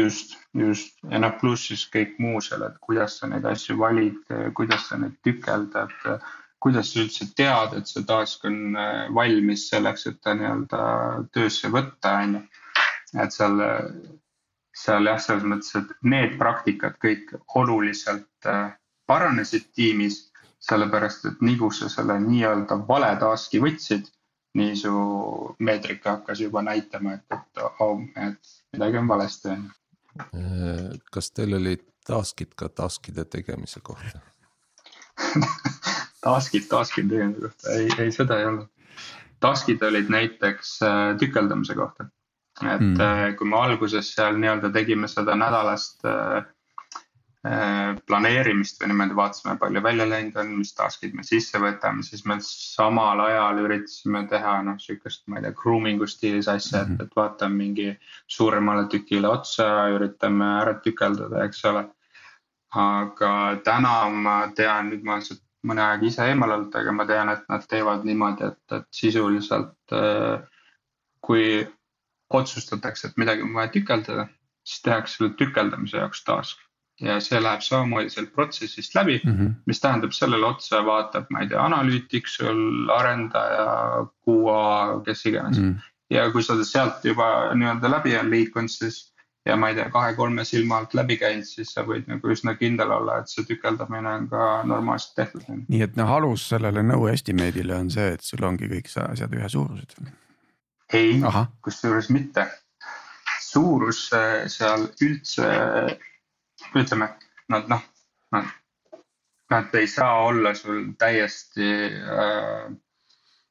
just, 0.00 0.36
just 0.52 1.00
ja 1.08 1.22
noh, 1.24 1.32
pluss 1.40 1.70
siis 1.70 1.86
kõik 1.94 2.18
muu 2.20 2.42
seal, 2.44 2.66
et 2.68 2.76
kuidas 2.84 3.16
sa 3.20 3.30
neid 3.32 3.48
asju 3.48 3.78
valid, 3.80 4.20
kuidas 4.58 4.90
sa 4.90 5.00
neid 5.00 5.16
tükeldad, 5.24 5.96
kuidas 6.60 6.92
sa 6.92 7.02
üldse 7.06 7.30
tead, 7.38 7.76
et 7.78 7.88
see 7.88 8.04
task 8.04 8.44
on 8.48 8.76
äh, 8.76 9.08
valmis 9.14 9.68
selleks, 9.70 10.08
et 10.10 10.20
ta 10.20 10.36
nii-öelda 10.36 10.80
töösse 11.32 11.70
võtta, 11.72 12.18
on 12.20 12.40
ju. 12.40 12.46
et 13.22 13.32
seal 13.32 13.62
seal 14.78 15.10
jah, 15.10 15.18
selles 15.22 15.46
mõttes, 15.48 15.72
et 15.78 15.90
need 16.06 16.36
praktikad 16.40 16.98
kõik 17.02 17.32
oluliselt 17.58 18.46
äh, 18.46 18.70
paranesid 19.10 19.70
tiimis, 19.74 20.20
sellepärast 20.62 21.26
et 21.30 21.42
nii 21.44 21.58
kui 21.58 21.74
sa 21.74 21.90
selle 21.92 22.18
nii-öelda 22.22 22.80
vale 22.88 23.10
task'i 23.20 23.60
võtsid, 23.62 24.08
nii 24.58 24.76
su 24.78 24.94
meetrika 25.64 26.16
hakkas 26.16 26.42
juba 26.42 26.62
näitama, 26.66 27.18
et, 27.18 27.26
et 27.34 27.62
oh, 27.84 28.00
et 28.16 28.54
midagi 28.74 29.00
on 29.00 29.10
valesti. 29.10 29.54
Äh, 30.18 30.98
kas 31.12 31.30
teil 31.34 31.58
olid 31.58 31.84
task'id 32.08 32.54
ka 32.58 32.70
task'ide 32.72 33.26
tegemise 33.28 33.82
kohta 33.84 34.22
Task'id 36.24 36.66
task'ide 36.70 37.10
tegemise 37.14 37.48
kohta, 37.48 37.74
ei, 37.74 37.90
ei 38.04 38.12
seda 38.14 38.38
ei 38.40 38.48
olnud. 38.48 38.70
Task'id 39.42 39.82
olid 39.86 40.08
näiteks 40.10 40.78
äh, 40.82 41.02
tükeldamise 41.20 41.76
kohta 41.78 42.08
et 42.66 42.80
mm. 42.82 43.34
kui 43.38 43.48
me 43.48 43.58
alguses 43.60 44.14
seal 44.14 44.38
nii-öelda 44.40 44.70
tegime 44.74 45.08
seda 45.10 45.36
nädalast 45.38 46.06
äh, 46.08 46.46
äh, 47.46 47.92
planeerimist 48.06 48.80
või 48.80 48.92
niimoodi 48.92 49.16
vaatasime, 49.18 49.56
palju 49.60 49.82
välja 49.84 50.06
läinud 50.10 50.38
on, 50.42 50.54
mis 50.58 50.74
task'id 50.78 51.14
me 51.14 51.26
sisse 51.26 51.60
võtame, 51.62 52.02
siis 52.06 52.24
me 52.26 52.38
samal 52.44 53.22
ajal 53.26 53.62
üritasime 53.64 54.24
teha 54.30 54.56
noh, 54.66 54.80
sihukest, 54.82 55.26
ma 55.28 55.38
ei 55.38 55.46
tea, 55.46 55.54
grooming'u 55.62 56.08
stiilis 56.10 56.50
asja 56.50 56.82
mm, 56.82 56.88
-hmm. 56.88 57.02
et, 57.02 57.06
et 57.06 57.20
vaatame 57.22 57.62
mingi 57.62 57.88
suuremale 58.26 58.88
tükile 58.90 59.30
otsa, 59.30 59.68
üritame 59.94 60.52
ära 60.62 60.78
tükeldada, 60.84 61.44
eks 61.44 61.64
ole. 61.72 61.86
aga 62.76 63.32
täna 63.64 63.92
ma 64.12 64.40
tean, 64.56 64.90
nüüd 64.90 65.04
ma 65.04 65.14
olen 65.14 65.22
sealt 65.24 65.44
mõne 65.68 65.82
aega 65.82 66.06
ise 66.06 66.26
eemal 66.28 66.52
olnud, 66.52 66.74
aga 66.76 66.92
ma 66.92 67.06
tean, 67.08 67.30
et 67.32 67.46
nad 67.48 67.64
teevad 67.66 68.04
niimoodi, 68.04 68.44
et, 68.44 68.76
et 68.76 68.86
sisuliselt 68.94 69.96
kui 71.24 71.66
otsustatakse, 72.30 73.08
et 73.08 73.20
midagi 73.20 73.42
on 73.42 73.54
vaja 73.54 73.72
tükeldada, 73.74 74.28
siis 74.64 74.82
tehakse 74.84 75.16
selle 75.16 75.34
tükeldamise 75.38 76.02
jaoks 76.02 76.24
task. 76.24 76.64
ja 77.00 77.20
see 77.22 77.38
läheb 77.38 77.60
samamoodi 77.62 78.10
sealt 78.10 78.32
protsessist 78.34 78.94
läbi 78.94 79.20
mm, 79.24 79.34
-hmm. 79.34 79.50
mis 79.66 79.80
tähendab 79.80 80.10
sellele 80.12 80.46
otsa 80.46 80.80
vaatab, 80.86 81.28
ma 81.30 81.44
ei 81.44 81.48
tea, 81.48 81.60
analüütik 81.62 82.26
sul, 82.26 82.88
arendaja, 82.90 83.66
QA, 84.26 85.00
kes 85.06 85.26
iganes 85.26 85.58
mm. 85.58 85.68
-hmm. 85.68 85.92
ja 86.10 86.30
kui 86.32 86.42
sa 86.42 86.64
sealt 86.64 87.04
juba 87.04 87.54
nii-öelda 87.54 87.90
läbi 87.90 88.16
on 88.18 88.30
liikunud, 88.30 88.68
siis 88.68 89.14
ja 89.46 89.56
ma 89.56 89.68
ei 89.68 89.74
tea, 89.74 89.90
kahe-kolme 89.90 90.44
silma 90.44 90.76
alt 90.76 90.94
läbi 90.94 91.16
käinud, 91.16 91.46
siis 91.46 91.72
sa 91.72 91.84
võid 91.86 92.10
nagu 92.10 92.34
üsna 92.34 92.54
kindel 92.58 92.90
olla, 92.90 93.18
et 93.18 93.28
see 93.32 93.46
tükeldamine 93.48 94.14
on 94.14 94.28
ka 94.28 94.62
normaalselt 94.64 95.14
tehtud. 95.14 95.46
nii 95.68 95.82
et 95.82 95.96
noh, 95.96 96.10
alus 96.10 96.48
sellele 96.48 96.82
no 96.82 97.06
estimate'ile 97.08 97.78
on 97.78 97.90
see, 97.90 98.08
et 98.18 98.20
sul 98.20 98.44
ongi 98.44 98.68
kõik 98.74 98.90
asjad 99.06 99.38
ühesugused 99.38 99.94
ei, 100.92 101.20
kusjuures 101.64 102.10
mitte. 102.10 102.46
suurus 103.48 104.10
äh, 104.12 104.44
seal 104.52 104.84
üldse 105.02 105.46
ütleme, 106.76 107.08
nad 107.48 107.68
noh, 107.70 107.84
nad, 108.34 108.50
nad 109.50 109.74
ei 109.74 109.86
saa 109.88 110.18
olla 110.28 110.52
sul 110.54 110.92
täiesti 110.98 111.70
äh,, 111.96 112.68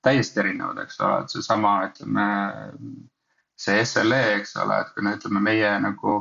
täiesti 0.05 0.39
erinevad, 0.39 0.83
eks 0.83 0.99
ole, 1.01 1.21
et 1.23 1.33
seesama, 1.33 1.77
ütleme. 1.89 2.27
see 3.57 3.85
SLE, 3.89 4.21
eks 4.37 4.51
ole, 4.61 4.75
et 4.83 4.89
kui 4.93 5.01
no 5.01 5.15
ütleme, 5.17 5.41
meie 5.41 5.69
nagu 5.81 6.19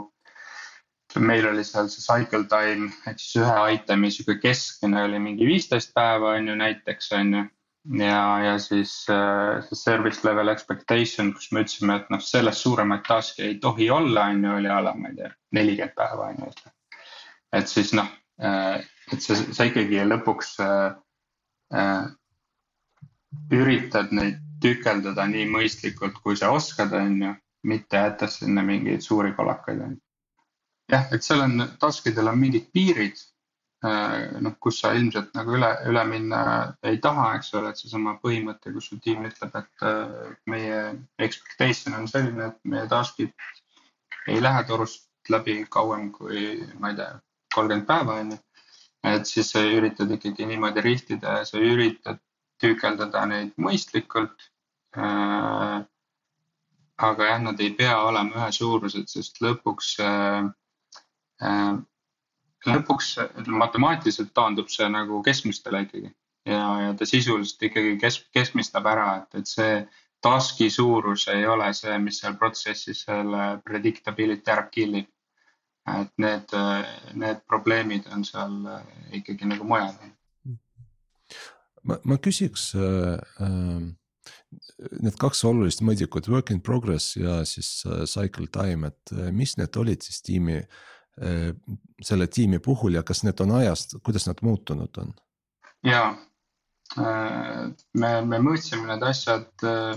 meil 1.21 1.47
oli 1.49 1.65
seal 1.65 1.89
see 1.93 2.03
cycle 2.05 2.45
time 2.49 2.89
ehk 3.09 3.21
siis 3.21 3.43
ühe 3.43 3.67
itemi 3.77 4.11
sihuke 4.13 4.39
keskmine 4.41 5.03
oli 5.05 5.21
mingi 5.23 5.49
viisteist 5.49 5.93
päeva 5.97 6.35
on 6.37 6.49
ju 6.49 6.57
näiteks 6.57 7.13
on 7.19 7.35
ju. 7.35 7.45
Ja, 8.01 8.23
ja 8.45 8.59
siis 8.59 8.93
äh, 9.11 9.63
see 9.69 9.79
service 9.79 10.25
level 10.27 10.49
expectation, 10.49 11.33
kus 11.35 11.51
me 11.53 11.65
ütlesime, 11.65 12.01
et 12.01 12.13
noh, 12.13 12.23
sellest 12.23 12.65
suuremaid 12.65 13.05
task'e 13.07 13.51
ei 13.51 13.59
tohi 13.63 13.91
olla, 13.91 14.29
on 14.33 14.45
ju, 14.45 14.55
oli 14.61 14.71
a 14.73 14.81
la 14.85 14.95
ma 14.99 15.13
ei 15.13 15.19
tea, 15.21 15.33
nelikümmend 15.59 15.97
päeva 15.99 16.31
on 16.33 16.45
ju. 16.45 16.73
et 17.57 17.69
siis 17.73 17.93
noh, 17.97 18.09
äh, 18.43 18.81
et 19.13 19.23
sa, 19.23 19.37
sa 19.37 19.69
ikkagi 19.69 20.03
lõpuks 20.07 20.57
äh, 20.65 20.89
äh, 21.75 22.09
üritad 23.53 24.13
neid 24.17 24.43
tükeldada 24.63 25.27
nii 25.29 25.45
mõistlikult, 25.53 26.17
kui 26.25 26.37
sa 26.37 26.51
oskad, 26.51 26.95
on 26.97 27.23
ju, 27.23 27.37
mitte 27.67 28.01
jättes 28.01 28.41
sinna 28.41 28.63
mingeid 28.65 29.03
suuri 29.05 29.33
kolakaid 29.37 29.81
on 29.83 29.97
ju 29.97 30.03
jah, 30.91 31.09
et 31.13 31.25
seal 31.27 31.43
on, 31.45 31.65
task 31.81 32.07
idel 32.11 32.31
on 32.31 32.39
mingid 32.41 32.71
piirid. 32.75 33.19
Äh, 33.85 34.41
noh, 34.41 34.55
kus 34.61 34.79
sa 34.81 34.95
ilmselt 34.97 35.35
nagu 35.37 35.53
üle, 35.59 35.69
üle 35.91 36.03
minna 36.09 36.39
ei 36.89 36.97
taha, 37.03 37.27
eks 37.37 37.51
ole, 37.59 37.71
et 37.71 37.81
seesama 37.83 38.15
põhimõte, 38.23 38.73
kus 38.73 38.87
su 38.89 38.97
tiim 39.05 39.27
ütleb, 39.29 39.53
et 39.61 39.85
äh, 39.85 40.31
meie 40.49 40.79
expectation 41.27 41.99
on 41.99 42.09
selline, 42.09 42.49
et 42.49 42.71
meie 42.73 42.87
task'id 42.89 43.35
ei 44.33 44.41
lähe 44.41 44.63
torust 44.69 45.11
läbi 45.29 45.59
kauem 45.69 46.09
kui, 46.15 46.47
ma 46.81 46.95
ei 46.95 46.97
tea, 47.03 47.11
kolmkümmend 47.53 47.89
päeva 47.91 48.17
on 48.23 48.33
ju. 48.33 48.39
et 49.07 49.29
siis 49.29 49.53
sa 49.53 49.61
üritad 49.61 50.11
ikkagi 50.11 50.47
niimoodi 50.49 50.83
rihtida 50.83 51.37
ja 51.39 51.45
sa 51.47 51.61
üritad 51.63 52.19
tükeldada 52.63 53.27
neid 53.29 53.53
mõistlikult 53.61 54.49
äh, 54.97 55.85
aga 56.97 57.29
jah, 57.29 57.43
nad 57.45 57.61
ei 57.61 57.75
pea 57.77 58.01
olema 58.09 58.41
ühesuurused, 58.41 59.13
sest 59.13 59.43
lõpuks 59.45 59.99
lõpuks 62.67 63.17
matemaatiliselt 63.47 64.33
taandub 64.35 64.71
see 64.73 64.89
nagu 64.91 65.21
keskmistele 65.27 65.85
ikkagi 65.87 66.11
ja, 66.47 66.63
ja 66.87 66.95
ta 66.99 67.07
sisuliselt 67.09 67.63
ikkagi 67.69 67.97
kes, 68.01 68.21
keskmistab 68.35 68.87
ära, 68.91 69.09
et, 69.23 69.43
et 69.43 69.51
see 69.51 69.75
task'i 70.25 70.71
suurus 70.73 71.27
ei 71.33 71.45
ole 71.47 71.69
see, 71.77 71.99
mis 72.03 72.23
seal 72.23 72.39
protsessis 72.41 73.05
selle 73.07 73.51
predictability 73.67 74.51
ära 74.51 74.67
kill 74.73 75.03
ib. 75.03 75.13
et 75.87 76.11
need, 76.19 76.51
need 77.15 77.45
probleemid 77.47 78.09
on 78.11 78.25
seal 78.27 78.57
ikkagi 79.15 79.47
nagu 79.47 79.65
mujal. 79.65 79.93
ma, 81.83 82.01
ma 82.03 82.17
küsiks 82.19 82.73
äh, 82.75 83.21
äh, 83.47 83.87
need 85.03 85.17
kaks 85.21 85.43
olulist 85.49 85.83
mõõdikut, 85.85 86.29
work 86.33 86.51
in 86.55 86.61
progress 86.65 87.17
ja 87.17 87.41
siis 87.49 87.81
äh, 87.89 88.05
cycle 88.11 88.49
time, 88.53 88.91
et 88.93 89.15
äh, 89.15 89.31
mis 89.35 89.57
need 89.61 89.77
olid 89.81 90.05
siis 90.05 90.23
tiimi 90.27 90.61
selle 91.17 92.27
tiimi 92.27 92.59
puhul 92.59 92.99
ja 92.99 93.03
kas 93.03 93.23
need 93.25 93.41
on 93.41 93.55
ajast, 93.57 93.97
kuidas 94.05 94.27
nad 94.29 94.43
muutunud 94.45 94.99
on? 95.01 95.15
ja 95.87 96.03
äh, 96.99 97.63
me, 97.95 98.11
me 98.21 98.41
mõõtsime 98.45 98.85
need 98.91 99.05
asjad 99.07 99.65
äh, 99.65 99.97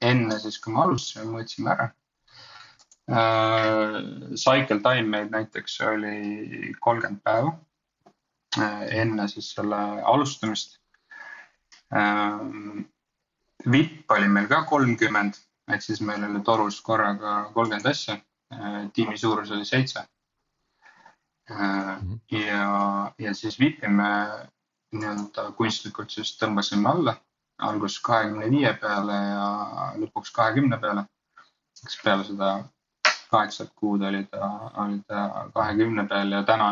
enne 0.00 0.38
siis, 0.42 0.58
kui 0.58 0.74
me 0.74 0.82
alustasime, 0.84 1.30
mõõtsime 1.30 1.74
ära. 1.74 1.90
Cycle 4.38 4.78
time 4.84 5.08
meil 5.10 5.26
näiteks 5.32 5.80
oli 5.82 6.70
kolmkümmend 6.78 7.18
päeva 7.26 7.56
enne 8.94 9.26
siis 9.28 9.48
selle 9.56 9.80
alustamist. 10.06 10.76
vipp 13.74 14.14
oli 14.14 14.28
meil 14.30 14.46
ka 14.48 14.62
kolmkümmend, 14.70 15.40
ehk 15.74 15.82
siis 15.82 16.00
meil 16.06 16.22
oli 16.28 16.44
torus 16.46 16.78
korraga 16.86 17.34
kolmkümmend 17.54 17.90
asja 17.90 18.16
Äh, 18.16 18.29
tiimi 18.92 19.18
suurus 19.18 19.50
oli 19.50 19.64
seitse. 19.64 20.06
Äh, 21.50 22.02
mhm. 22.02 22.14
ja, 22.30 23.12
ja 23.18 23.34
siis 23.34 23.60
VIP-i 23.60 23.88
me 23.88 24.10
nii-öelda 24.94 25.50
kunstlikult 25.58 26.10
siis 26.10 26.36
tõmbasime 26.38 26.90
alla, 26.90 27.14
alguses 27.58 27.98
kahekümne 28.06 28.50
viie 28.50 28.70
peale 28.82 29.16
ja 29.16 29.46
lõpuks 30.02 30.30
kahekümne 30.34 30.78
peale. 30.78 31.04
eks 31.82 31.96
peale 32.04 32.24
seda 32.24 32.50
kaheksat 33.30 33.70
kuud 33.74 34.02
oli 34.02 34.24
ta, 34.30 34.48
oli 34.84 35.02
ta 35.08 35.48
kahekümne 35.54 36.06
peal 36.08 36.32
ja 36.32 36.42
täna 36.42 36.70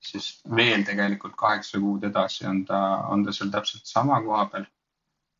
siis 0.00 0.28
veel 0.56 0.84
tegelikult 0.84 1.34
kaheksa 1.36 1.80
kuud 1.80 2.04
edasi 2.04 2.46
on 2.46 2.64
ta, 2.64 2.80
on 3.14 3.24
ta 3.24 3.32
seal 3.32 3.50
täpselt 3.50 3.86
sama 3.86 4.20
koha 4.22 4.46
peal, 4.46 4.66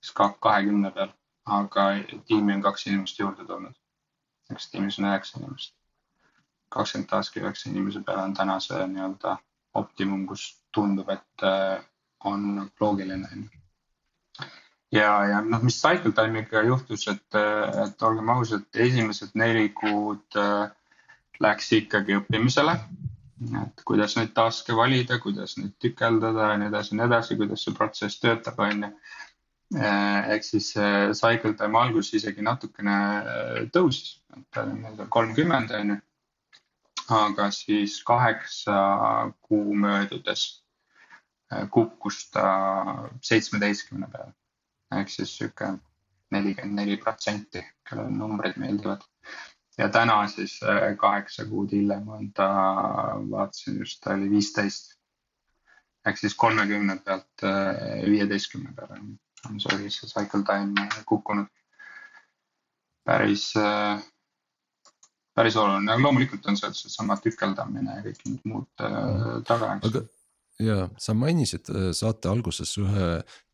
siis 0.03 0.15
kahekümne 0.41 0.91
peal, 0.91 1.15
aga 1.47 1.89
tiimi 2.27 2.55
on 2.55 2.63
kaks 2.63 2.87
inimest 2.87 3.19
juurde 3.19 3.47
tulnud 3.47 3.75
üks 4.53 4.69
tiimis 4.71 4.99
on 5.01 5.09
üheksa 5.11 5.41
inimest. 5.41 5.75
kakskümmend 6.75 7.09
task'i 7.11 7.41
üheksa 7.41 7.71
inimese 7.71 8.03
peale 8.03 8.25
on 8.29 8.35
täna 8.35 8.59
see 8.61 8.87
nii-öelda 8.91 9.37
optimum, 9.79 10.25
kus 10.27 10.47
tundub, 10.75 11.11
et 11.11 11.45
äh, 11.47 11.85
on 12.25 12.71
loogiline 12.81 13.29
on 13.33 13.45
ju. 13.45 14.49
ja, 14.93 15.11
ja 15.31 15.41
noh, 15.41 15.63
mis 15.63 15.79
cycle 15.81 16.13
time'iga 16.13 16.65
juhtus, 16.67 17.07
et, 17.09 17.41
et 17.85 18.03
olgem 18.03 18.31
ausad, 18.37 18.67
esimesed 18.75 19.35
neli 19.39 19.69
kuud 19.81 20.41
äh, 20.41 20.69
läks 21.41 21.73
ikkagi 21.81 22.19
õppimisele. 22.21 22.79
et 23.63 23.83
kuidas 23.87 24.17
neid 24.17 24.33
task'e 24.35 24.77
valida, 24.77 25.19
kuidas 25.23 25.59
neid 25.59 25.75
tükeldada 25.83 26.53
ja 26.53 26.59
nii 26.59 26.73
edasi 26.73 26.95
ja 26.95 27.01
nii 27.01 27.11
edasi, 27.11 27.39
kuidas 27.39 27.67
see 27.67 27.77
protsess 27.77 28.23
töötab, 28.23 28.61
on 28.67 28.89
ju 28.89 28.91
Äh, 28.91 29.24
ehk 29.73 30.45
siis 30.45 30.77
äh, 30.77 31.13
cycle 31.13 31.55
time 31.55 31.79
algus 31.79 32.13
isegi 32.15 32.43
natukene 32.43 32.97
äh, 32.97 33.63
tõusis, 33.73 34.19
et 34.37 34.61
oli 34.61 34.77
meil 34.81 35.07
kolmkümmend 35.09 35.73
on 35.75 35.95
ju. 35.95 36.01
aga 37.15 37.51
siis 37.53 37.99
kaheksa 38.05 38.77
kuu 39.43 39.75
möödudes 39.77 40.65
kukkus 41.71 42.31
ta 42.31 42.45
seitsmeteistkümne 43.21 44.09
peale. 44.13 44.33
ehk 44.95 45.09
siis 45.09 45.37
sihuke 45.37 45.75
nelikümmend 46.31 46.81
neli 46.81 46.97
protsenti, 46.97 47.65
kellele 47.89 48.11
numbrid 48.11 48.57
meeldivad. 48.57 49.03
ja 49.79 49.89
täna 49.89 50.27
siis 50.29 50.61
kaheksa 51.01 51.45
kuud 51.45 51.73
hiljem 51.73 52.09
on 52.09 52.33
ta, 52.33 52.49
vaatasin 53.31 53.79
just, 53.79 54.01
ta 54.01 54.15
oli 54.15 54.31
viisteist. 54.31 54.97
ehk 56.07 56.19
siis 56.19 56.35
kolmekümne 56.35 56.97
pealt 57.05 57.49
viieteistkümne 58.07 58.73
peale 58.77 59.01
on 59.51 59.61
see, 59.61 59.91
see 59.91 60.09
cycle 60.11 60.43
time 60.47 60.89
kukkunud. 61.07 61.47
päris, 63.05 63.51
päris 65.37 65.57
oluline, 65.61 65.93
aga 65.93 66.03
loomulikult 66.03 66.47
on 66.49 66.57
seal 66.57 66.73
seesama 66.77 67.19
tükeldamine 67.21 67.99
ja 67.99 68.05
kõik 68.07 68.23
need 68.29 68.47
muud 68.49 68.85
äh, 68.85 69.43
taga, 69.49 69.75
eks. 69.77 69.91
aga 69.91 70.05
ja 70.63 70.89
sa 70.99 71.17
mainisid 71.19 71.71
äh, 71.73 71.91
saate 71.97 72.31
alguses 72.31 72.77
ühe 72.79 73.09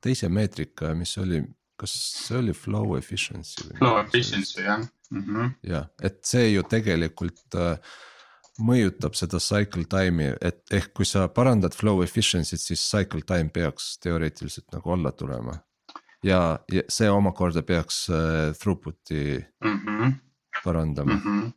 teise 0.04 0.28
meetrika, 0.28 0.92
mis 0.94 1.16
oli, 1.18 1.42
kas 1.80 1.94
see 2.26 2.38
oli 2.38 2.54
flow 2.56 2.96
efficiency? 2.98 3.72
Flow 3.78 3.98
efficiency 4.02 4.62
jah 4.66 4.84
mm 5.10 5.24
-hmm.. 5.24 5.50
jah, 5.72 5.88
et 6.02 6.20
see 6.24 6.52
ju 6.52 6.62
tegelikult 6.62 7.56
äh, 7.56 7.78
mõjutab 8.60 9.16
seda 9.16 9.40
cycle 9.40 9.86
time'i, 9.88 10.34
et 10.40 10.60
ehk 10.70 10.92
kui 10.94 11.08
sa 11.08 11.28
parandad 11.28 11.74
flow 11.74 12.02
efficiency't, 12.04 12.60
siis 12.60 12.90
cycle 12.90 13.22
time 13.26 13.48
peaks 13.48 13.98
teoreetiliselt 13.98 14.72
nagu 14.72 14.92
alla 14.92 15.12
tulema 15.12 15.56
ja, 16.24 16.58
ja 16.72 16.82
see 16.88 17.10
omakorda 17.10 17.62
peaks 17.62 18.08
äh, 18.10 18.52
throughput'i 18.58 19.46
mm 19.64 19.78
-hmm. 19.78 20.12
parandama 20.64 21.12
mm. 21.12 21.20
-hmm 21.20 21.52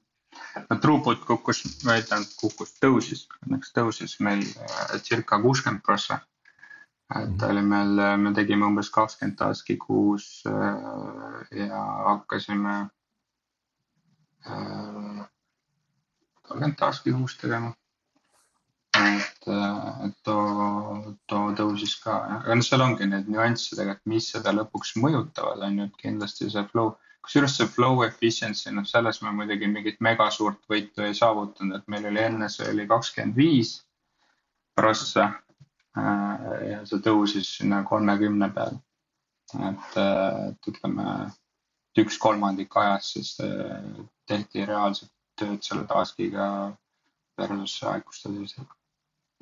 no 0.70 0.78
throughput 0.78 1.26
kukkus, 1.26 1.64
ma 1.86 1.98
ütlen, 1.98 2.26
kukkus, 2.40 2.74
tõusis, 2.82 3.28
õnneks 3.46 3.74
tõusis 3.74 4.20
meil 4.20 4.42
äh, 4.42 5.02
circa 5.02 5.42
kuuskümmend 5.42 5.82
prossa. 5.84 6.20
et 7.16 7.30
mm 7.30 7.38
-hmm. 7.38 7.50
oli 7.50 7.62
meil, 7.62 8.00
äh, 8.00 8.18
me 8.18 8.34
tegime 8.34 8.66
umbes 8.66 8.90
kakskümmend 8.90 9.38
task'i 9.38 9.78
kuus 9.78 10.44
ja 11.52 11.84
hakkasime 12.08 12.90
kolmkümmend 16.42 16.78
task'i 16.78 17.12
kuus 17.12 17.38
tegema 17.38 17.74
et, 19.08 19.48
et 20.08 20.16
too, 20.28 21.14
too 21.30 21.54
tõusis 21.58 21.96
ka, 22.04 22.18
aga 22.40 22.58
noh, 22.58 22.66
seal 22.66 22.84
ongi 22.86 23.08
neid 23.10 23.30
nüansse 23.32 23.78
tegelikult, 23.78 24.10
mis 24.14 24.30
seda 24.34 24.54
lõpuks 24.56 24.96
mõjutavad, 25.04 25.64
on 25.68 25.80
ju, 25.80 25.88
et 25.90 26.02
kindlasti 26.02 26.50
see 26.54 26.66
flow, 26.72 26.94
kusjuures 27.26 27.58
see 27.60 27.70
flow 27.76 28.04
efficiency, 28.08 28.72
noh, 28.76 28.88
selles 28.90 29.22
me 29.24 29.34
muidugi 29.38 29.70
mingit 29.72 30.02
mega 30.06 30.30
suurt 30.34 30.62
võitu 30.72 31.06
ei 31.08 31.16
saavutanud, 31.18 31.80
et 31.80 31.90
meil 31.92 32.10
oli 32.12 32.24
enne, 32.24 32.50
see 32.52 32.70
oli 32.72 32.88
kakskümmend 32.90 33.40
viis 33.40 33.78
prossa 34.78 35.30
äh, 35.30 36.46
ja 36.72 36.84
see 36.90 37.02
tõusis 37.06 37.56
sinna 37.60 37.84
kolmekümne 37.88 38.52
peale. 38.56 38.82
et, 39.54 39.98
et 39.98 40.68
ütleme, 40.72 41.10
et 41.30 42.00
üks 42.02 42.16
kolmandik 42.18 42.74
ajast 42.82 43.18
siis 43.18 43.36
tehti 44.26 44.66
reaalset 44.66 45.12
tööd 45.40 45.62
selle 45.66 45.86
task'iga 45.90 46.48
versus 47.40 47.78
see 47.80 47.90
aeg, 47.90 48.06
kus 48.08 48.22
ta 48.24 48.32
siis 48.34 48.56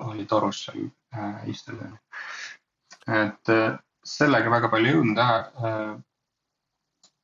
oli 0.08 0.26
torus 0.26 0.66
seal 0.66 0.90
äh, 1.16 1.50
istus. 1.50 1.76
et 3.08 3.50
äh, 3.50 3.80
sellega 4.04 4.52
väga 4.52 4.70
palju 4.70 4.88
ei 4.88 4.94
jõudnud 4.96 5.20
äh, 5.22 5.36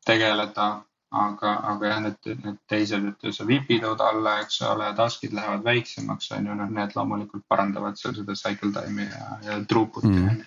tegeleda, 0.07 0.67
aga, 1.11 1.53
aga 1.71 1.89
jah, 1.89 1.99
need, 2.05 2.17
need 2.43 2.59
teised, 2.69 3.03
et 3.09 3.19
sa 3.36 3.43
VIP-i 3.47 3.80
tood 3.84 4.01
alla, 4.03 4.32
eks 4.43 4.61
ole, 4.67 4.88
task'id 4.95 5.34
lähevad 5.36 5.63
väiksemaks, 5.65 6.32
on 6.38 6.47
ju, 6.47 6.53
noh, 6.61 6.69
need 6.80 6.91
loomulikult 6.95 7.45
parandavad 7.49 7.95
seal 7.99 8.15
seda 8.15 8.34
cycle 8.39 8.71
time'i 8.75 9.07
ja, 9.09 9.25
ja 9.43 9.53
throughput'i 9.67 10.13
mm. 10.13 10.41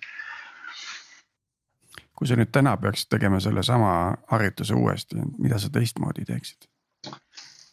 kui 2.16 2.26
sa 2.28 2.34
nüüd 2.40 2.52
täna 2.52 2.72
peaksid 2.80 3.08
tegema 3.12 3.38
sellesama 3.40 3.92
harjutuse 4.32 4.74
uuesti, 4.76 5.14
mida 5.38 5.56
sa 5.60 5.68
teistmoodi 5.72 6.22
teeksid? 6.28 6.60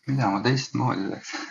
mida 0.08 0.26
ma 0.32 0.40
teistmoodi 0.44 1.04
teeks 1.12 1.30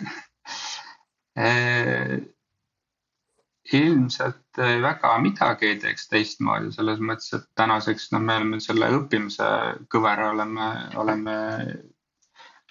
ilmselt 3.73 4.59
väga 4.83 5.11
midagi 5.19 5.67
ei 5.71 5.77
teeks 5.81 6.07
teistmoodi, 6.11 6.71
selles 6.75 7.01
mõttes, 7.03 7.33
et 7.35 7.45
tänaseks 7.59 8.11
noh, 8.13 8.23
me 8.23 8.37
oleme 8.39 8.59
selle 8.63 8.89
õppimise 8.95 9.49
kõvera 9.91 10.31
oleme, 10.31 10.67
oleme 11.03 11.35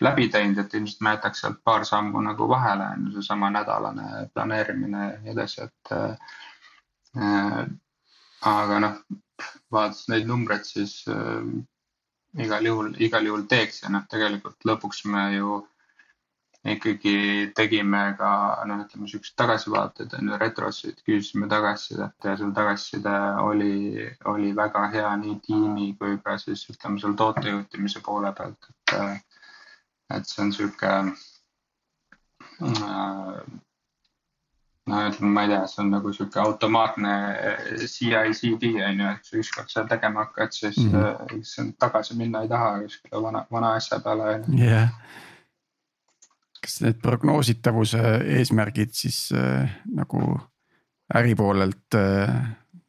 läbi 0.00 0.28
teinud, 0.32 0.58
et 0.60 0.74
ilmselt 0.74 1.04
ma 1.04 1.14
jätaks 1.16 1.44
sealt 1.44 1.62
paar 1.64 1.84
sammu 1.88 2.20
nagu 2.24 2.48
vahele, 2.48 2.88
on 2.96 3.06
ju, 3.06 3.14
seesama 3.18 3.50
nädalane 3.52 4.26
planeerimine 4.34 5.04
ja 5.06 5.20
nii 5.22 5.36
edasi, 5.36 5.68
et 5.68 5.94
äh,. 5.96 7.62
aga 8.46 8.80
noh, 8.80 8.98
vaadates 9.72 10.08
neid 10.12 10.28
numbreid, 10.28 10.64
siis 10.68 10.98
äh, 11.08 11.48
igal 12.44 12.68
juhul, 12.68 12.92
igal 13.00 13.24
juhul 13.24 13.46
teeks 13.48 13.82
ja 13.82 13.92
noh, 13.92 14.04
tegelikult 14.10 14.68
lõpuks 14.68 15.04
me 15.12 15.30
ju 15.36 15.62
ikkagi 16.74 17.52
tegime 17.56 18.00
ka 18.18 18.30
noh, 18.68 18.80
ütleme 18.84 19.08
siukseid 19.10 19.36
tagasivaateid 19.40 20.14
on 20.18 20.30
ju, 20.30 20.38
retrosid, 20.40 21.02
küsisime 21.06 21.48
tagasisidet 21.50 22.28
ja 22.28 22.36
seal 22.38 22.52
tagasiside 22.56 23.14
oli, 23.42 24.06
oli 24.32 24.54
väga 24.56 24.86
hea 24.94 25.12
nii 25.20 25.36
tiimi 25.46 25.92
kui 26.00 26.16
ka 26.24 26.38
siis 26.42 26.64
ütleme 26.72 27.00
seal 27.02 27.14
tootejuhtimise 27.18 28.02
poole 28.06 28.32
pealt, 28.38 28.70
et. 28.72 29.36
et 30.16 30.26
see 30.30 30.42
on 30.44 30.52
sihuke 30.54 30.92
äh,. 30.96 31.12
no 34.86 35.04
ütleme, 35.10 35.30
ma 35.34 35.46
ei 35.46 35.52
tea, 35.52 35.62
see 35.70 35.82
on 35.84 35.92
nagu 35.96 36.12
sihuke 36.14 36.40
automaatne 36.40 37.12
CI/CD 37.84 38.72
on 38.88 39.04
ju, 39.04 39.12
et 39.12 39.30
sa 39.30 39.38
ükskord 39.42 39.70
seda 39.70 39.86
tegema 39.94 40.24
hakkad, 40.24 40.50
siis 40.56 40.78
mm 40.82 40.90
-hmm. 40.98 41.72
tagasi 41.78 42.16
minna 42.16 42.42
ei 42.42 42.48
taha 42.48 42.80
kuskile 42.82 43.22
vana, 43.22 43.46
vana 43.52 43.72
asja 43.74 44.00
peale 44.00 44.34
on 44.34 44.44
ju. 44.48 44.64
jah 44.64 44.90
kas 46.66 46.80
need 46.82 46.98
prognoositavuse 47.02 48.02
eesmärgid 48.38 48.94
siis 48.94 49.28
äh, 49.34 49.70
nagu 49.94 50.20
äri 51.14 51.34
poolelt 51.38 51.94
äh, 51.94 52.32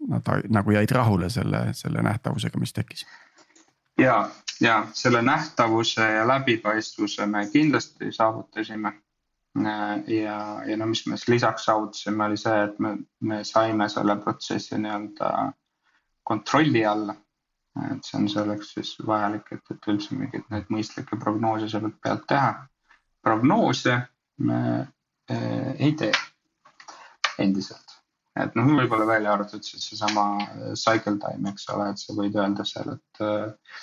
nad 0.10 0.30
nagu 0.50 0.72
jäid 0.72 0.92
rahule 0.92 1.30
selle, 1.30 1.68
selle 1.78 2.02
nähtavusega, 2.02 2.60
mis 2.60 2.74
tekkis? 2.74 3.06
ja, 4.02 4.30
ja 4.62 4.80
selle 4.94 5.22
nähtavuse 5.22 6.02
ja 6.02 6.28
läbipaistvuse 6.28 7.26
me 7.26 7.46
kindlasti 7.54 8.12
saavutasime. 8.12 8.94
Äh, 9.58 10.02
ja, 10.08 10.40
ja 10.66 10.78
no 10.78 10.86
mis 10.86 11.06
me 11.08 11.18
siis 11.18 11.28
lisaks 11.28 11.66
saavutasime, 11.70 12.26
oli 12.26 12.38
see, 12.38 12.64
et 12.64 12.80
me, 12.80 12.98
me 13.20 13.44
saime 13.44 13.90
selle 13.90 14.16
protsessi 14.24 14.78
nii-öelda 14.78 15.52
kontrolli 16.24 16.86
alla. 16.86 17.16
et 17.92 18.02
see 18.02 18.18
on 18.18 18.24
selleks 18.30 18.72
siis 18.74 18.96
vajalik, 19.06 19.52
et, 19.54 19.62
et 19.72 19.88
üldse 19.92 20.16
mingeid 20.18 20.48
neid 20.50 20.72
mõistlikke 20.74 21.20
prognoose 21.22 21.70
selle 21.70 21.92
pealt 22.02 22.24
teha 22.28 22.56
prognoose 23.28 24.00
me 24.48 24.62
eh, 25.30 25.76
ei 25.80 25.94
tee 26.00 26.14
endiselt. 27.42 27.84
et 28.38 28.54
noh, 28.54 28.68
võib-olla 28.78 29.08
välja 29.10 29.32
arvatud 29.34 29.66
siis 29.66 29.88
seesama 29.90 30.28
eh, 30.44 30.74
cycle 30.78 31.18
time, 31.22 31.54
eks 31.54 31.70
ole, 31.74 31.90
et 31.92 32.02
sa 32.02 32.18
võid 32.18 32.38
öelda 32.38 32.66
seal, 32.70 32.98
et 32.98 33.24
eh, 33.26 33.80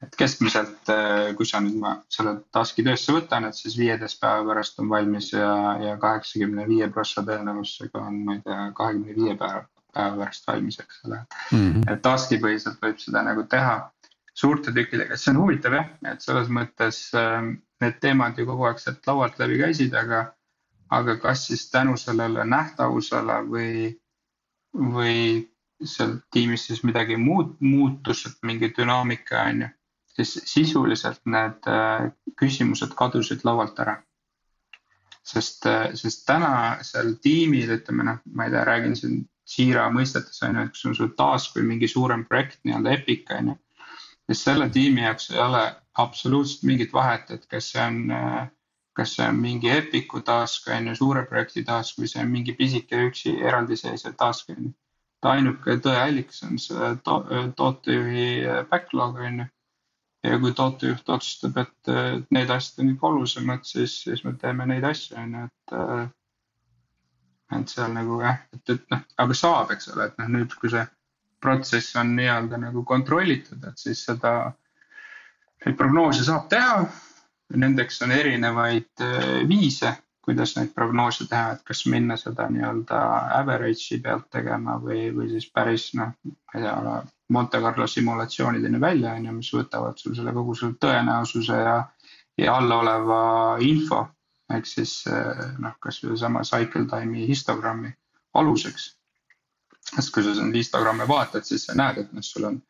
et 0.00 0.14
keskmiselt, 0.16 0.88
kui 1.36 1.44
sa 1.44 1.58
nüüd 1.60 1.74
ma 1.76 1.90
selle 2.08 2.38
task'i 2.56 2.80
töösse 2.86 3.12
võtan, 3.12 3.44
et 3.44 3.58
siis 3.58 3.74
viieteist 3.76 4.16
päeva 4.22 4.46
pärast 4.48 4.78
on 4.80 4.88
valmis 4.88 5.26
ja, 5.34 5.50
ja 5.76 5.98
kaheksakümne 6.00 6.64
viie 6.70 6.88
prossa 6.88 7.20
tõenäosusega 7.26 8.00
on, 8.00 8.22
ma 8.24 8.38
ei 8.38 8.40
tea, 8.46 8.62
kahekümne 8.78 9.16
viie 9.18 9.34
päeva, 9.36 9.66
päeva 9.92 10.22
pärast 10.22 10.48
valmis, 10.48 10.80
eks 10.80 11.02
ole 11.04 11.18
mm. 11.18 11.58
-hmm. 11.58 11.84
et 11.92 12.00
task'i 12.06 12.40
põhiselt 12.40 12.80
võib 12.80 12.96
seda 13.04 13.26
nagu 13.28 13.44
teha 13.52 13.76
suurte 14.32 14.72
tükkidega, 14.72 15.20
see 15.20 15.34
on 15.34 15.42
huvitav 15.42 15.76
jah, 15.76 15.92
et 16.14 16.24
selles 16.24 16.48
mõttes 16.48 17.02
need 17.80 18.00
teemad 18.00 18.38
ju 18.38 18.46
kogu 18.48 18.66
aeg 18.68 18.80
sealt 18.82 19.06
laualt 19.08 19.38
läbi 19.40 19.58
käisid, 19.60 19.94
aga, 19.96 20.24
aga 20.92 21.16
kas 21.22 21.46
siis 21.48 21.66
tänu 21.72 21.96
sellele 22.00 22.44
nähtavusele 22.44 23.40
või, 23.48 23.88
või 24.96 25.16
seal 25.84 26.18
tiimis 26.32 26.66
siis 26.68 26.82
midagi 26.84 27.16
muud 27.16 27.56
muutus, 27.60 28.26
et 28.26 28.36
mingi 28.46 28.72
dünaamika 28.76 29.44
on 29.48 29.64
ju, 29.64 29.70
siis 30.18 30.36
sisuliselt 30.52 31.20
need 31.24 31.68
äh, 31.70 32.10
küsimused 32.40 32.94
kadusid 32.96 33.44
laualt 33.48 33.78
ära. 33.80 34.00
sest, 35.30 35.66
äh, 35.66 35.92
sest 35.94 36.24
täna 36.26 36.78
seal 36.82 37.14
tiimil, 37.22 37.70
ütleme 37.76 38.04
noh, 38.04 38.22
ma 38.34 38.46
ei 38.46 38.54
tea, 38.54 38.64
räägin 38.64 38.96
siin 38.96 39.18
Jira 39.50 39.88
mõistetes 39.90 40.42
on 40.46 40.56
ju, 40.56 40.62
et 40.62 40.76
kui 40.76 40.88
on 40.90 40.94
sul 40.94 41.10
task 41.18 41.56
või 41.56 41.64
mingi 41.72 41.88
suurem 41.90 42.22
projekt 42.28 42.60
nii-öelda 42.64 42.92
Epic 42.94 43.32
on 43.34 43.52
ju 43.52 43.56
siis 44.30 44.44
selle 44.44 44.68
tiimi 44.70 45.02
jaoks 45.02 45.30
ei 45.30 45.38
ole 45.42 45.62
absoluutselt 45.98 46.62
mingit 46.62 46.92
vahet, 46.92 47.30
et 47.30 47.46
kas 47.50 47.72
see 47.72 47.82
on, 47.82 48.02
kas 48.96 49.16
see 49.16 49.26
on 49.26 49.40
mingi 49.42 49.70
Epiku 49.74 50.20
task 50.26 50.68
on 50.70 50.90
ju, 50.90 50.94
suure 51.00 51.24
projekti 51.26 51.64
task 51.66 51.98
või 51.98 52.10
see 52.10 52.22
on 52.22 52.30
mingi 52.30 52.54
pisike 52.58 53.00
üksi 53.08 53.34
eraldiseisev 53.40 54.14
task 54.20 54.52
on 54.54 54.68
ju. 54.68 54.74
ainuke 55.30 55.76
tõeallikas 55.84 56.44
on 56.46 56.58
see 56.58 56.92
to 57.04 57.16
tootejuhi 57.56 58.28
backlog 58.70 59.18
on 59.26 59.42
ju. 59.42 59.48
ja 60.30 60.38
kui 60.38 60.54
tootejuht 60.54 61.08
otsustab, 61.16 61.58
et 61.64 61.92
need 62.30 62.54
asjad 62.54 62.84
on 62.84 62.94
kõige 62.94 63.10
olulisemad, 63.10 63.66
siis, 63.66 63.98
siis 64.04 64.24
me 64.24 64.36
teeme 64.38 64.66
neid 64.66 64.84
asju 64.84 65.18
on 65.24 65.36
ju, 65.40 65.50
et. 65.50 65.76
et 67.58 67.74
seal 67.74 67.90
nagu 67.98 68.22
jah, 68.22 68.38
et, 68.54 68.62
et 68.76 68.90
noh, 68.94 69.04
aga 69.18 69.34
saab, 69.34 69.74
eks 69.74 69.90
ole, 69.90 70.06
et 70.06 70.18
noh, 70.22 70.28
nüüd 70.38 70.54
kui 70.54 70.70
see 70.70 70.86
protsess 71.40 71.96
on 71.96 72.14
nii-öelda 72.16 72.58
nagu 72.60 72.84
kontrollitud, 72.84 73.62
et 73.68 73.78
siis 73.80 74.02
seda, 74.06 74.34
neid 75.64 75.78
prognoose 75.78 76.26
saab 76.26 76.48
teha. 76.52 76.84
Nendeks 77.60 77.98
on 78.06 78.12
erinevaid 78.14 79.02
äh, 79.02 79.40
viise, 79.50 79.96
kuidas 80.22 80.54
neid 80.56 80.70
prognoose 80.74 81.26
teha, 81.30 81.56
et 81.56 81.64
kas 81.66 81.82
minna 81.90 82.14
seda 82.20 82.46
nii-öelda 82.52 83.00
average'i 83.40 83.98
pealt 84.04 84.28
tegema 84.30 84.76
või, 84.82 85.08
või 85.16 85.30
siis 85.32 85.48
päris 85.50 85.88
noh, 85.98 86.12
ma 86.22 86.60
ei 86.60 86.66
tea, 86.66 87.00
Monte 87.30 87.60
Carlo 87.62 87.86
simulatsioonideni 87.86 88.80
välja 88.82 89.12
on 89.14 89.26
ju, 89.26 89.32
mis 89.36 89.50
võtavad 89.54 89.98
sul 89.98 90.16
selle 90.18 90.32
kogu 90.34 90.54
selle 90.58 90.78
tõenäosuse 90.82 91.58
ja, 91.58 91.76
ja 92.38 92.56
all 92.58 92.72
oleva 92.74 93.20
info 93.62 94.04
ehk 94.50 94.66
siis 94.66 94.94
äh, 95.10 95.44
noh, 95.62 95.76
kasvõi 95.82 96.14
seesama 96.14 96.42
cycle 96.46 96.86
time'i 96.90 97.26
histogrammi 97.30 97.92
aluseks 98.34 98.88
sest 99.94 100.12
kui 100.14 100.24
sa 100.24 100.34
Instagrami 100.46 101.06
vaatad, 101.08 101.46
siis 101.46 101.66
sa 101.66 101.76
näed, 101.78 102.04
et 102.04 102.12
noh, 102.12 102.24
sul 102.24 102.48
on 102.50 102.60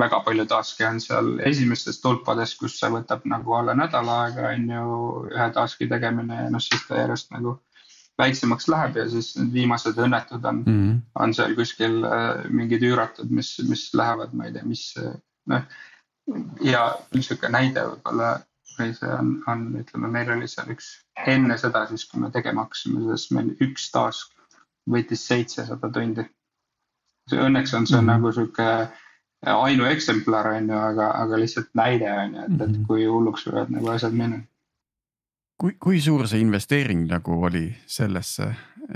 väga 0.00 0.20
palju 0.24 0.44
task'e 0.48 0.86
on 0.88 1.00
seal 1.00 1.30
esimestes 1.48 2.00
tulpades, 2.02 2.52
kus 2.60 2.76
see 2.80 2.90
võtab 2.92 3.24
nagu 3.32 3.54
alla 3.56 3.74
nädala 3.74 4.18
aega, 4.26 4.52
on 4.52 4.68
ju, 4.74 5.00
ühe 5.32 5.48
task'i 5.56 5.88
tegemine 5.88 6.42
ja 6.42 6.48
noh, 6.52 6.62
siis 6.62 6.84
ta 6.88 7.00
järjest 7.00 7.32
nagu 7.32 7.56
väiksemaks 8.20 8.68
läheb 8.68 8.98
ja 9.00 9.06
siis 9.08 9.32
need 9.38 9.54
viimased 9.54 9.96
õnnetud 9.96 10.44
on 10.44 10.58
mm, 10.66 10.74
-hmm. 10.80 10.98
on 11.24 11.34
seal 11.34 11.54
kuskil 11.56 12.02
äh, 12.04 12.44
mingid 12.50 12.84
üüratud, 12.84 13.30
mis, 13.32 13.54
mis 13.68 13.88
lähevad, 13.96 14.34
ma 14.36 14.46
ei 14.46 14.52
tea, 14.52 14.66
mis 14.68 14.84
noh. 15.48 15.64
ja 16.64 16.82
niisugune 17.14 17.54
näide 17.56 17.86
võib-olla 17.88 18.34
või 18.76 18.92
see 18.96 19.12
on, 19.14 19.32
on, 19.50 19.64
ütleme, 19.80 20.12
meil 20.12 20.30
oli 20.36 20.48
seal 20.48 20.68
üks 20.74 20.92
enne 21.26 21.56
seda 21.60 21.86
siis, 21.88 22.04
kui 22.10 22.20
me 22.20 22.30
tegema 22.34 22.66
hakkasime, 22.66 23.00
siis 23.08 23.32
meil 23.36 23.54
üks 23.64 23.88
task 23.94 24.36
võttis 24.90 25.26
seitsesada 25.26 25.90
tundi. 25.92 26.26
Õnneks 27.30 27.74
on 27.76 27.86
see 27.86 28.00
mm 28.00 28.00
-hmm. 28.00 28.10
nagu 28.10 28.32
sihuke 28.32 28.70
ainueksemplar 29.46 30.46
on 30.46 30.68
ju, 30.68 30.78
aga, 30.78 31.10
aga 31.22 31.40
lihtsalt 31.40 31.70
näide 31.74 32.12
on 32.12 32.34
ju, 32.34 32.40
et 32.44 32.54
et 32.60 32.70
mhm. 32.70 32.86
kui 32.88 33.06
hulluks 33.06 33.46
võivad 33.48 33.70
nagu 33.72 33.88
asjad 33.88 34.12
minna. 34.12 34.40
kui, 35.60 35.74
kui 35.80 36.00
suur 36.00 36.28
see 36.28 36.40
investeering 36.40 37.06
nagu 37.08 37.36
oli 37.44 37.66
sellesse, 37.86 38.46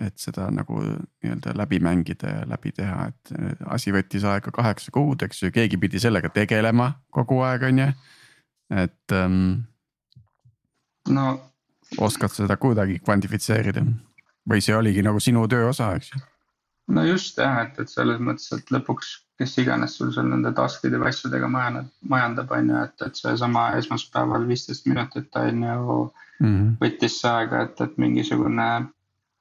et 0.01 0.19
seda 0.19 0.49
nagu 0.51 0.81
nii-öelda 0.81 1.53
läbi 1.57 1.79
mängida 1.81 2.31
ja 2.39 2.47
läbi 2.49 2.73
teha, 2.73 3.09
et 3.09 3.35
asi 3.67 3.93
võttis 3.93 4.25
aega 4.25 4.51
kaheksa 4.51 4.93
kuud, 4.93 5.23
eks 5.23 5.43
ju, 5.43 5.53
keegi 5.53 5.77
pidi 5.81 6.01
sellega 6.01 6.29
tegelema 6.33 6.91
kogu 7.13 7.41
aeg, 7.45 7.69
on 7.69 7.79
ju, 7.79 7.91
et 8.85 9.13
ähm,. 9.13 9.69
no. 11.09 11.41
oskad 12.01 12.33
seda 12.33 12.57
kuidagi 12.57 12.99
kvantifitseerida? 12.99 13.85
Või 14.51 14.65
see 14.65 14.77
oligi 14.77 15.03
nagu 15.03 15.21
sinu 15.21 15.47
töö 15.49 15.69
osa, 15.69 15.95
eks 15.97 16.15
ju? 16.15 16.23
no 16.95 17.05
just 17.05 17.39
jah, 17.39 17.63
et, 17.65 17.79
et 17.81 17.89
selles 17.89 18.21
mõttes, 18.21 18.51
et 18.53 18.73
lõpuks 18.75 19.15
kes 19.39 19.57
iganes 19.59 19.97
sul 19.99 20.13
seal 20.15 20.29
nende 20.31 20.53
task'ide 20.55 20.99
või 21.01 21.11
asjadega 21.11 21.49
majandab, 21.51 21.89
majandab, 22.11 22.53
on 22.55 22.71
ju, 22.71 22.83
et, 22.87 23.07
et 23.09 23.19
seesama 23.19 23.65
esmaspäeval 23.81 24.47
viisteist 24.51 24.87
minutit 24.87 25.41
on 25.41 25.65
ju 25.69 25.97
mm 26.41 26.47
-hmm. 26.47 26.77
võttis 26.83 27.19
see 27.21 27.31
aega, 27.31 27.65
et, 27.67 27.81
et 27.81 27.99
mingisugune 27.99 28.69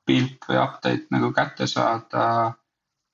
pilt 0.06 0.50
või 0.50 0.60
update 0.64 1.08
nagu 1.16 1.32
kätte 1.32 1.68
saada. 1.68 2.54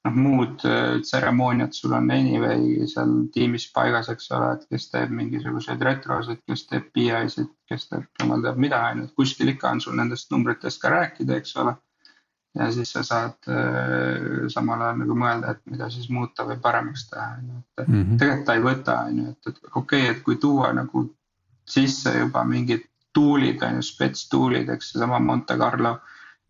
Noh, 0.08 0.16
muud 0.16 0.64
äh, 0.68 1.00
tseremooniad 1.04 1.76
sul 1.76 1.94
on 1.98 2.12
anyway 2.16 2.88
seal 2.88 3.12
tiimis 3.34 3.68
paigas, 3.76 4.10
eks 4.14 4.32
ole, 4.38 4.54
et 4.56 4.66
kes 4.72 4.90
teeb 4.94 5.12
mingisuguseid 5.16 5.84
retrosid, 5.90 6.42
kes 6.48 6.66
teeb 6.70 6.90
BI-sid, 6.96 7.52
kes 7.70 7.90
teeb 7.92 8.08
jumal 8.22 8.46
teab 8.46 8.62
mida, 8.62 8.82
on 8.92 9.04
ju, 9.04 9.10
et 9.10 9.22
kuskil 9.22 9.54
ikka 9.54 9.76
on 9.76 9.84
sul 9.84 10.00
nendest 10.00 10.32
numbritest 10.32 10.82
ka 10.82 10.94
rääkida, 10.96 11.40
eks 11.40 11.56
ole 11.64 11.76
ja 12.58 12.72
siis 12.74 12.92
sa 12.92 13.04
saad 13.04 13.50
äh, 13.52 14.48
samal 14.50 14.82
ajal 14.82 15.02
nagu 15.04 15.16
mõelda, 15.18 15.54
et 15.54 15.62
mida 15.70 15.90
siis 15.94 16.10
muuta 16.10 16.46
või 16.48 16.58
paremaks 16.64 17.06
teha, 17.12 17.28
on 17.38 17.50
ju, 17.52 17.64
et 17.78 17.88
mm 17.88 18.04
-hmm. 18.04 18.20
tegelikult 18.22 18.46
ta 18.46 18.56
ei 18.56 18.64
võta, 18.66 18.98
on 19.06 19.20
ju, 19.20 19.30
et, 19.30 19.48
et 19.48 19.60
okei 19.76 19.82
okay,, 19.82 20.16
et 20.16 20.24
kui 20.24 20.36
tuua 20.36 20.74
nagu 20.74 21.06
sisse 21.70 22.18
juba 22.18 22.44
mingid 22.44 22.88
tool'id 23.14 23.62
on 23.68 23.76
ju, 23.76 23.86
spets 23.86 24.30
tool'id, 24.30 24.70
eks 24.70 24.92
seesama 24.92 25.20
Monte 25.20 25.58
Carlo 25.58 26.00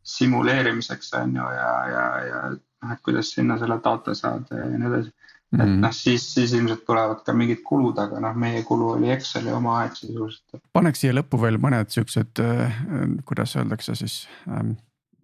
simuleerimiseks 0.03 1.13
on 1.13 1.35
ju 1.35 1.51
ja, 1.55 1.71
ja, 1.89 2.05
ja 2.25 2.41
noh, 2.83 2.93
et 2.93 3.01
kuidas 3.05 3.33
sinna 3.35 3.57
selle 3.59 3.79
data 3.83 4.15
saada 4.15 4.61
ja 4.63 4.67
nii 4.71 4.91
edasi. 4.91 5.13
et 5.53 5.63
mm 5.65 5.79
noh, 5.81 5.93
siis, 5.95 6.27
siis 6.33 6.53
ilmselt 6.53 6.83
tulevad 6.85 7.23
ka 7.25 7.33
mingid 7.33 7.63
kulud, 7.65 7.97
aga 7.97 8.19
noh, 8.21 8.35
meie 8.37 8.61
kulu 8.63 8.91
oli 8.97 9.09
Exceli 9.15 9.51
oma 9.51 9.79
aeg 9.81 9.95
sisuliselt. 9.97 10.61
paneks 10.73 11.01
siia 11.01 11.15
lõppu 11.15 11.41
veel 11.41 11.57
mõned 11.61 11.89
siuksed, 11.89 12.43
äh, 12.43 12.77
kuidas 13.25 13.55
öeldakse 13.57 13.95
siis 13.95 14.21
ähm 14.47 14.77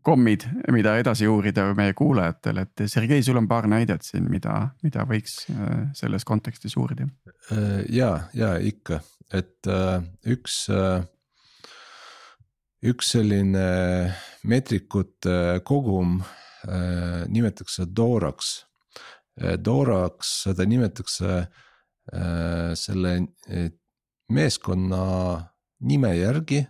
kommid, 0.06 0.46
mida 0.74 0.96
edasi 1.02 1.28
uurida 1.28 1.66
meie 1.78 1.94
kuulajatele, 1.98 2.66
et 2.68 2.86
Sergei, 2.92 3.24
sul 3.26 3.40
on 3.42 3.48
paar 3.50 3.68
näidet 3.70 4.06
siin, 4.06 4.28
mida, 4.30 4.54
mida 4.86 5.06
võiks 5.10 5.40
äh, 5.50 5.88
selles 5.98 6.26
kontekstis 6.28 6.78
uurida? 6.78 7.08
Äh, 7.52 7.82
ja, 7.90 8.12
ja 8.38 8.56
ikka, 8.62 9.02
et 9.34 9.70
äh, 9.72 9.98
üks, 10.36 10.66
üks 12.86 13.14
selline 13.16 13.68
meetrikute 14.46 15.62
kogum 15.66 16.20
nimetatakse 17.30 17.86
Doraks. 17.96 18.52
Doraks, 19.36 20.32
seda 20.46 20.66
nimetatakse 20.66 21.40
selle 22.80 23.12
meeskonna 24.32 25.02
nime 25.86 26.12
järgi 26.18 26.62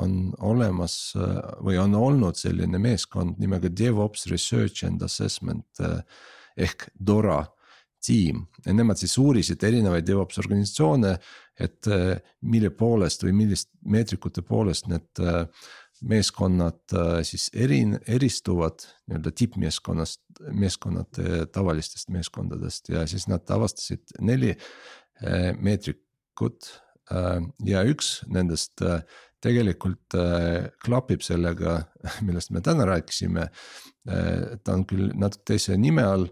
on 0.00 0.32
olemas 0.40 1.12
või 1.60 1.78
on 1.80 1.94
olnud 1.94 2.38
selline 2.40 2.80
meeskond 2.80 3.38
nimega 3.40 3.70
DevOps 3.70 4.26
Research 4.32 4.86
and 4.88 5.02
Assessment 5.04 5.82
eh, 5.84 6.00
ehk 6.66 6.88
DORA 6.94 7.42
tiim 8.00 8.46
ja 8.64 8.72
nemad 8.74 8.98
siis 9.00 9.14
uurisid 9.20 9.62
erinevaid 9.64 10.06
DevOps 10.08 10.40
organisatsioone, 10.40 11.12
et 11.60 11.88
mille 12.40 12.70
poolest 12.72 13.26
või 13.26 13.34
millist 13.42 13.68
meetrikute 13.84 14.40
poolest 14.40 14.88
need 14.88 15.20
meeskonnad 16.00 16.94
siis 17.28 17.48
erin-, 17.52 17.98
eristuvad 18.08 18.84
nii-öelda 19.06 19.32
tippmeeskonnast, 19.36 20.22
meeskonnad 20.56 21.20
tavalistest 21.52 22.08
meeskondadest 22.14 22.88
ja 22.88 23.06
siis 23.10 23.26
nad 23.28 23.50
avastasid 23.52 24.14
neli 24.24 24.54
meetrikut 25.60 26.70
Äh, 27.10 27.42
ja 27.66 27.82
üks 27.88 28.20
nendest 28.30 28.82
äh, 28.86 29.02
tegelikult 29.42 30.14
äh, 30.14 30.70
klapib 30.84 31.24
sellega, 31.26 31.80
millest 32.26 32.54
me 32.54 32.62
täna 32.64 32.86
rääkisime. 32.88 33.50
ta 34.64 34.72
on 34.72 34.86
küll 34.88 35.10
natuke 35.20 35.44
teise 35.52 35.74
nime 35.76 36.02
all, 36.08 36.22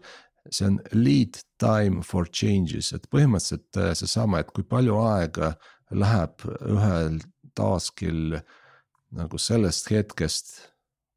see 0.50 0.64
on 0.70 0.78
lead 0.96 1.36
time 1.60 2.00
for 2.02 2.26
changes, 2.32 2.88
et 2.96 3.04
põhimõtteliselt 3.12 3.76
seesama, 4.00 4.40
et 4.40 4.48
kui 4.56 4.64
palju 4.64 4.96
aega 5.04 5.50
läheb 5.92 6.46
ühel 6.64 7.20
task'il 7.58 8.38
nagu 9.16 9.38
sellest 9.40 9.90
hetkest, 9.92 10.54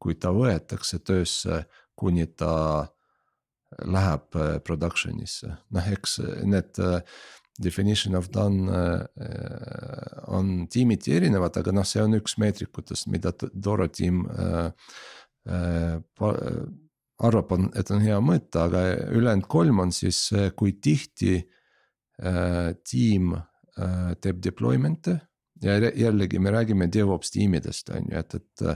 kui 0.02 0.16
ta 0.18 0.32
võetakse 0.34 0.98
töösse, 1.04 1.64
kuni 1.98 2.26
ta 2.26 2.88
läheb 3.88 4.36
production'isse, 4.66 5.52
noh, 5.72 5.92
eks 5.94 6.18
need 6.44 6.80
definition 7.58 8.14
of 8.14 8.30
done 8.30 8.70
äh, 8.70 10.24
on 10.26 10.66
tiimiti 10.68 11.16
erinevad, 11.16 11.56
aga 11.56 11.72
noh, 11.74 11.86
see 11.86 12.02
on 12.02 12.16
üks 12.16 12.36
meetrikutest, 12.40 13.08
mida 13.12 13.32
Doro 13.52 13.88
tiim 13.92 14.24
äh, 14.26 14.70
äh, 15.48 15.96
arvab, 17.22 17.52
on, 17.54 17.68
et 17.78 17.90
on 17.92 18.02
hea 18.02 18.18
mõõta, 18.24 18.66
aga 18.66 18.84
ülejäänud 19.12 19.48
kolm 19.50 19.82
on 19.84 19.92
siis, 19.94 20.24
kui 20.58 20.72
tihti 20.82 21.36
tiim 22.88 23.28
teeb 24.22 24.40
deployment'e. 24.42 25.14
Ja 25.62 25.78
jällegi 25.78 26.38
me 26.42 26.50
räägime 26.50 26.90
DevOps 26.92 27.30
tiimidest 27.30 27.90
on 27.94 28.10
ju, 28.10 28.18
et, 28.18 28.34
et 28.34 28.66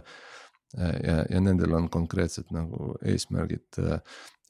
ja, 0.76 1.16
ja 1.30 1.41
nendel 1.41 1.74
on 1.78 1.89
konkreetsed 1.93 2.51
nagu 2.55 2.95
eesmärgid 3.07 3.80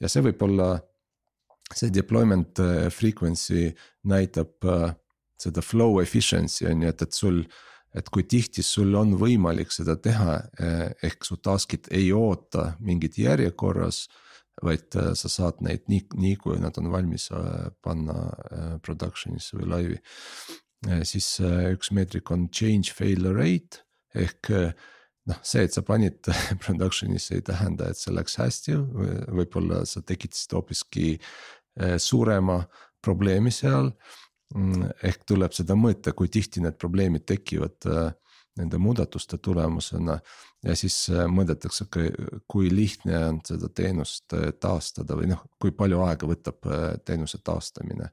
ja 0.01 0.11
see 0.11 0.25
võib 0.27 0.43
olla 0.47 0.75
see 1.75 1.91
deployment 1.91 2.59
äh, 2.59 2.89
frequency 2.91 3.73
näitab 4.07 4.65
äh, 4.65 4.93
seda 5.41 5.63
flow 5.63 6.01
efficiency 6.03 6.67
on 6.71 6.83
ju, 6.83 6.93
et, 6.93 7.03
et 7.03 7.13
sul. 7.13 7.47
et 7.97 8.11
kui 8.13 8.27
tihti 8.29 8.61
sul 8.61 8.93
on 8.99 9.15
võimalik 9.17 9.71
seda 9.73 9.95
teha, 9.97 10.35
äh, 10.61 10.91
ehk 11.07 11.25
su 11.25 11.39
task'id 11.41 11.89
ei 11.97 12.11
oota 12.13 12.75
mingit 12.81 13.19
järjekorras. 13.19 14.09
vaid 14.65 14.89
sa 14.89 15.29
saad 15.29 15.59
neid 15.61 15.83
nii, 15.85 16.07
nii 16.17 16.37
kui 16.41 16.55
nad 16.57 16.79
on 16.81 16.87
valmis 16.89 17.27
panna 17.85 18.15
production'isse 18.81 19.59
või 19.59 19.67
laivi. 19.69 19.99
Siis 21.09 21.39
üks 21.41 21.91
meetrik 21.97 22.31
on 22.31 22.49
change 22.53 22.93
failure 22.95 23.35
rate 23.37 23.83
ehk 24.17 24.51
noh, 24.51 25.39
see, 25.43 25.65
et 25.67 25.75
sa 25.75 25.83
panid 25.87 26.29
production'isse 26.65 27.39
ei 27.39 27.45
tähenda, 27.47 27.91
et 27.91 28.01
see 28.01 28.15
läks 28.15 28.37
hästi, 28.41 28.77
võib-olla 29.37 29.83
sa 29.89 30.03
tekitasid 30.07 30.55
hoopiski 30.57 31.17
suurema 32.01 32.61
probleemi 33.05 33.53
seal. 33.53 33.91
Mm, 34.55 34.93
ehk 35.05 35.27
tuleb 35.27 35.53
seda 35.57 35.75
mõõta, 35.77 36.15
kui 36.17 36.31
tihti 36.33 36.63
need 36.63 36.79
probleemid 36.79 37.27
tekivad 37.27 37.89
nende 38.57 38.79
muudatuste 38.81 39.39
tulemusena. 39.43 40.19
ja 40.65 40.75
siis 40.77 41.11
mõõdetakse 41.11 41.85
kui 42.49 42.71
lihtne 42.73 43.19
on 43.27 43.41
seda 43.45 43.69
teenust 43.69 44.33
taastada 44.61 45.19
või 45.19 45.29
noh, 45.31 45.43
kui 45.61 45.75
palju 45.77 46.01
aega 46.07 46.27
võtab 46.31 46.71
teenuse 47.05 47.39
taastamine 47.45 48.09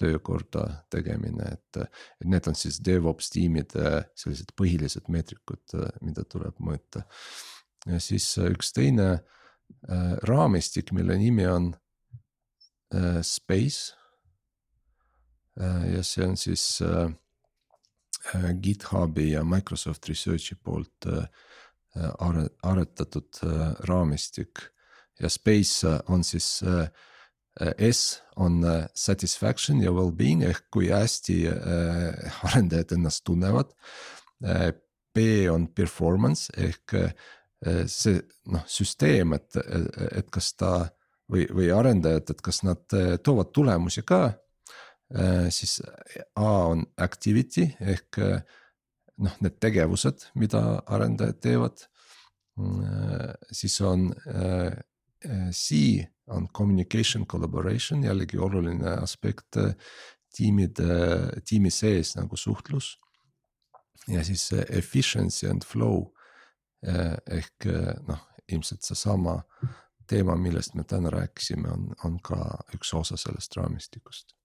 töökorda 0.00 0.66
tegemine, 0.92 1.48
et, 1.56 1.78
et 2.20 2.28
need 2.28 2.48
on 2.48 2.56
siis 2.58 2.78
DevOps 2.84 3.30
tiimide 3.32 3.92
sellised 4.18 4.52
põhilised 4.58 5.08
meetrikud, 5.12 5.76
mida 6.04 6.24
tuleb 6.28 6.58
mõõta. 6.60 7.06
ja 7.86 8.00
siis 8.02 8.26
üks 8.38 8.72
teine 8.76 9.08
äh, 9.14 10.16
raamistik, 10.28 10.92
mille 10.92 11.16
nimi 11.18 11.46
on 11.46 11.70
äh, 12.94 13.22
Space 13.22 13.94
äh,. 15.60 15.94
ja 15.94 16.02
see 16.02 16.26
on 16.26 16.36
siis 16.36 16.82
äh, 16.82 17.10
äh 18.34 18.52
GitHubi 18.60 19.32
ja 19.32 19.44
Microsoft 19.44 20.08
Researchi 20.08 20.54
poolt 20.54 21.06
äh, 21.06 21.28
äh 21.96 22.48
aretatud 22.62 23.42
äh, 23.44 23.74
raamistik 23.88 24.72
ja 25.20 25.28
Space 25.28 25.86
on 26.06 26.24
siis 26.24 26.62
äh, 26.62 26.88
S 27.56 28.22
on 28.36 28.60
satisfaction 28.92 29.80
ja 29.80 29.92
well-being 29.94 30.42
ehk 30.44 30.66
kui 30.70 30.90
hästi 30.92 31.36
äh, 31.48 32.40
arendajad 32.48 32.96
ennast 32.98 33.24
tunnevad 33.24 33.72
äh,. 34.44 34.72
B 35.16 35.48
on 35.48 35.62
performance 35.72 36.52
ehk 36.60 36.92
äh, 36.92 37.86
see 37.88 38.18
noh, 38.52 38.66
süsteem, 38.68 39.32
et, 39.32 39.56
et 40.12 40.26
kas 40.28 40.50
ta 40.60 40.72
või, 41.32 41.46
või 41.48 41.70
arendajad, 41.72 42.34
et 42.34 42.42
kas 42.44 42.60
nad 42.66 42.84
toovad 43.24 43.48
tulemusi 43.56 44.04
ka. 44.06 44.36
Siis 45.54 45.78
A 46.36 46.50
on 46.68 46.84
activity 46.98 47.64
ehk 47.80 48.18
eh, 48.26 48.40
noh, 49.22 49.36
need 49.40 49.56
tegevused, 49.62 50.28
mida 50.34 50.62
arendajad 50.84 51.40
teevad. 51.40 51.86
Mm, 52.58 53.32
siis 53.54 53.80
on 53.86 54.08
C 55.54 55.80
on 56.28 56.48
communication 56.52 57.26
collaboration, 57.26 58.04
jällegi 58.04 58.38
oluline 58.38 58.96
aspekt 59.02 59.56
tiimide, 60.36 60.86
tiimi 61.48 61.70
sees 61.70 62.16
nagu 62.16 62.36
suhtlus. 62.36 62.98
ja 64.08 64.24
siis 64.24 64.52
efficiency 64.70 65.48
and 65.50 65.64
flow 65.66 66.04
ehk 67.30 67.66
noh, 68.06 68.20
ilmselt 68.52 68.82
seesama 68.82 69.40
teema, 70.06 70.36
millest 70.36 70.74
me 70.74 70.84
täna 70.84 71.10
rääkisime, 71.10 71.68
on, 71.68 71.88
on 72.04 72.18
ka 72.22 72.36
üks 72.76 72.92
osa 72.94 73.16
sellest 73.16 73.56
raamistikust. 73.56 74.36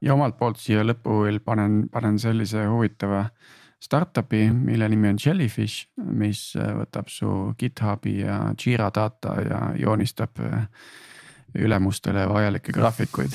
ja 0.00 0.14
omalt 0.14 0.36
poolt 0.38 0.60
siia 0.60 0.84
lõppu 0.84 1.22
veel 1.24 1.40
panen, 1.40 1.88
panen 1.92 2.18
sellise 2.18 2.66
huvitava 2.66 3.24
startup'i, 3.82 4.48
mille 4.52 4.88
nimi 4.88 5.08
on 5.08 5.18
Jellyfish, 5.24 5.88
mis 5.96 6.52
võtab 6.56 7.10
su 7.10 7.54
GitHubi 7.58 8.18
ja 8.20 8.38
Jira 8.58 8.90
data 8.94 9.36
ja 9.42 9.60
joonistab 9.78 10.38
ülemustele 11.54 12.26
vajalikke 12.28 12.72
graafikuid. 12.72 13.32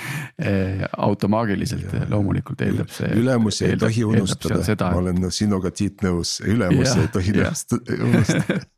Automaagiliselt 1.08 1.92
loomulikult 2.10 2.60
eeldab 2.66 2.90
see. 2.94 3.10
ülemusi 3.20 3.68
ei 3.68 3.76
tohi 3.80 4.04
unustada, 4.04 4.90
ma 4.90 5.02
olen 5.02 5.30
sinuga 5.34 5.70
Tiit 5.70 6.02
nõus, 6.06 6.38
ülemusi 6.46 6.98
ei 7.04 7.12
tohi 7.12 7.36
unustada. 7.38 8.60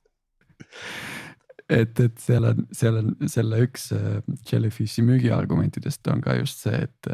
Et, 1.73 2.01
et 2.05 2.19
seal 2.21 2.45
on, 2.45 2.65
seal 2.75 2.99
on 2.99 3.13
selle 3.33 3.63
üks 3.65 3.87
äh, 3.97 4.19
Jellyfishi 4.51 5.01
müügiargumentidest 5.07 6.11
on 6.13 6.21
ka 6.21 6.35
just 6.37 6.67
see, 6.67 6.83
et 6.85 7.09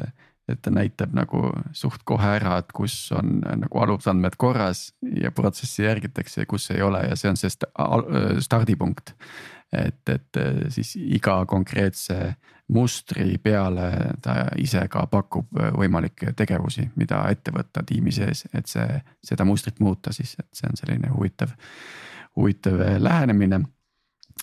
et 0.49 0.61
ta 0.65 0.73
näitab 0.73 1.13
nagu 1.17 1.51
suht 1.77 2.05
kohe 2.09 2.31
ära, 2.39 2.57
et 2.63 2.73
kus 2.77 2.95
on 3.17 3.43
nagu 3.45 3.83
alusandmed 3.83 4.39
korras 4.41 4.89
ja 5.03 5.31
protsessi 5.35 5.85
järgitakse 5.85 6.43
ja 6.43 6.49
kus 6.49 6.71
ei 6.73 6.81
ole 6.85 7.03
ja 7.05 7.19
see 7.21 7.29
on 7.29 7.37
see 7.37 7.53
stardipunkt. 8.45 9.13
Et, 9.73 10.09
et 10.09 10.39
siis 10.73 10.95
iga 10.97 11.43
konkreetse 11.47 12.35
mustri 12.73 13.39
peale 13.43 13.89
ta 14.23 14.35
ise 14.61 14.83
ka 14.93 15.07
pakub 15.11 15.61
võimalikke 15.77 16.35
tegevusi, 16.37 16.89
mida 16.97 17.23
ette 17.33 17.53
võtta 17.55 17.83
tiimi 17.87 18.13
sees, 18.13 18.45
et 18.53 18.69
see, 18.69 19.01
seda 19.25 19.47
mustrit 19.49 19.81
muuta 19.81 20.13
siis, 20.13 20.35
et 20.41 20.49
see 20.53 20.69
on 20.69 20.77
selline 20.81 21.13
huvitav, 21.15 21.53
huvitav 22.37 22.81
lähenemine 23.01 23.63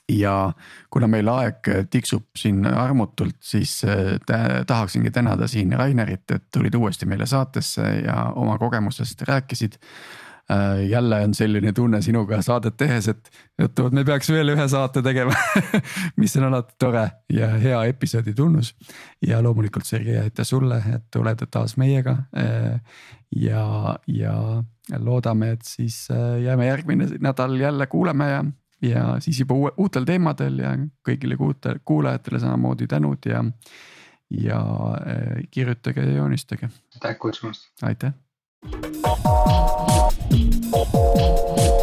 ja 0.09 0.53
kuna 0.89 1.07
meil 1.07 1.29
aeg 1.31 1.69
tiksub 1.91 2.27
siin 2.37 2.65
armutult, 2.67 3.37
siis 3.41 3.79
äh, 3.85 4.19
tahaksingi 4.67 5.11
tänada 5.11 5.47
siin 5.47 5.73
Rainerit, 5.77 6.31
et 6.31 6.45
tulid 6.53 6.75
uuesti 6.75 7.05
meile 7.05 7.25
saatesse 7.25 7.81
ja 8.05 8.31
oma 8.35 8.57
kogemustest 8.57 9.21
rääkisid. 9.21 9.79
Äh, 10.51 10.87
jälle 10.89 11.21
on 11.25 11.33
selline 11.33 11.73
tunne 11.73 12.01
sinuga 12.05 12.41
saadet 12.45 12.77
tehes, 12.77 13.07
et 13.07 13.29
juhtuvad, 13.61 13.95
me 13.97 14.03
peaks 14.05 14.29
veel 14.29 14.53
ühe 14.53 14.67
saate 14.69 15.01
tegema 15.01 15.33
mis 16.21 16.35
on 16.37 16.45
alati 16.51 16.75
tore 16.79 17.05
ja 17.33 17.47
hea 17.57 17.79
episoodi 17.89 18.33
tunnus. 18.37 18.75
ja 19.25 19.41
loomulikult 19.43 19.85
Sergei, 19.85 20.19
aitäh 20.21 20.45
sulle, 20.45 20.77
et 20.95 21.17
oled 21.17 21.41
taas 21.51 21.77
meiega. 21.81 22.17
Äh, 22.37 22.77
ja, 23.35 23.95
ja 24.07 24.35
loodame, 24.99 25.55
et 25.57 25.65
siis 25.65 26.07
jääme 26.43 26.67
järgmine 26.67 27.09
nädal 27.19 27.57
jälle 27.59 27.87
kuuleme 27.87 28.29
ja 28.29 28.43
ja 28.81 29.15
siis 29.19 29.39
juba 29.39 29.55
uue, 29.55 29.71
uutel 29.77 30.05
teemadel 30.05 30.59
ja 30.59 30.75
kõigile 31.07 31.37
kuulajatele 31.85 32.39
samamoodi 32.39 32.87
tänud 32.87 33.25
ja, 33.25 33.43
ja 34.29 34.59
äh, 34.99 35.41
kirjutage 35.51 36.05
ja 36.05 36.19
joonistage. 36.19 36.69
aitäh 36.95 37.17
kutsumast. 37.19 37.71
aitäh. 37.81 38.13
Thank 38.71 38.95
you. 41.69 41.74